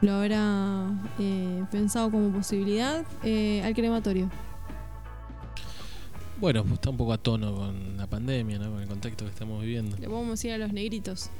[0.00, 0.86] lo habrá
[1.18, 3.04] eh, pensado como posibilidad.
[3.22, 4.30] Eh, al crematorio.
[6.38, 8.70] Bueno, pues está un poco a tono con la pandemia, ¿no?
[8.70, 9.96] Con el contexto que estamos viviendo.
[9.96, 11.30] Le podemos decir a los negritos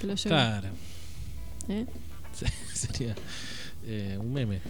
[0.00, 0.14] que lo.
[0.14, 0.68] Claro,
[1.68, 1.86] ¿eh?
[2.72, 3.14] sería
[3.86, 4.60] eh, un meme.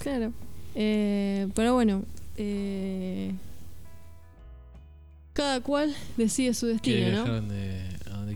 [0.00, 0.32] Claro.
[0.74, 2.04] Eh, pero bueno,
[2.36, 3.32] eh,
[5.32, 7.32] cada cual decide su destino, ¿no?
[7.34, 7.77] donde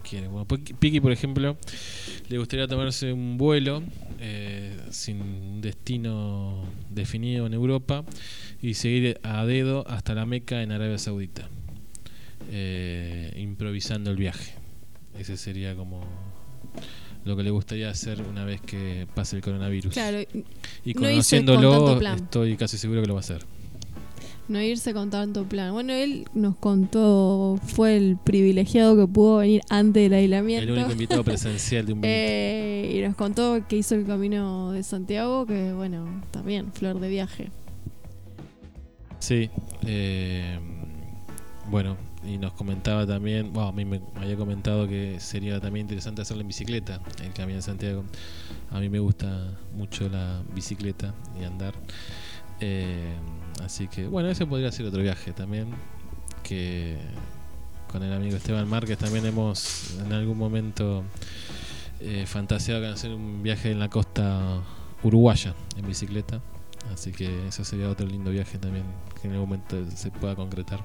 [0.02, 0.28] quiere.
[0.28, 1.56] Bueno, Piki- Piki, por ejemplo,
[2.28, 3.82] le gustaría tomarse un vuelo
[4.20, 8.04] eh, sin destino definido en Europa
[8.60, 11.48] y seguir a dedo hasta la Meca en Arabia Saudita,
[12.50, 14.54] eh, improvisando el viaje.
[15.18, 16.04] Ese sería como
[17.24, 19.92] lo que le gustaría hacer una vez que pase el coronavirus.
[19.92, 20.24] Claro, y
[20.94, 23.44] no hice con conociéndolo, estoy casi seguro que lo va a hacer.
[24.48, 25.72] No irse con tanto plan.
[25.72, 30.72] Bueno, él nos contó, fue el privilegiado que pudo venir antes del El aislamiento.
[30.74, 32.00] único invitado presencial de un.
[32.02, 37.08] Eh, y nos contó que hizo el camino de Santiago, que bueno, también, flor de
[37.08, 37.50] viaje.
[39.20, 39.48] Sí.
[39.86, 40.58] eh,
[41.70, 41.96] bueno,
[42.26, 46.22] y nos comentaba también, bueno, a mí me, me había comentado que sería también interesante
[46.22, 48.04] hacerlo en bicicleta, el camino de Santiago.
[48.70, 51.74] A mí me gusta mucho la bicicleta y andar.
[52.60, 53.14] Eh,
[53.64, 55.68] así que, bueno, ese podría ser otro viaje también.
[56.42, 56.98] Que
[57.90, 61.04] con el amigo Esteban Márquez también hemos en algún momento
[62.00, 64.60] eh, fantaseado con hacer un viaje en la costa
[65.02, 66.40] uruguaya en bicicleta.
[66.92, 68.84] Así que ese sería otro lindo viaje también
[69.20, 70.80] que en algún momento se pueda concretar.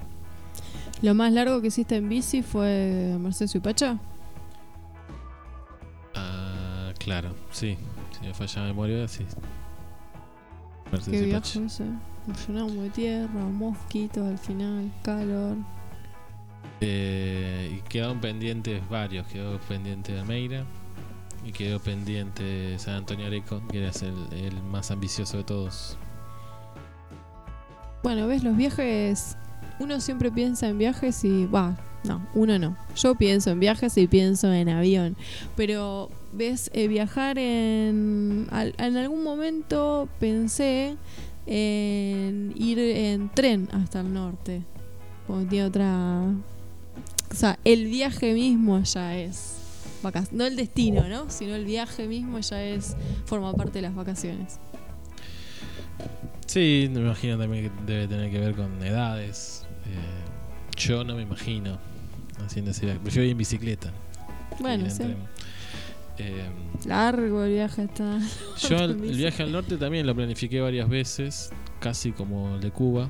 [1.02, 4.00] Lo más largo que hiciste en bici fue Mercedes y Pacha.
[6.16, 7.78] Ah, claro, sí.
[8.20, 9.24] Si me falla la memoria, sí.
[11.06, 11.86] Qué viaje ese.
[12.26, 15.58] Nos llenamos de tierra, mosquitos al final, calor.
[16.82, 19.26] Eh, y quedaron pendientes varios.
[19.28, 20.66] Quedó pendiente Almeida
[21.46, 25.98] y quedó pendiente San Antonio Areco, que era el, el más ambicioso de todos.
[28.04, 29.38] Bueno, ves, los viajes.
[29.80, 31.46] Uno siempre piensa en viajes y.
[31.46, 32.78] Va, no, uno no.
[32.96, 35.16] Yo pienso en viajes y pienso en avión.
[35.56, 38.48] Pero, ves, Eh, viajar en.
[38.52, 40.96] al- en algún momento pensé
[41.46, 44.62] en ir en tren hasta el norte.
[45.28, 46.22] Porque tiene otra.
[47.32, 49.56] O sea, el viaje mismo ya es.
[50.04, 51.30] vaca- No el destino, ¿no?
[51.30, 52.96] Sino el viaje mismo ya es.
[53.26, 54.60] forma parte de las vacaciones.
[56.46, 59.66] Sí, me imagino también que debe tener que ver con edades.
[59.86, 61.78] Eh, yo no me imagino
[62.46, 63.00] haciendo ese viaje.
[63.02, 63.92] Prefiero ir en bicicleta.
[64.60, 64.98] Bueno, sí.
[65.00, 65.18] tren.
[66.20, 66.50] Eh,
[66.86, 68.20] Largo el viaje está.
[68.70, 72.72] Yo el, el viaje al norte también lo planifiqué varias veces, casi como el de
[72.72, 73.10] Cuba,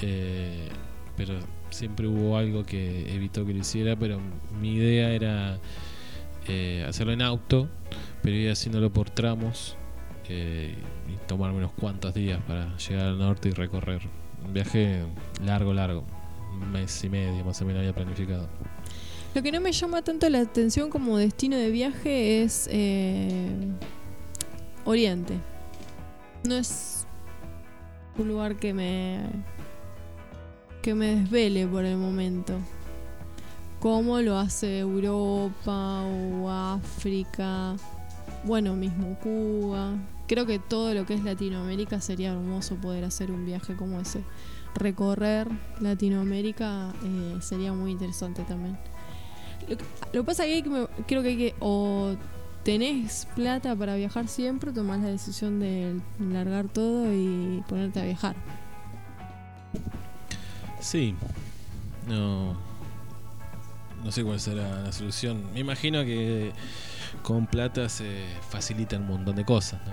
[0.00, 0.68] eh,
[1.16, 1.38] pero
[1.70, 4.20] siempre hubo algo que evitó que lo hiciera, pero
[4.60, 5.58] mi idea era
[6.48, 7.68] eh, hacerlo en auto,
[8.22, 9.76] pero ir haciéndolo por tramos
[10.28, 10.74] eh,
[11.08, 14.02] y tomarme unos cuantos días para llegar al norte y recorrer.
[14.44, 15.04] Un viaje
[15.44, 16.04] largo, largo,
[16.52, 18.48] un mes y medio más o menos había planificado.
[19.32, 23.48] Lo que no me llama tanto la atención como destino de viaje es eh,
[24.84, 25.34] Oriente.
[26.42, 27.06] No es
[28.18, 29.20] un lugar que me
[30.82, 32.54] que me desvele por el momento.
[33.78, 37.76] Como lo hace Europa o África,
[38.44, 39.94] bueno, mismo Cuba.
[40.26, 44.24] Creo que todo lo que es Latinoamérica sería hermoso poder hacer un viaje como ese.
[44.74, 45.46] Recorrer
[45.80, 48.76] Latinoamérica eh, sería muy interesante también.
[49.70, 52.14] Lo que, lo que pasa es que, me- creo que hay que o
[52.64, 58.04] tenés plata para viajar siempre o tomás la decisión de largar todo y ponerte a
[58.04, 58.36] viajar.
[60.80, 61.14] Sí,
[62.08, 62.54] no,
[64.04, 65.44] no sé cuál será la solución.
[65.54, 66.52] Me imagino que
[67.22, 69.92] con plata se facilitan un montón de cosas, ¿no?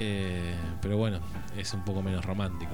[0.00, 1.20] Eh, pero bueno,
[1.56, 2.72] es un poco menos romántico,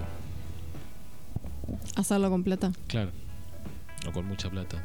[1.97, 2.73] Hacerlo con plata.
[2.89, 3.11] claro.
[4.09, 4.77] O con mucha plata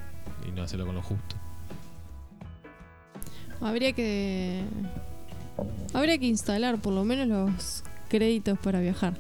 [0.48, 1.36] y no hacerlo con lo justo.
[3.62, 4.64] Habría que.
[5.94, 9.14] Habría que instalar por lo menos los créditos para viajar.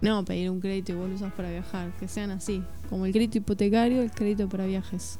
[0.00, 1.90] No pedir un crédito y vos lo usas para viajar.
[1.98, 2.62] Que sean así.
[2.88, 5.18] Como el crédito hipotecario, el crédito para viajes.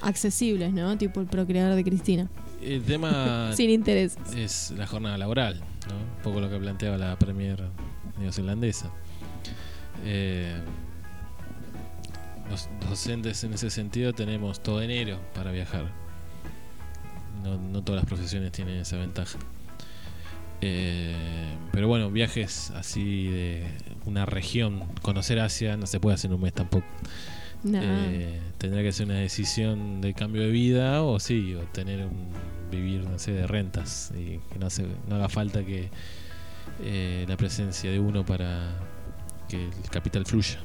[0.00, 0.96] Accesibles, ¿no?
[0.96, 2.28] Tipo el procreador de Cristina.
[2.62, 4.16] El tema Sin interés.
[4.36, 5.58] es la jornada laboral,
[5.88, 5.96] ¿no?
[5.96, 7.64] Un poco lo que planteaba la Premier
[8.20, 8.90] neozelandesa.
[10.04, 10.54] Eh,
[12.50, 15.90] los docentes en ese sentido tenemos todo enero para viajar.
[17.42, 19.38] No, no todas las profesiones tienen esa ventaja.
[20.60, 21.14] Eh,
[21.72, 23.66] pero bueno, viajes así de
[24.06, 26.86] una región, conocer Asia no se puede hacer en un mes tampoco.
[27.64, 27.80] Nah.
[27.82, 32.28] Eh, tendrá que ser una decisión de cambio de vida o sí, o tener un
[32.70, 35.90] vivir, no sé, de rentas y que no, se, no haga falta que
[36.82, 38.78] eh, la presencia de uno para
[39.48, 40.58] que el capital fluya.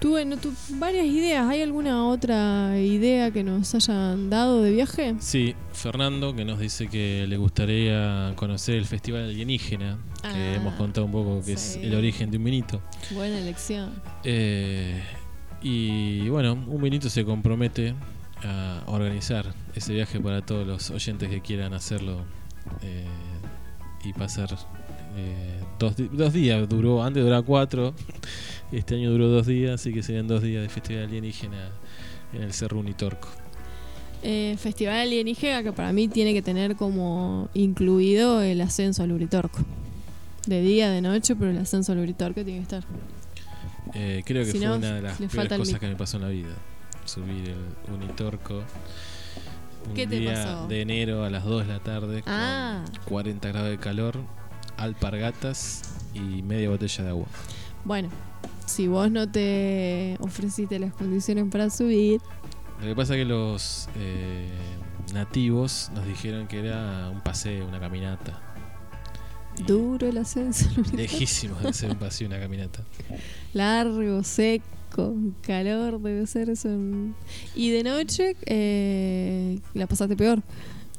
[0.00, 1.48] Tuve no, tu- varias ideas.
[1.48, 5.14] ¿Hay alguna otra idea que nos hayan dado de viaje?
[5.20, 10.74] Sí, Fernando que nos dice que le gustaría conocer el Festival Alienígena, que Ah, hemos
[10.74, 11.78] contado un poco que sí.
[11.78, 12.80] es el origen de un vinito.
[13.12, 13.90] Buena elección.
[14.22, 15.02] Eh,
[15.62, 17.94] y bueno, un vinito se compromete
[18.44, 22.18] a organizar ese viaje para todos los oyentes que quieran hacerlo
[22.82, 23.06] eh,
[24.04, 24.56] y pasar
[25.16, 26.68] eh, dos, dos días.
[26.68, 27.94] Duró, antes duraba cuatro,
[28.72, 31.70] este año duró dos días, así que serían dos días de festival alienígena
[32.32, 33.28] en el Cerro Unitorco.
[34.22, 39.60] Eh, Festival alienígena que para mí tiene que tener como incluido el ascenso al Uritorco.
[40.46, 42.84] De día, de noche, pero el ascenso al Uritorco tiene que estar.
[43.94, 46.22] Eh, creo que Si fue no, una de las el cosas que me pasó en
[46.24, 46.54] la vida.
[47.04, 47.54] Subir
[47.88, 48.62] el Unitorco.
[49.88, 50.66] Un ¿Qué te día pasó?
[50.66, 52.84] de enero a las 2 de la tarde Ah.
[53.04, 54.18] con 40 grados de calor,
[54.76, 55.82] alpargatas
[56.14, 57.26] y media botella de agua.
[57.84, 58.08] Bueno,
[58.66, 62.20] si vos no te ofreciste las condiciones para subir,
[62.80, 64.50] Lo que pasa es que los eh,
[65.14, 68.42] nativos nos dijeron que era un paseo, una caminata.
[69.66, 70.68] Duro el ascenso.
[70.94, 72.82] Lejísimos de ser un paseo, una caminata.
[73.54, 76.68] Largo, seco, calor, debe ser eso.
[77.54, 80.42] Y de noche, eh, la pasaste peor.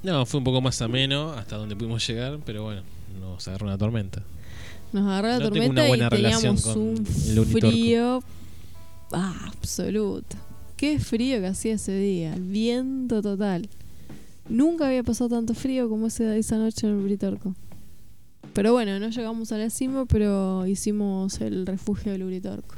[0.02, 2.82] No, fue un poco más ameno hasta donde pudimos llegar, pero bueno,
[3.20, 4.24] nos agarró una tormenta.
[4.94, 8.24] Nos agarró la No tengo tormenta una buena y teníamos con un frío
[9.12, 10.38] ah, absoluto.
[10.76, 13.68] Qué frío que hacía ese día, el viento total.
[14.50, 17.56] Nunca había pasado tanto frío como ese, esa noche en el Uritorco.
[18.54, 22.76] Pero bueno, no llegamos a la cima, pero hicimos el refugio del Uritorco.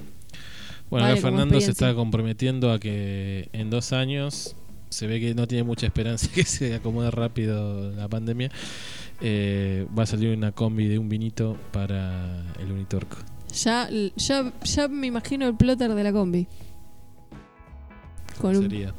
[0.90, 4.56] Bueno, Vale, acá Fernando se está comprometiendo a que en dos años
[4.90, 8.52] se ve que no tiene mucha esperanza que se acomode rápido la pandemia.
[9.22, 13.18] Eh, va a salir una combi de un vinito para el Unitorco.
[13.64, 16.48] Ya, ya, ya me imagino el plotter de la combi.
[18.40, 18.94] Con un, Sería.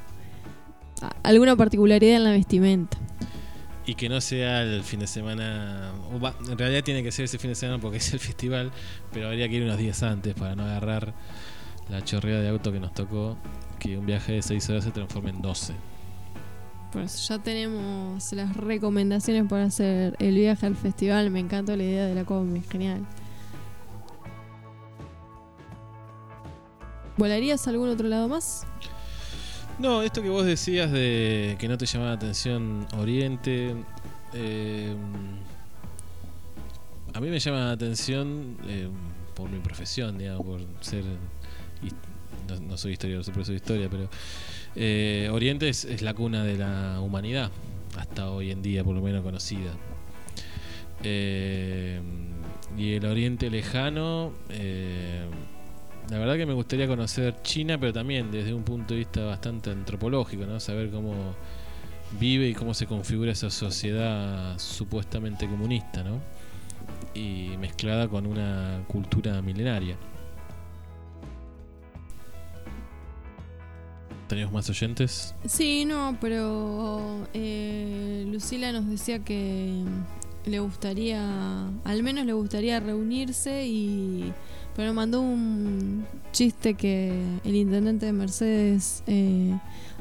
[1.24, 2.98] alguna particularidad en la vestimenta.
[3.86, 5.91] Y que no sea el fin de semana,
[6.48, 8.72] en realidad tiene que ser ese fin de semana porque es el festival,
[9.12, 11.14] pero habría que ir unos días antes para no agarrar
[11.90, 13.38] la chorrea de auto que nos tocó,
[13.80, 15.74] que un viaje de 6 horas se transforme en 12.
[16.91, 21.32] Por eso ya tenemos las recomendaciones para hacer el viaje al festival.
[21.32, 23.06] Me encanta la idea de la combi, genial.
[27.18, 28.66] ¿Volarías a algún otro lado más?
[29.80, 33.76] No, esto que vos decías de que no te llamaba la atención Oriente,
[34.34, 34.93] eh,
[37.14, 38.88] a mí me llama la atención eh,
[39.35, 41.03] por mi profesión, digamos, por ser,
[42.61, 44.10] no, soy historiador, soy profesor de historia, pero
[44.76, 47.49] eh, Oriente es, es la cuna de la humanidad,
[47.98, 49.72] hasta hoy en día por lo menos conocida.
[51.03, 54.34] Y el Oriente lejano,
[56.12, 59.70] la verdad que me gustaría conocer China, pero también desde un punto de vista bastante
[59.70, 60.60] antropológico, ¿no?
[60.60, 61.14] Saber cómo
[62.20, 66.20] vive y cómo se configura esa sociedad supuestamente comunista, ¿no?
[67.14, 69.96] Y mezclada con una cultura milenaria.
[74.28, 75.34] ¿Tenemos más oyentes?
[75.46, 79.82] Sí, no, pero eh, Lucila nos decía que
[80.44, 84.34] le gustaría, al menos le gustaría reunirse y...
[84.76, 89.53] Pero mandó un chiste que el intendente de Mercedes eh,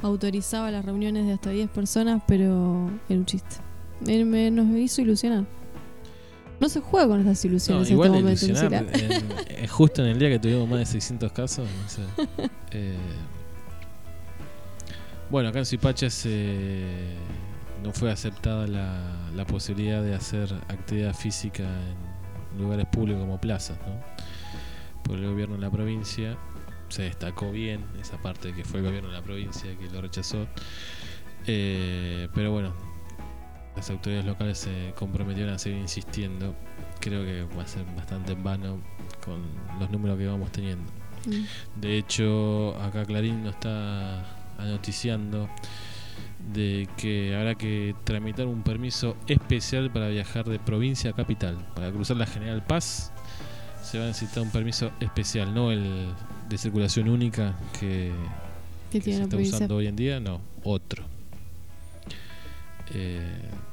[0.02, 3.56] autorizaba las reuniones de hasta 10 personas, pero era un chiste.
[4.06, 5.44] Él me, nos hizo ilusionar.
[6.60, 9.24] No se juega con estas No, ilusiones en igual este momento, en-
[9.64, 11.66] eh, justo en el día que tuvimos más de 600 casos.
[11.82, 12.02] no sé.
[12.72, 12.94] Eh,
[15.30, 17.14] bueno, acá en Suipaches eh,
[17.82, 23.76] no fue aceptada la, la posibilidad de hacer actividad física en lugares públicos como plazas,
[23.86, 23.94] ¿no?
[25.10, 26.38] Por el gobierno de la provincia
[26.88, 30.46] se destacó bien esa parte que fue el gobierno de la provincia que lo rechazó.
[31.48, 32.72] Eh, pero bueno,
[33.74, 36.54] las autoridades locales se comprometieron a seguir insistiendo.
[37.00, 38.80] Creo que va a ser bastante en vano
[39.24, 39.42] con
[39.80, 40.92] los números que vamos teniendo.
[41.26, 41.80] Mm.
[41.80, 44.24] De hecho, acá Clarín nos está
[44.58, 45.50] anoticiando
[46.52, 51.58] de que habrá que tramitar un permiso especial para viajar de provincia a capital.
[51.74, 53.12] Para cruzar la General Paz
[53.90, 56.06] se va a necesitar un permiso especial, no el
[56.48, 58.12] de circulación única que,
[58.92, 61.02] ¿Qué que se está usando hoy en día, no, otro.
[62.94, 63.20] Eh,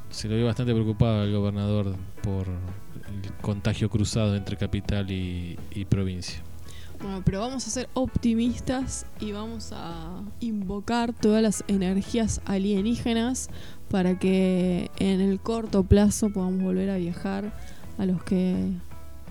[0.09, 5.85] se lo ve bastante preocupado el gobernador por el contagio cruzado entre capital y, y
[5.85, 6.41] provincia.
[6.99, 13.51] Bueno, pero vamos a ser optimistas y vamos a invocar todas las energías alienígenas
[13.91, 17.53] para que en el corto plazo podamos volver a viajar
[17.99, 18.71] a los que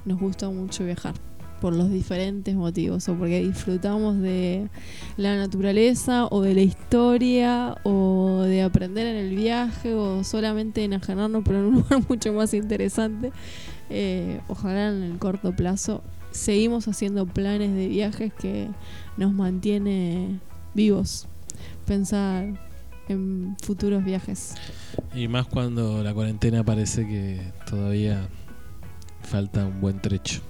[0.07, 1.15] nos gusta mucho viajar.
[1.61, 4.69] por los diferentes motivos, o porque disfrutamos de
[5.17, 11.43] la naturaleza, o de la historia, o de aprender en el viaje, o solamente enajenarnos
[11.45, 13.33] por un lugar mucho más interesante.
[13.89, 16.03] Eh, ojalá en el corto plazo
[16.37, 18.69] seguimos haciendo planes de viajes que
[19.17, 20.39] nos mantiene
[20.75, 21.27] vivos.
[21.87, 22.61] Pensar
[23.09, 24.55] en futuros viajes.
[25.15, 28.29] Y más cuando la cuarentena parece que todavía
[29.27, 30.41] falta un buen trecho.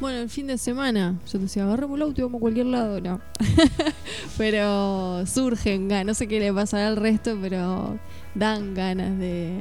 [0.00, 2.66] Bueno, el fin de semana, yo te decía, agarremos el auto y vamos a cualquier
[2.66, 3.20] lado, no.
[4.38, 7.98] pero surgen ganas, no sé qué le pasará al resto, pero
[8.34, 9.52] dan ganas de,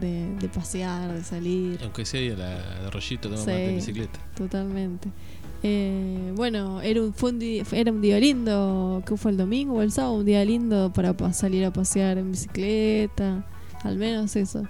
[0.00, 1.78] de, de pasear, de salir.
[1.82, 3.50] Aunque sea ir a la de Arroyito, tomar Sí.
[3.50, 4.18] en bicicleta.
[4.36, 5.08] Totalmente.
[5.62, 9.74] Eh, bueno, era un, fue un día, era un día lindo, que fue el domingo
[9.74, 13.44] o el sábado, un día lindo para pa- salir a pasear en bicicleta,
[13.84, 14.66] al menos eso.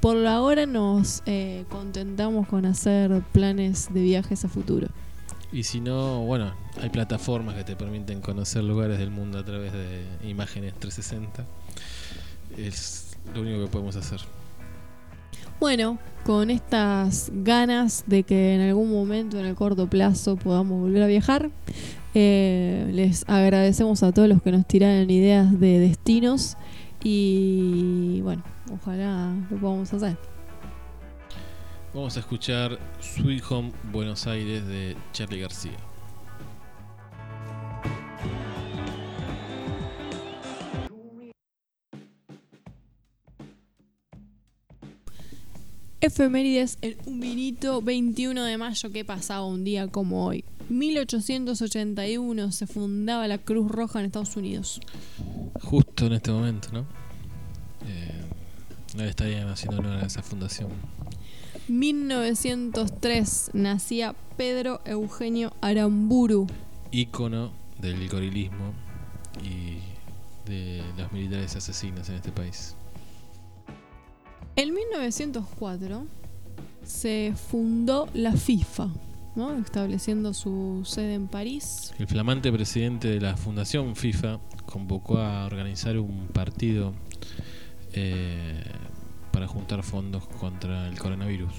[0.00, 4.88] Por ahora nos eh, contentamos con hacer planes de viajes a futuro.
[5.52, 9.72] Y si no, bueno, hay plataformas que te permiten conocer lugares del mundo a través
[9.72, 11.46] de imágenes 360.
[12.58, 14.20] Es lo único que podemos hacer.
[15.58, 21.02] Bueno, con estas ganas de que en algún momento, en el corto plazo, podamos volver
[21.02, 21.50] a viajar,
[22.12, 26.56] eh, les agradecemos a todos los que nos tiraron ideas de destinos
[27.08, 28.42] y bueno,
[28.72, 30.16] ojalá lo podamos hacer.
[31.94, 35.76] Vamos a escuchar Sweet Home Buenos Aires de Charlie García.
[46.00, 50.44] Efemérides en un minuto 21 de mayo, que pasaba un día como hoy.
[50.68, 54.80] 1881 se fundaba la Cruz Roja en Estados Unidos.
[55.62, 56.80] Justo en este momento, ¿no?
[57.86, 58.24] Eh,
[58.96, 60.70] no estarían haciendo honor a esa fundación.
[61.68, 66.46] 1903 nacía Pedro Eugenio Aramburu.
[66.90, 68.72] Ícono del gorilismo
[69.42, 69.78] y
[70.48, 72.76] de los militares asesinos en este país.
[74.54, 76.06] En 1904
[76.84, 78.88] se fundó la FIFA,
[79.36, 79.54] ¿no?
[79.58, 81.92] estableciendo su sede en París.
[81.98, 86.94] El flamante presidente de la Fundación FIFA convocó a organizar un partido
[87.92, 88.64] eh,
[89.32, 91.52] para juntar fondos contra el coronavirus.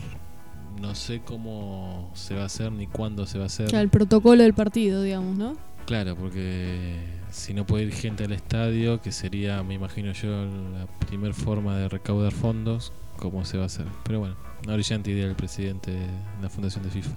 [0.82, 3.68] No sé cómo se va a hacer ni cuándo se va a hacer.
[3.68, 5.56] O sea, el protocolo del partido, digamos, ¿no?
[5.88, 6.98] Claro, porque
[7.32, 11.78] si no puede ir gente al estadio, que sería, me imagino yo, la primer forma
[11.78, 13.86] de recaudar fondos, ¿cómo se va a hacer?
[14.04, 14.36] Pero bueno,
[14.66, 16.08] una brillante idea del presidente de
[16.42, 17.16] la Fundación de FIFA.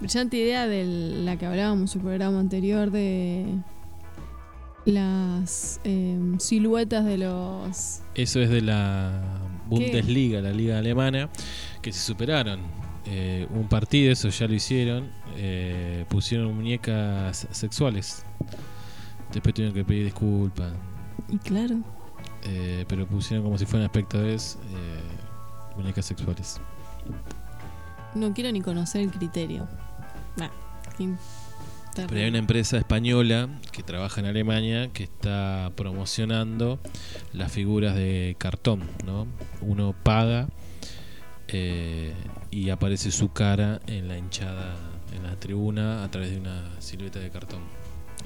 [0.00, 3.46] Brillante idea de la que hablábamos en el programa anterior de
[4.86, 8.02] las eh, siluetas de los...
[8.14, 9.20] Eso es de la
[9.68, 11.28] Bundesliga, la liga alemana,
[11.82, 12.60] que se superaron.
[13.06, 18.24] Eh, un partido, eso ya lo hicieron, eh, pusieron muñecas sexuales.
[19.32, 20.72] Después tuvieron que pedir disculpas,
[21.28, 21.76] Y claro,
[22.44, 24.58] eh, pero pusieron como si fueran espectadores
[25.76, 26.60] muñecas sexuales.
[28.14, 29.68] No quiero ni conocer el criterio.
[30.36, 30.48] Nah,
[31.94, 36.78] Pero hay una empresa española que trabaja en Alemania que está promocionando
[37.32, 39.26] las figuras de cartón, ¿no?
[39.60, 40.48] Uno paga
[41.48, 42.14] eh,
[42.50, 44.76] y aparece su cara en la hinchada,
[45.16, 47.62] en la tribuna, a través de una silueta de cartón.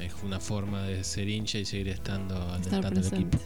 [0.01, 3.39] Es una forma de ser hincha y seguir estando alentando al equipo.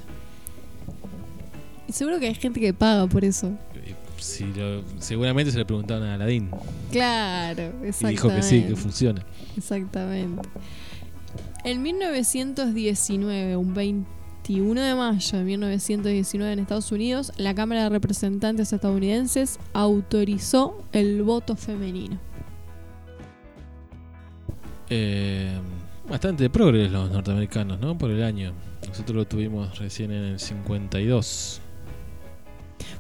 [1.87, 3.57] Y seguro que hay gente que paga por eso.
[4.19, 6.51] Y si lo- seguramente se le preguntaron a Aladín
[6.91, 8.09] Claro, y exactamente.
[8.11, 9.25] dijo que sí, que funciona.
[9.57, 10.49] Exactamente.
[11.65, 18.73] En 1919, un 21 de mayo de 1919 en Estados Unidos, la Cámara de Representantes
[18.73, 22.19] estadounidenses autorizó el voto femenino.
[24.91, 25.59] Eh,
[26.09, 27.97] bastante progres los norteamericanos, ¿no?
[27.99, 28.53] Por el año.
[28.89, 31.61] Nosotros lo tuvimos recién en el 52.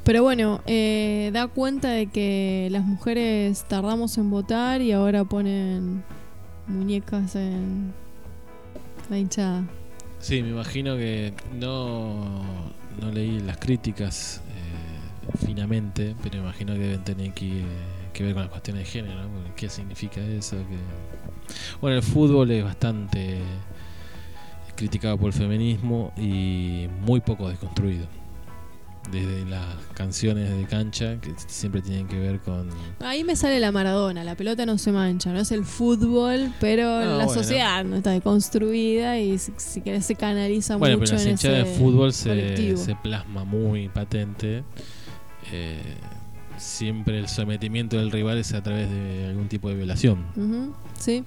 [0.08, 6.02] Pero bueno, eh, da cuenta de que las mujeres tardamos en votar y ahora ponen
[6.66, 7.92] muñecas en
[9.10, 9.64] la hinchada.
[10.18, 12.24] Sí, me imagino que no,
[13.02, 17.66] no leí las críticas eh, finamente, pero imagino que deben tener que,
[18.18, 19.54] ver con las cuestiones de género, ¿no?
[19.56, 20.56] ¿Qué significa eso?
[20.56, 20.78] Que...
[21.82, 23.40] Bueno, el fútbol es bastante
[24.74, 28.06] criticado por el feminismo y muy poco desconstruido.
[29.10, 29.64] Desde las
[29.94, 32.68] canciones de cancha, que siempre tienen que ver con...
[33.00, 36.84] Ahí me sale la Maradona, la pelota no se mancha, no es el fútbol, pero
[37.04, 37.32] No, la bueno.
[37.42, 41.34] sociedad no está deconstruida y si, si querés se canaliza Bueno, mucho pero la en
[41.36, 44.62] ese de fútbol se, plasma muy patente.
[45.52, 45.80] eh,
[46.58, 50.24] siempre el sometimiento del rival es a través de algún tipo de violación.
[50.98, 51.24] Sí.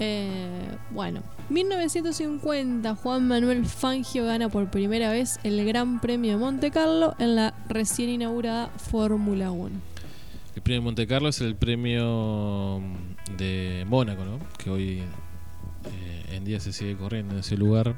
[0.00, 6.70] Eh, bueno, 1950 Juan Manuel Fangio gana por primera vez el Gran Premio de Monte
[6.70, 9.70] Carlo en la recién inaugurada Fórmula 1.
[10.56, 12.80] El premio de Monte Carlo es el premio
[13.36, 14.38] de Mónaco, ¿no?
[14.58, 14.98] Que hoy
[15.84, 17.94] eh, en día se sigue corriendo en ese lugar.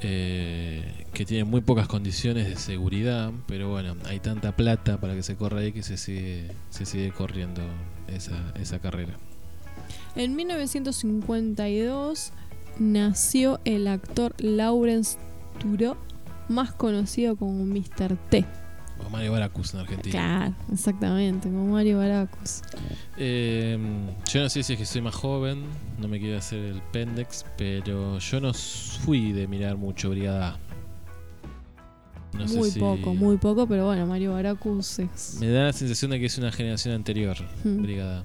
[0.00, 5.22] eh, que tiene muy pocas condiciones de seguridad, pero bueno, hay tanta plata para que
[5.24, 7.62] se corra ahí que se sigue, se sigue corriendo
[8.06, 9.14] esa, esa carrera.
[10.16, 12.32] En 1952
[12.78, 15.18] nació el actor Lawrence
[15.60, 15.96] Turó,
[16.48, 18.16] más conocido como Mr.
[18.30, 18.44] T.
[19.06, 20.12] O Mario Baracus en Argentina.
[20.12, 22.62] Claro, exactamente, como Mario Baracus.
[23.16, 23.78] Eh,
[24.32, 25.62] yo no sé si es que soy más joven,
[26.00, 30.58] no me quiero hacer el pendex, pero yo no fui de mirar mucho Brigada A.
[32.36, 35.36] No sé muy si- poco, muy poco, pero bueno, Mario Baracus es...
[35.40, 37.82] Me da la sensación de que es una generación anterior, Hmm.
[37.82, 38.20] Brigada.
[38.20, 38.24] A.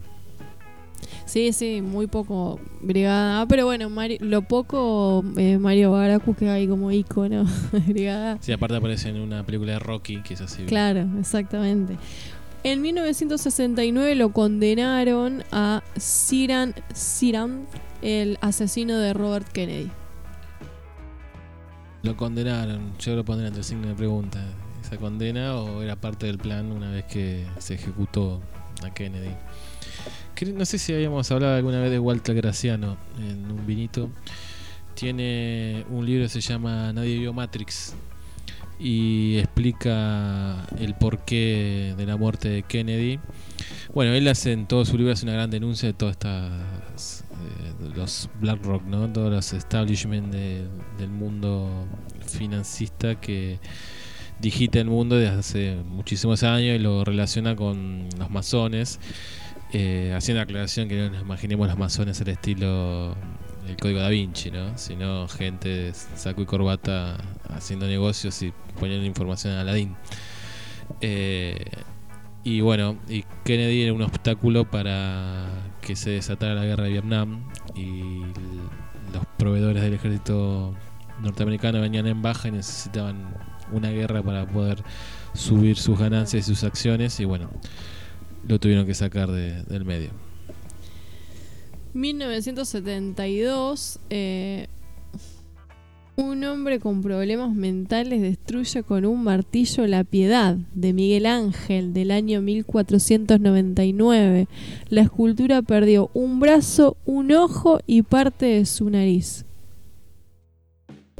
[1.25, 6.49] Sí, sí, muy poco Brigada A, pero bueno, Mari- lo poco eh, Mario Baracus que
[6.49, 7.45] hay como icono
[7.87, 8.37] Brigada.
[8.41, 10.63] Sí, aparte aparece en una película de Rocky, que es así.
[10.63, 11.97] Claro, exactamente.
[12.63, 17.65] En 1969 lo condenaron a Siran Siran,
[18.01, 19.89] el asesino de Robert Kennedy.
[22.03, 24.43] Lo condenaron, yo lo pondré entre signo de pregunta.
[24.81, 28.41] ¿Esa condena o era parte del plan una vez que se ejecutó
[28.85, 29.31] a Kennedy?
[30.55, 34.09] No sé si habíamos hablado alguna vez de Walter Graciano en un vinito.
[34.95, 37.95] Tiene un libro que se llama Nadie vio Matrix
[38.79, 43.19] y explica el porqué de la muerte de Kennedy.
[43.93, 47.91] Bueno, él hace en todo su libro hace una gran denuncia de todas estas eh,
[47.95, 49.11] los BlackRock, ¿no?
[49.11, 51.85] Todos los establishment de- del mundo
[52.27, 53.59] financista que
[54.39, 58.99] digita el mundo desde hace muchísimos años y lo relaciona con los masones.
[59.75, 63.15] Eh, haciendo la aclaración que no nos imaginemos los masones al estilo
[63.67, 64.77] el código da Vinci, ¿no?
[64.77, 67.17] Sino gente de saco y corbata
[67.49, 69.95] haciendo negocios y poniendo información a Aladdin.
[71.01, 71.65] Eh,
[72.43, 75.47] y bueno, y Kennedy era un obstáculo para
[75.81, 78.19] que se desatara la guerra de Vietnam y
[79.13, 80.75] los proveedores del ejército
[81.21, 83.33] norteamericano venían en baja y necesitaban
[83.71, 84.83] una guerra para poder
[85.33, 87.49] subir sus ganancias y sus acciones y bueno,
[88.47, 90.09] lo tuvieron que sacar de- del medio.
[91.93, 94.67] 1972, eh,
[96.15, 102.11] un hombre con problemas mentales destruye con un martillo la piedad de Miguel Ángel del
[102.11, 104.47] año 1499.
[104.89, 109.45] La escultura perdió un brazo, un ojo y parte de su nariz.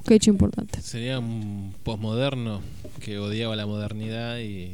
[0.06, 0.82] Qué hecho importante.
[0.82, 2.60] Sería un posmoderno
[3.00, 4.74] que odiaba la modernidad y,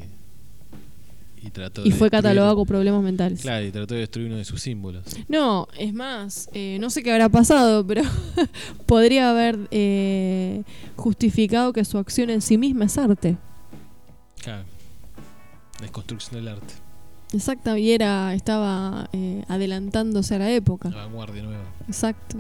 [1.42, 3.42] y trató Y de fue catalogado con problemas mentales.
[3.42, 5.04] Claro, y trató de destruir uno de sus símbolos.
[5.28, 8.04] No, es más, eh, no sé qué habrá pasado, pero
[8.86, 10.64] podría haber eh,
[10.96, 13.38] justificado que su acción en sí misma es arte.
[14.42, 14.66] Claro.
[15.82, 16.74] Desconstrucción del arte.
[17.32, 20.90] Exacto, y era, estaba eh, adelantándose a la época.
[20.90, 21.64] Vanguardia nueva.
[21.88, 22.38] Exacto.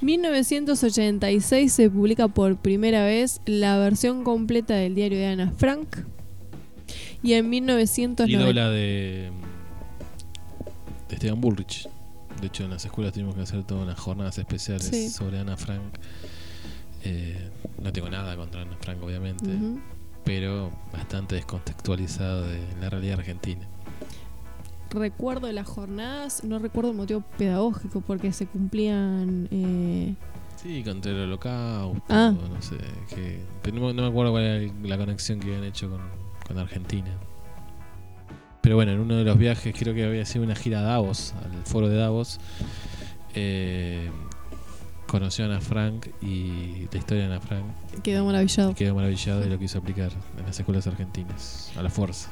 [0.00, 5.96] 1986 se publica por primera vez la versión completa del diario de Ana Frank.
[7.22, 8.26] Y en 1990...
[8.44, 9.30] Ídola de,
[11.08, 11.88] de Esteban Bullrich.
[12.40, 15.08] De hecho, en las escuelas tenemos que hacer todas unas jornadas especiales Sí.
[15.10, 15.82] sobre Ana Frank.
[17.04, 17.50] Eh,
[17.80, 19.46] no tengo nada contra Ana Frank, obviamente,
[20.24, 23.66] pero bastante descontextualizado de la realidad argentina.
[24.90, 29.48] Recuerdo las jornadas, no recuerdo el motivo pedagógico porque se cumplían...
[29.50, 30.14] eh,
[30.56, 32.32] Sí, contra el holocausto, Ah.
[32.32, 32.76] no sé.
[33.08, 36.00] Que, pero no, no me acuerdo cuál era la conexión que habían hecho con,
[36.52, 37.10] con Argentina.
[38.60, 41.34] Pero bueno, en uno de los viajes, creo que había sido una gira a Davos,
[41.44, 42.38] al foro de Davos.
[43.34, 44.10] eh,
[45.06, 47.64] conoció a Ana Frank y la historia de Ana Frank.
[48.02, 48.74] quedó maravillado.
[48.74, 52.30] Quedó maravillado de lo quiso aplicar en las escuelas argentinas, a la fuerza.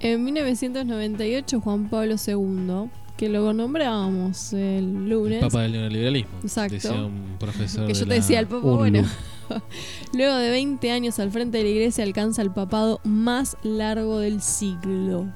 [0.00, 6.38] En 1998 Juan Pablo II, que lo nombrábamos el El lunes, Papa del neoliberalismo.
[6.42, 6.74] Exacto.
[6.74, 8.76] Decía un profesor que yo de te decía, el Papa, UNLU.
[8.76, 9.04] bueno,
[10.12, 14.42] luego de 20 años al frente de la iglesia alcanza el papado más largo del
[14.42, 15.26] siglo.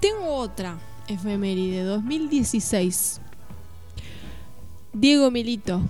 [0.00, 0.78] Tengo otra
[1.08, 3.20] efeméride, 2016.
[4.92, 5.80] Diego Milito,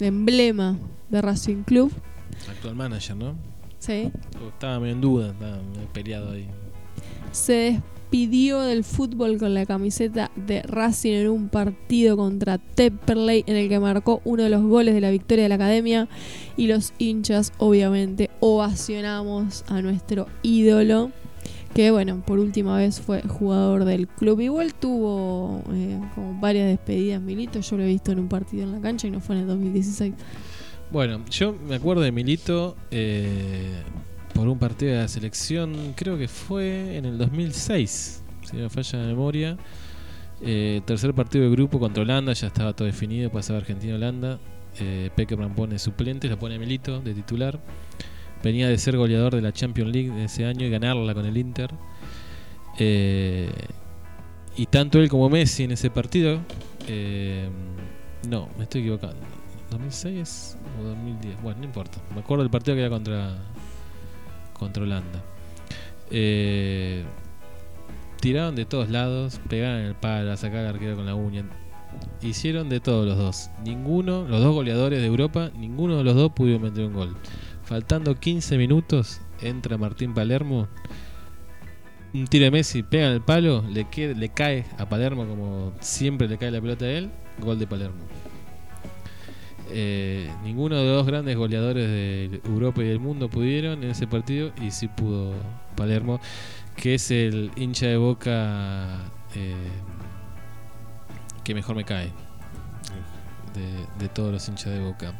[0.00, 0.76] emblema
[1.08, 1.92] de Racing Club,
[2.48, 3.34] Actual manager, ¿no?
[3.78, 4.12] ¿sí?
[4.48, 6.48] Estaba medio en duda, estaba medio peleado ahí.
[7.32, 7.80] se
[8.16, 13.68] despidió del fútbol con la camiseta de Racing en un partido contra Temperley en el
[13.68, 16.08] que marcó uno de los goles de la victoria de la academia
[16.56, 21.10] y los hinchas obviamente ovacionamos a nuestro ídolo
[21.74, 24.40] que bueno, por última vez fue jugador del club.
[24.40, 28.72] Igual tuvo eh, como varias despedidas Milito, yo lo he visto en un partido en
[28.72, 30.14] la cancha y no fue en el 2016.
[30.90, 33.82] Bueno, yo me acuerdo de Milito eh,
[34.36, 38.98] por un partido de la selección, creo que fue en el 2006, si no falla
[38.98, 39.56] la memoria.
[40.42, 44.38] Eh, tercer partido de grupo contra Holanda, ya estaba todo definido, pasaba Argentina-Holanda.
[44.78, 47.58] Eh, Peckerman pone suplente, lo pone Milito de titular.
[48.44, 51.36] Venía de ser goleador de la Champions League de ese año y ganarla con el
[51.38, 51.70] Inter.
[52.78, 53.50] Eh,
[54.54, 56.40] y tanto él como Messi en ese partido.
[56.88, 57.48] eh,
[58.28, 59.16] no, me estoy equivocando.
[59.70, 61.42] ¿2006 o 2010?
[61.42, 61.98] Bueno, no importa.
[62.14, 63.38] Me acuerdo del partido que era contra,
[64.58, 65.22] contra Holanda.
[66.10, 67.04] Eh,
[68.20, 71.44] tiraron de todos lados, pegaron el palo, sacaron al arquero con la uña.
[72.22, 73.50] Hicieron de todos los dos.
[73.64, 77.16] Ninguno, los dos goleadores de Europa, ninguno de los dos pudieron meter un gol.
[77.64, 80.68] Faltando 15 minutos, entra Martín Palermo.
[82.14, 86.28] Un tiro de Messi, pega el palo, le, queda- le cae a Palermo como siempre
[86.28, 87.10] le cae la pelota a él.
[87.40, 87.96] Gol de Palermo.
[89.70, 94.06] Eh, ninguno de los dos grandes goleadores de Europa y del mundo pudieron en ese
[94.06, 95.34] partido y sí pudo
[95.74, 96.20] Palermo,
[96.76, 99.54] que es el hincha de boca eh,
[101.42, 102.12] que mejor me cae
[103.98, 105.18] de, todos los hinchas de boca.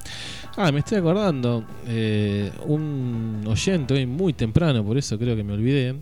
[0.57, 5.55] Ah, me estoy acordando, eh, un oyente hoy muy temprano, por eso creo que me
[5.55, 5.97] olvidé.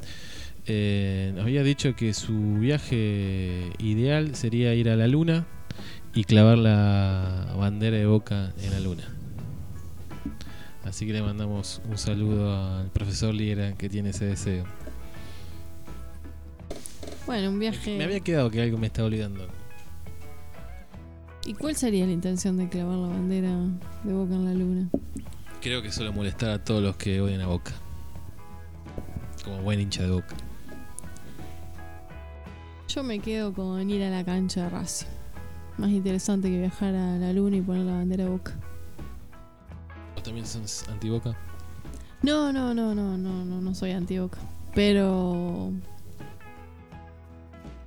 [1.40, 5.46] había dicho que su viaje ideal sería ir a la luna
[6.14, 9.04] y clavar la bandera de Boca en la luna.
[10.84, 14.64] Así que le mandamos un saludo al profesor Liera que tiene ese deseo.
[17.26, 17.96] Bueno, un viaje.
[17.96, 19.48] Me había quedado que algo me estaba olvidando.
[21.46, 23.50] ¿Y cuál sería la intención de clavar la bandera
[24.04, 24.88] de Boca en la luna?
[25.60, 27.72] Creo que solo molestar a todos los que odian a Boca.
[29.42, 30.36] Como buen hincha de Boca.
[32.88, 35.23] Yo me quedo con ir a la cancha de Racing.
[35.78, 38.52] Más interesante que viajar a la luna y poner la bandera de Boca.
[40.14, 41.36] ¿Vos también sos anti-Boca?
[42.22, 44.38] No, no, no, no, no, no, no soy anti-Boca.
[44.74, 45.72] Pero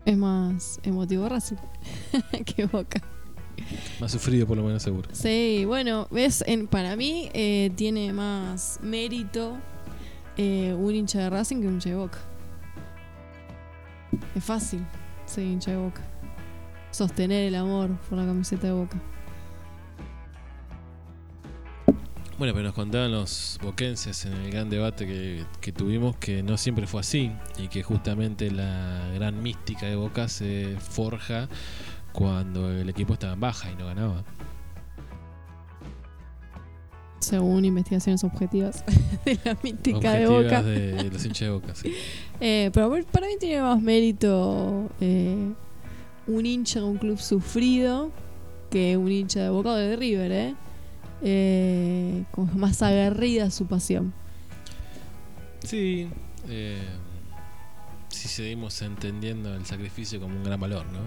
[0.06, 1.58] es más emotivo Racing
[2.46, 3.02] que Boca.
[4.00, 5.10] Más sufrido por lo menos seguro.
[5.12, 9.58] Sí, bueno, ves, en, para mí eh, tiene más mérito
[10.38, 12.20] eh, un hincha de Racing que un hincha de Boca.
[14.36, 14.86] Es fácil
[15.26, 16.02] ser hincha de Boca.
[16.98, 19.00] Sostener el amor por la camiseta de Boca.
[22.40, 26.58] Bueno, pero nos contaban los boquenses en el gran debate que, que tuvimos que no
[26.58, 31.48] siempre fue así y que justamente la gran mística de Boca se forja
[32.14, 34.24] cuando el equipo estaba en baja y no ganaba.
[37.20, 38.84] Según investigaciones objetivas
[39.24, 40.64] de la mítica de Boca.
[40.64, 41.94] De los hinchas de Boca, sí.
[42.40, 45.54] Eh, pero para mí tiene más mérito eh,
[46.28, 48.12] un hincha de un club sufrido
[48.70, 50.56] que un hincha de Boca o de River, ¿eh?
[51.22, 54.14] Eh, como más aguerrida su pasión.
[55.64, 56.10] Sí,
[56.48, 56.86] eh,
[58.10, 61.00] si seguimos entendiendo el sacrificio como un gran valor, ¿no?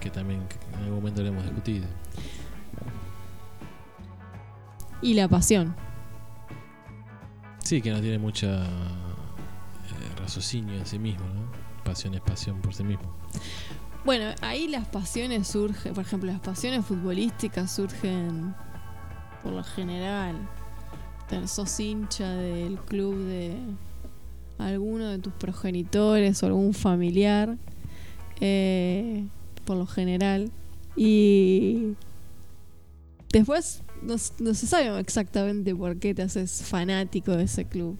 [0.00, 1.86] Que también en algún momento lo hemos discutido.
[5.00, 5.76] Y la pasión.
[7.62, 8.66] Sí, que no tiene mucha eh,
[10.18, 11.52] raciocinio en sí mismo, ¿no?
[11.84, 13.17] Pasión es pasión por sí mismo.
[14.04, 18.54] Bueno, ahí las pasiones surgen, por ejemplo, las pasiones futbolísticas surgen
[19.42, 20.36] por lo general.
[21.46, 23.54] Sos hincha del club de
[24.56, 27.56] alguno de tus progenitores o algún familiar,
[28.40, 29.24] eh,
[29.66, 30.50] por lo general.
[30.96, 31.94] Y
[33.30, 37.98] después no, se sabe exactamente por qué te haces fanático de ese club.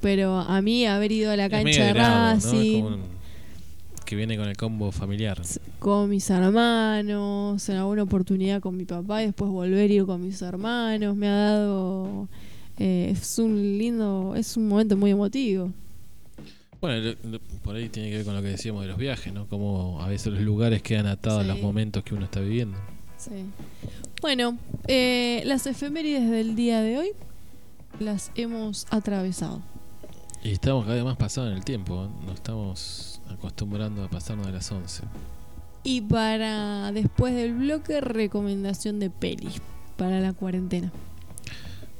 [0.00, 2.30] Pero a mí haber ido a la cancha de ¿no?
[2.32, 3.02] Es Racing, como un-
[4.04, 5.40] que viene con el combo familiar.
[5.78, 10.20] con mis hermanos, en alguna oportunidad con mi papá y después volver a ir con
[10.24, 12.28] mis hermanos, me ha dado...
[12.78, 15.70] eh, es un lindo, es un momento muy emotivo.
[16.80, 17.14] Bueno,
[17.62, 19.46] por ahí tiene que ver con lo que decíamos de los viajes, ¿no?
[19.46, 21.50] Como a veces los lugares quedan atados Sí.
[21.50, 22.76] a los momentos que uno está viviendo.
[23.16, 23.30] Sí.
[24.20, 27.08] Bueno, eh, las efemérides del día de hoy
[28.00, 29.62] las hemos atravesado.
[30.42, 32.08] Y estamos cada vez más pasados en el tiempo, ¿eh?
[32.26, 35.04] nos estamos acostumbrando a pasarnos de las 11.
[35.82, 39.50] Y para después del bloque, recomendación de peli
[39.96, 40.90] para la cuarentena.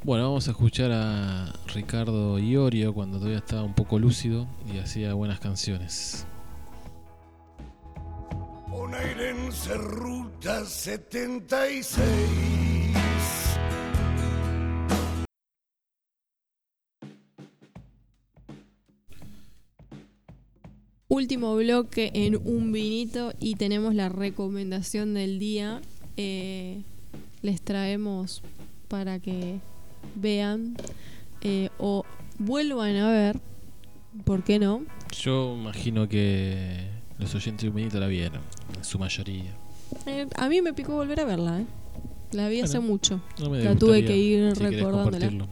[0.05, 5.15] Bueno, vamos a escuchar a Ricardo Iorio cuando todavía estaba un poco lúcido y hacía
[5.15, 6.27] buenas canciones.
[8.69, 12.64] Bonaerense Ruta 76.
[21.09, 25.83] Último bloque en un vinito y tenemos la recomendación del día.
[26.17, 26.83] Eh,
[27.43, 28.43] les traemos
[28.89, 29.61] para que
[30.15, 30.77] vean
[31.43, 32.05] eh, o
[32.39, 33.39] vuelvan a ver,
[34.25, 34.83] ¿por qué no?
[35.15, 38.41] Yo imagino que los oyentes de un vinito la vieron,
[38.75, 39.55] en su mayoría.
[40.07, 41.67] Eh, a mí me picó volver a verla, ¿eh?
[42.33, 43.21] La vi hace mucho.
[43.39, 45.47] No me La tuve que ir si recordándola.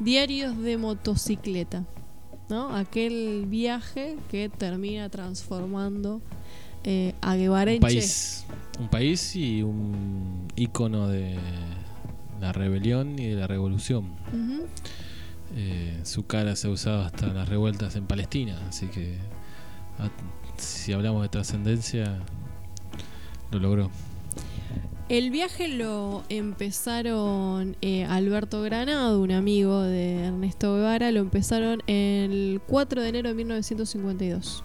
[0.00, 1.84] Diarios de motocicleta,
[2.48, 2.74] ¿no?
[2.74, 6.20] Aquel viaje que termina transformando
[6.84, 7.80] eh, a Un Guevarenche.
[7.80, 8.44] país,
[8.78, 11.36] un país y un ícono de
[12.40, 14.12] la rebelión y de la revolución.
[15.54, 19.16] Eh, su cara se ha usado hasta en las revueltas en Palestina, así que
[19.98, 20.10] ah,
[20.58, 22.18] si hablamos de trascendencia,
[23.50, 23.90] lo logró.
[25.08, 32.60] El viaje lo empezaron eh, Alberto Granado, un amigo de Ernesto Guevara, lo empezaron el
[32.66, 34.64] 4 de enero de 1952.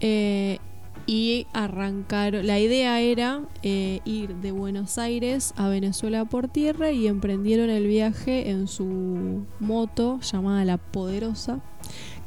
[0.00, 0.58] Eh,
[1.06, 7.06] y arrancaron, la idea era eh, ir de Buenos Aires a Venezuela por tierra y
[7.06, 11.60] emprendieron el viaje en su moto llamada La Poderosa,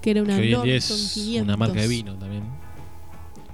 [0.01, 1.43] que era una que hoy en Norton día es 500.
[1.43, 2.58] una marca de vino también.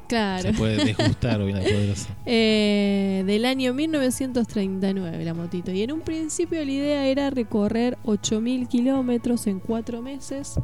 [0.08, 0.52] Claro.
[0.52, 2.10] Se puede desgustar hoy la poderosa.
[2.28, 5.72] Eh, del año 1939 la motito.
[5.72, 10.56] Y en un principio la idea era recorrer 8.000 kilómetros en cuatro meses.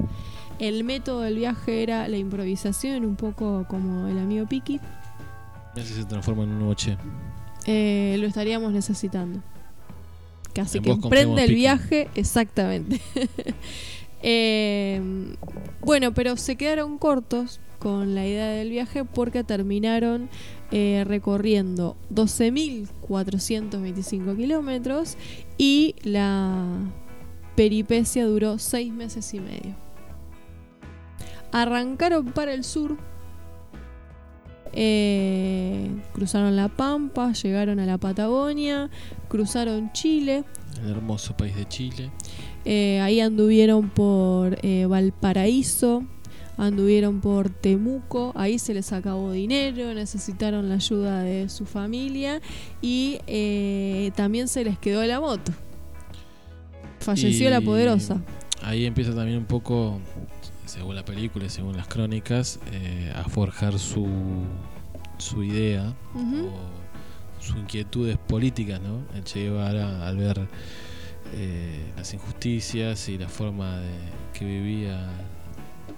[0.60, 4.80] El método del viaje era la improvisación, un poco como el amigo Piki.
[5.76, 6.98] Mira si se transforma en un nuevo che.
[7.66, 9.40] Eh, lo estaríamos necesitando.
[10.54, 11.60] Casi En que emprende el Piki.
[11.60, 13.02] viaje, exactamente.
[14.24, 15.02] Eh,
[15.84, 20.30] bueno, pero se quedaron cortos con la idea del viaje porque terminaron
[20.70, 25.18] eh, recorriendo 12.425 kilómetros
[25.58, 26.78] y la
[27.56, 29.76] peripecia duró seis meses y medio.
[31.52, 32.98] Arrancaron para el sur,
[34.74, 38.92] eh, cruzaron la Pampa, llegaron a la Patagonia,
[39.28, 40.44] cruzaron Chile,
[40.84, 42.12] El hermoso país de Chile.
[42.64, 44.56] eh, ahí anduvieron por
[44.88, 46.04] Valparaíso,
[46.58, 52.42] anduvieron por Temuco, ahí se les acabó dinero, necesitaron la ayuda de su familia
[52.82, 55.52] y eh, también se les quedó la moto.
[57.00, 58.22] Falleció la poderosa.
[58.62, 60.00] Ahí empieza también un poco,
[60.66, 64.08] según la película y según las crónicas, eh, a forjar su,
[65.18, 69.02] su idea o sus inquietudes políticas, ¿no?
[69.16, 70.48] El Che Guevara al ver
[71.34, 73.94] eh, las injusticias y la forma de
[74.34, 75.10] que vivía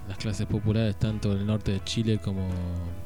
[0.08, 2.46] las clases populares tanto en el norte de Chile como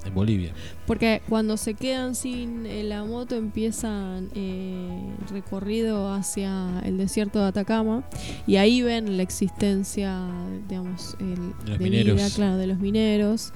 [0.05, 0.53] en Bolivia.
[0.87, 7.47] Porque cuando se quedan sin eh, la moto empiezan eh, recorrido hacia el desierto de
[7.47, 8.05] Atacama
[8.47, 10.27] y ahí ven la existencia,
[10.69, 11.35] digamos, el,
[11.65, 12.16] De los de mineros.
[12.16, 13.53] vida, claro, de los mineros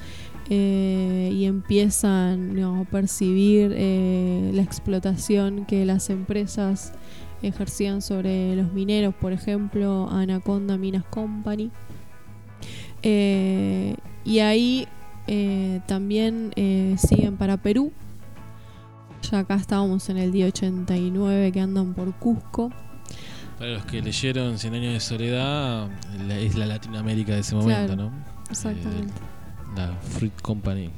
[0.51, 6.93] eh, y empiezan digamos, a percibir eh, la explotación que las empresas
[7.43, 11.70] ejercían sobre los mineros, por ejemplo, Anaconda Minas Company.
[13.02, 14.86] Eh, y ahí
[15.26, 17.92] eh, también eh, siguen para Perú.
[19.30, 22.70] Ya acá estábamos en el día 89 que andan por Cusco.
[23.58, 25.88] Para los que leyeron Cien años de soledad,
[26.26, 28.12] la- es la Latinoamérica de ese momento, Claro, ¿no?
[28.50, 29.12] Exactamente.
[29.76, 30.90] La Fruit Company.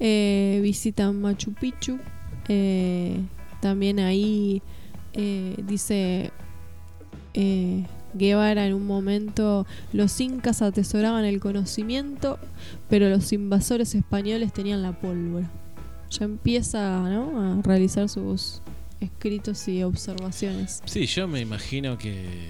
[0.00, 1.98] Eh, visitan Machu Picchu.
[3.60, 4.62] También ahí
[5.66, 6.30] dice
[8.14, 12.38] Guevara en un momento, los incas atesoraban el conocimiento,
[12.88, 15.50] pero los invasores españoles tenían la pólvora.
[16.10, 17.58] Ya empieza ¿no?
[17.58, 18.60] a realizar sus
[19.00, 20.82] escritos y observaciones.
[20.84, 22.48] Sí, yo me imagino que,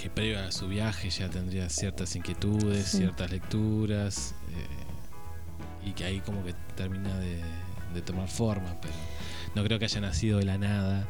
[0.00, 2.98] que previo a su viaje ya tendría ciertas inquietudes, Sí.
[2.98, 7.40] ciertas lecturas, eh, y que ahí como que termina de,
[7.94, 8.94] de tomar forma, pero
[9.54, 11.06] no creo que haya nacido de la nada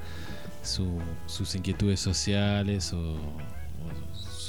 [0.62, 3.18] su- sus inquietudes sociales o, o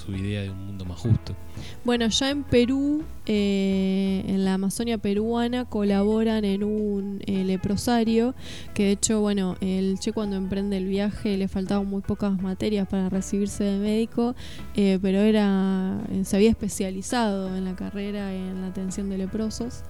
[0.07, 1.35] su idea de un mundo más justo.
[1.83, 8.33] Bueno, ya en Perú, eh, en la Amazonia peruana, colaboran en un eh, leprosario,
[8.73, 12.87] que de hecho, bueno, el Che cuando emprende el viaje le faltaban muy pocas materias
[12.87, 14.33] para recibirse de médico,
[14.75, 19.83] eh, pero era se había especializado en la carrera en la atención de leprosos.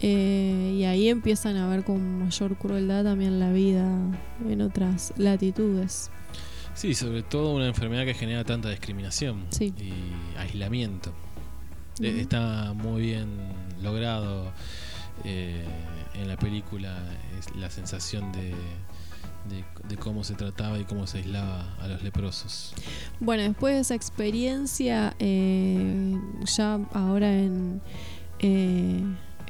[0.00, 3.86] Y ahí empiezan a ver con mayor crueldad también la vida
[4.48, 6.10] en otras latitudes.
[6.74, 9.74] Sí, sobre todo una enfermedad que genera tanta discriminación Sí.
[9.78, 9.92] y
[10.38, 11.10] aislamiento.
[12.00, 12.04] Ujú.
[12.06, 13.28] Está muy bien
[13.82, 14.52] logrado
[15.24, 15.64] eh,
[16.14, 16.96] en la película
[17.38, 18.54] es la sensación de,
[19.50, 22.74] de, de cómo se trataba y cómo se aislaba a los leprosos.
[23.20, 26.16] Bueno, después de esa experiencia, eh,
[26.56, 27.80] ya ahora en,
[28.38, 29.02] eh,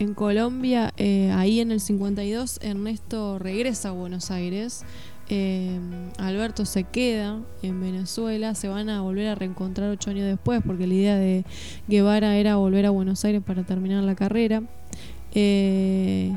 [0.02, 4.84] en Colombia, eh, ahí en el 52, Ernesto regresa a Buenos Aires.
[5.28, 5.78] eh,
[6.18, 10.86] Alberto se queda en Venezuela, se van a volver a reencontrar ocho años después, porque
[10.86, 11.44] la idea de
[11.88, 14.62] Guevara era volver a Buenos Aires para terminar la carrera.
[15.34, 16.32] Eh,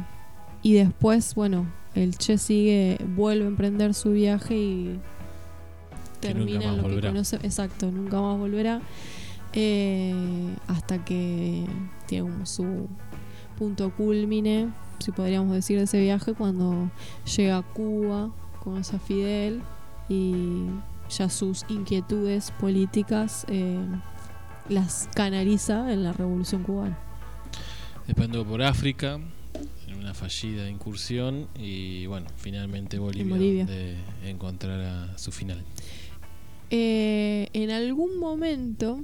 [0.61, 1.65] y después, bueno,
[1.95, 4.99] el Che sigue, vuelve a emprender su viaje y
[6.21, 7.37] termina lo que conoce.
[7.37, 8.81] Exacto, nunca más volverá.
[9.53, 10.13] Eh,
[10.67, 11.65] hasta que
[12.07, 12.87] tiene su
[13.57, 14.69] punto culmine,
[14.99, 16.89] si podríamos decir, de ese viaje, cuando
[17.35, 18.31] llega a Cuba,
[18.63, 19.61] conoce a Fidel
[20.09, 20.65] y
[21.09, 23.77] ya sus inquietudes políticas eh,
[24.69, 26.97] las canaliza en la revolución cubana.
[28.07, 29.19] Después anduvo por África
[29.87, 33.65] en una fallida incursión y bueno, finalmente Bolivia, Bolivia.
[33.65, 35.63] de encontrar a su final.
[36.71, 38.99] Eh, en algún momento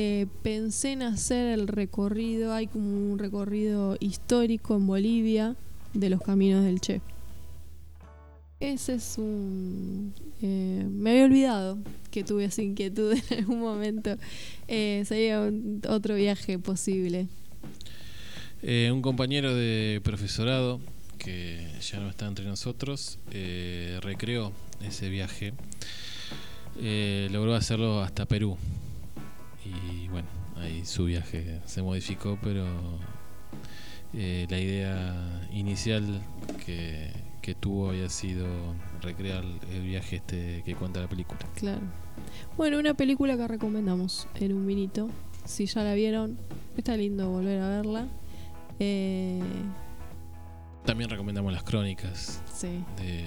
[0.00, 5.56] eh, pensé en hacer el recorrido, hay como un recorrido histórico en Bolivia
[5.92, 7.00] de los caminos del Che.
[8.60, 10.14] Ese es un...
[10.40, 11.78] eh, me había olvidado
[12.12, 14.16] que tuve esa inquietud en algún momento.
[14.68, 15.50] Eh, sería
[15.88, 17.26] otro viaje posible.
[18.62, 20.80] Eh, un compañero de profesorado
[21.18, 23.18] que ya no está entre nosotros
[24.00, 25.54] recreó ese viaje.
[27.32, 28.56] Logró hacerlo hasta Perú.
[29.90, 32.66] Y bueno, ahí su viaje se modificó, pero
[34.14, 36.22] eh, la idea inicial
[36.64, 38.46] que, que tuvo había sido
[39.00, 41.40] recrear el viaje este que cuenta la película.
[41.54, 41.82] Claro.
[42.56, 45.08] Bueno, una película que recomendamos en un vinito.
[45.44, 46.38] Si ya la vieron,
[46.76, 48.06] está lindo volver a verla.
[48.80, 49.40] Eh,
[50.84, 52.84] También recomendamos las crónicas sí.
[52.96, 53.24] de,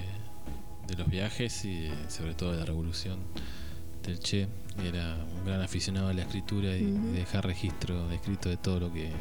[0.88, 3.19] de los viajes y sobre todo de la revolución
[4.03, 4.48] del Che.
[4.84, 8.93] Era un gran aficionado a la escritura y dejar registro de escrito de todo lo
[8.93, 9.11] que,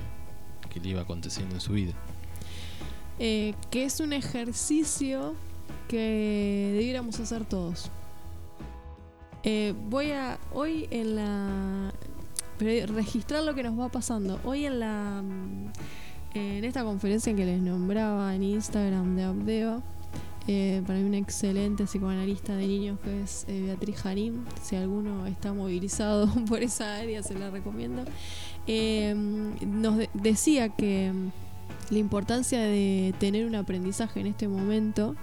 [0.71, 1.93] que le iba aconteciendo en su vida.
[3.19, 5.35] Eh, que es un ejercicio
[5.89, 7.91] que debiéramos hacer todos.
[9.43, 11.93] Eh, voy a hoy en la
[12.59, 14.39] registrar lo que nos va pasando.
[14.45, 15.73] Hoy en la mm,
[16.35, 19.83] en esta conferencia que les nombraba en Instagram de Abdeva,
[20.53, 24.45] eh, para mí una excelente psicoanalista de niños que es eh, Beatriz Harim.
[24.63, 28.03] Si alguno está movilizado por esa área, se la recomiendo.
[28.67, 29.15] Eh,
[29.67, 35.15] nos de- decía que mm, la importancia de tener un aprendizaje en este momento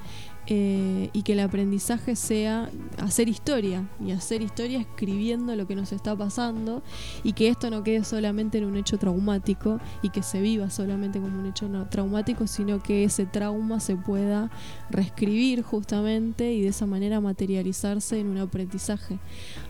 [0.49, 2.69] eh, y que el aprendizaje sea
[2.99, 6.83] hacer historia y hacer historia escribiendo lo que nos está pasando
[7.25, 11.19] y que esto no quede solamente en un hecho traumático y que se viva solamente
[11.19, 14.49] como un hecho traumático, sino que ese trauma se pueda
[14.89, 19.19] reescribir justamente y de esa manera materializarse en un aprendizaje.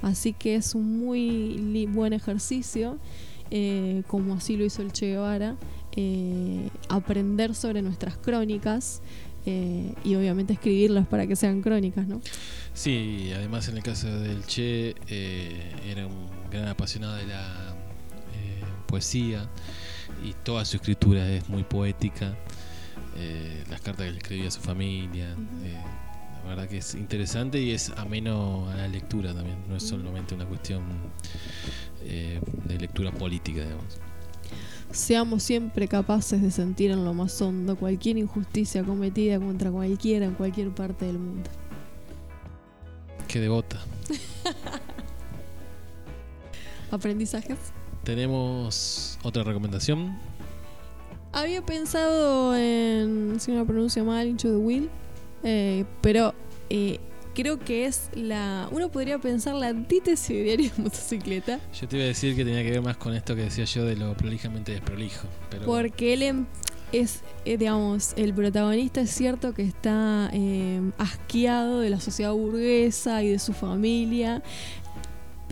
[0.03, 2.99] Así que es un muy buen ejercicio,
[3.49, 5.55] eh, como así lo hizo el Che Guevara,
[5.99, 9.01] eh, aprender sobre nuestras crónicas
[9.49, 12.21] eh, y obviamente escribirlas para que sean crónicas, ¿no?
[12.73, 17.73] Sí, además en el caso del Che eh, era un gran apasionado de la
[18.35, 19.49] eh, poesía
[20.21, 22.35] y toda su escritura es muy poética.
[23.15, 25.29] Eh, las cartas que le escribía a su familia.
[25.63, 25.81] Eh,
[26.43, 29.57] la verdad que es interesante y es ameno a la lectura también.
[29.69, 30.83] No es solamente una cuestión
[32.03, 33.99] de lectura política, digamos.
[34.91, 40.33] Seamos siempre capaces de sentir en lo más hondo cualquier injusticia cometida contra cualquiera en
[40.33, 41.49] cualquier parte del mundo.
[43.27, 43.79] Qué devota.
[46.91, 47.57] Aprendizajes.
[48.03, 50.17] Tenemos otra recomendación.
[51.33, 54.89] Había pensado en, si no lo pronuncio mal, Into the Wheel,
[55.43, 56.33] eh, pero
[56.69, 56.99] eh,
[57.37, 58.67] creo que es la.
[58.71, 62.43] Uno podría pensar la antítesis de diario de motocicleta, Yo te iba a decir que
[62.43, 65.27] tenía que ver más con esto que decía yo de lo prolijamente desprolijo.
[65.51, 66.45] Pero porque él em-
[66.91, 73.21] es, eh, digamos, el protagonista es cierto que está eh, asqueado de la sociedad burguesa
[73.21, 74.41] y de su familia.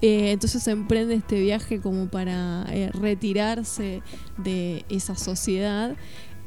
[0.02, 4.02] Eh, entonces emprende este viaje como para eh, retirarse
[4.38, 5.96] de esa sociedad.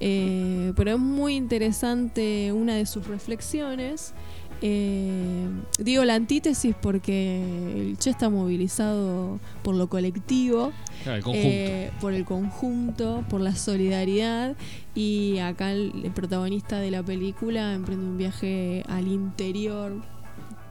[0.01, 4.15] Pero es muy interesante una de sus reflexiones.
[4.61, 5.47] Eh,
[5.79, 10.73] digo la antítesis porque el Che está movilizado por lo colectivo,
[11.07, 14.57] el eh, por el conjunto, por la solidaridad
[14.95, 19.93] y acá el, el protagonista de la película emprende un viaje al interior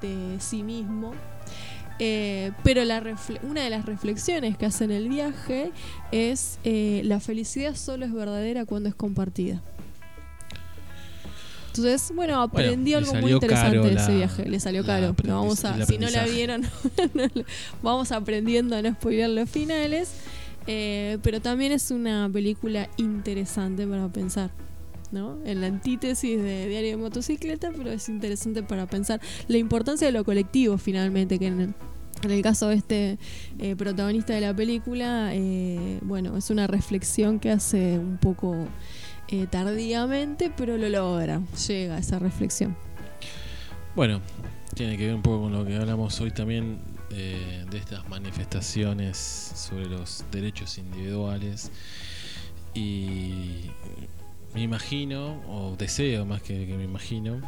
[0.02, 1.14] de sí mismo.
[2.00, 3.04] Eh, pero la
[3.42, 5.72] una de las reflexiones que hace en el viaje
[6.12, 9.62] es eh, la felicidad solo es verdadera cuando es compartida.
[11.78, 14.50] Entonces, bueno, aprendió le algo muy interesante de la- ese viaje.
[14.50, 15.16] Le salió caro.
[15.24, 16.64] No vamos a, si no la vieron,
[17.82, 20.12] vamos aprendiendo a no spoilear los finales.
[20.68, 24.52] Eh, pero también es una película interesante para pensar.
[25.12, 25.38] ¿no?
[25.46, 30.12] En la antítesis de Diario de Motocicleta, pero es interesante para pensar la importancia de
[30.12, 31.74] lo colectivo finalmente, que en el,
[32.24, 33.18] en el caso de este
[33.60, 38.68] eh, protagonista de la película, eh, bueno, es una reflexión que hace un poco
[39.30, 42.76] eh, tardíamente, pero lo logra, llega a esa reflexión.
[43.96, 44.22] Bueno,
[44.74, 46.80] tiene que ver un poco con lo que hablamos hoy también
[47.10, 51.72] eh, de estas manifestaciones sobre los derechos individuales
[52.74, 53.72] y
[54.54, 57.42] me imagino, o deseo más que, que me imagino,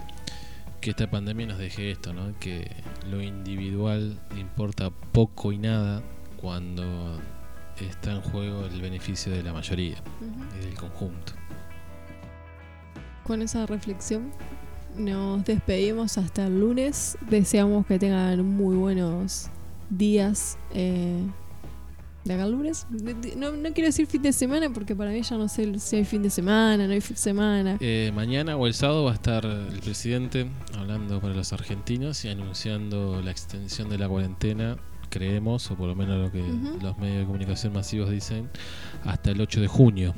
[0.82, 2.38] que esta pandemia nos deje esto, ¿no?
[2.40, 2.72] Que
[3.10, 6.02] lo individual importa poco y nada
[6.38, 7.20] cuando
[7.80, 10.02] está en juego el beneficio de la mayoría
[10.58, 11.39] y del conjunto.
[13.30, 14.32] Con esa reflexión
[14.98, 17.16] nos despedimos hasta el lunes.
[17.30, 19.52] Deseamos que tengan muy buenos
[19.92, 20.58] días.
[20.74, 21.22] eh,
[22.26, 22.88] de acá al lunes.
[23.38, 26.06] No, no quiero decir fin de semana porque para mí ya no sé si hay
[26.06, 27.78] fin de semana, no hay fin de semana.
[27.82, 32.30] Eh, mañana o el sábado va a estar el presidente hablando para los argentinos y
[32.30, 34.76] anunciando la extensión de la cuarentena,
[35.12, 36.44] creemos, o por lo menos lo que
[36.82, 38.50] los medios de comunicación masivos dicen,
[39.04, 40.16] hasta el 8 de junio.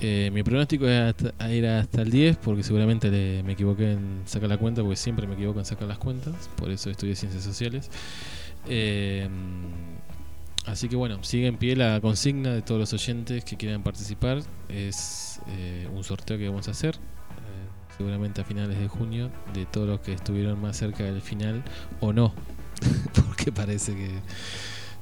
[0.00, 3.10] Eh, mi pronóstico era hasta, era hasta el 10 porque seguramente
[3.42, 6.70] me equivoqué en sacar la cuenta porque siempre me equivoco en sacar las cuentas, por
[6.70, 7.90] eso estudié ciencias sociales.
[8.68, 9.28] Eh,
[10.66, 14.42] Así que bueno, sigue en pie la consigna de todos los oyentes que quieran participar.
[14.68, 19.64] Es eh, un sorteo que vamos a hacer, eh, seguramente a finales de junio, de
[19.64, 21.62] todos los que estuvieron más cerca del final
[22.00, 22.34] o no.
[23.14, 24.10] Porque parece que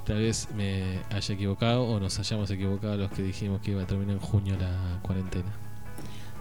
[0.05, 3.87] tal vez me haya equivocado o nos hayamos equivocado los que dijimos que iba a
[3.87, 5.53] terminar en junio la cuarentena.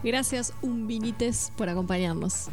[0.04, 2.50] Gracias, un vinites, por acompañarnos.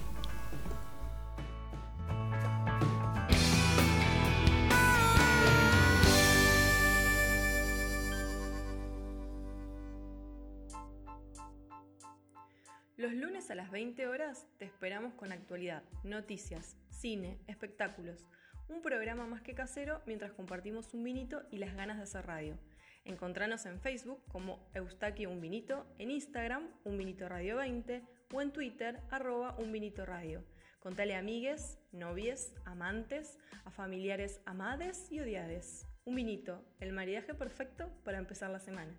[12.97, 18.27] Los lunes a las 20 horas te esperamos con actualidad, noticias, cine, espectáculos.
[18.71, 22.57] Un programa más que casero mientras compartimos un vinito y las ganas de hacer radio.
[23.05, 28.01] Encontranos en Facebook como Eustaquio Un Vinito, en Instagram Un Vinito Radio 20
[28.33, 29.75] o en Twitter arroba Un
[30.07, 30.45] Radio.
[30.79, 35.85] Contale a amigues, novies, amantes, a familiares amades y odiades.
[36.05, 38.97] Un vinito, el maridaje perfecto para empezar la semana.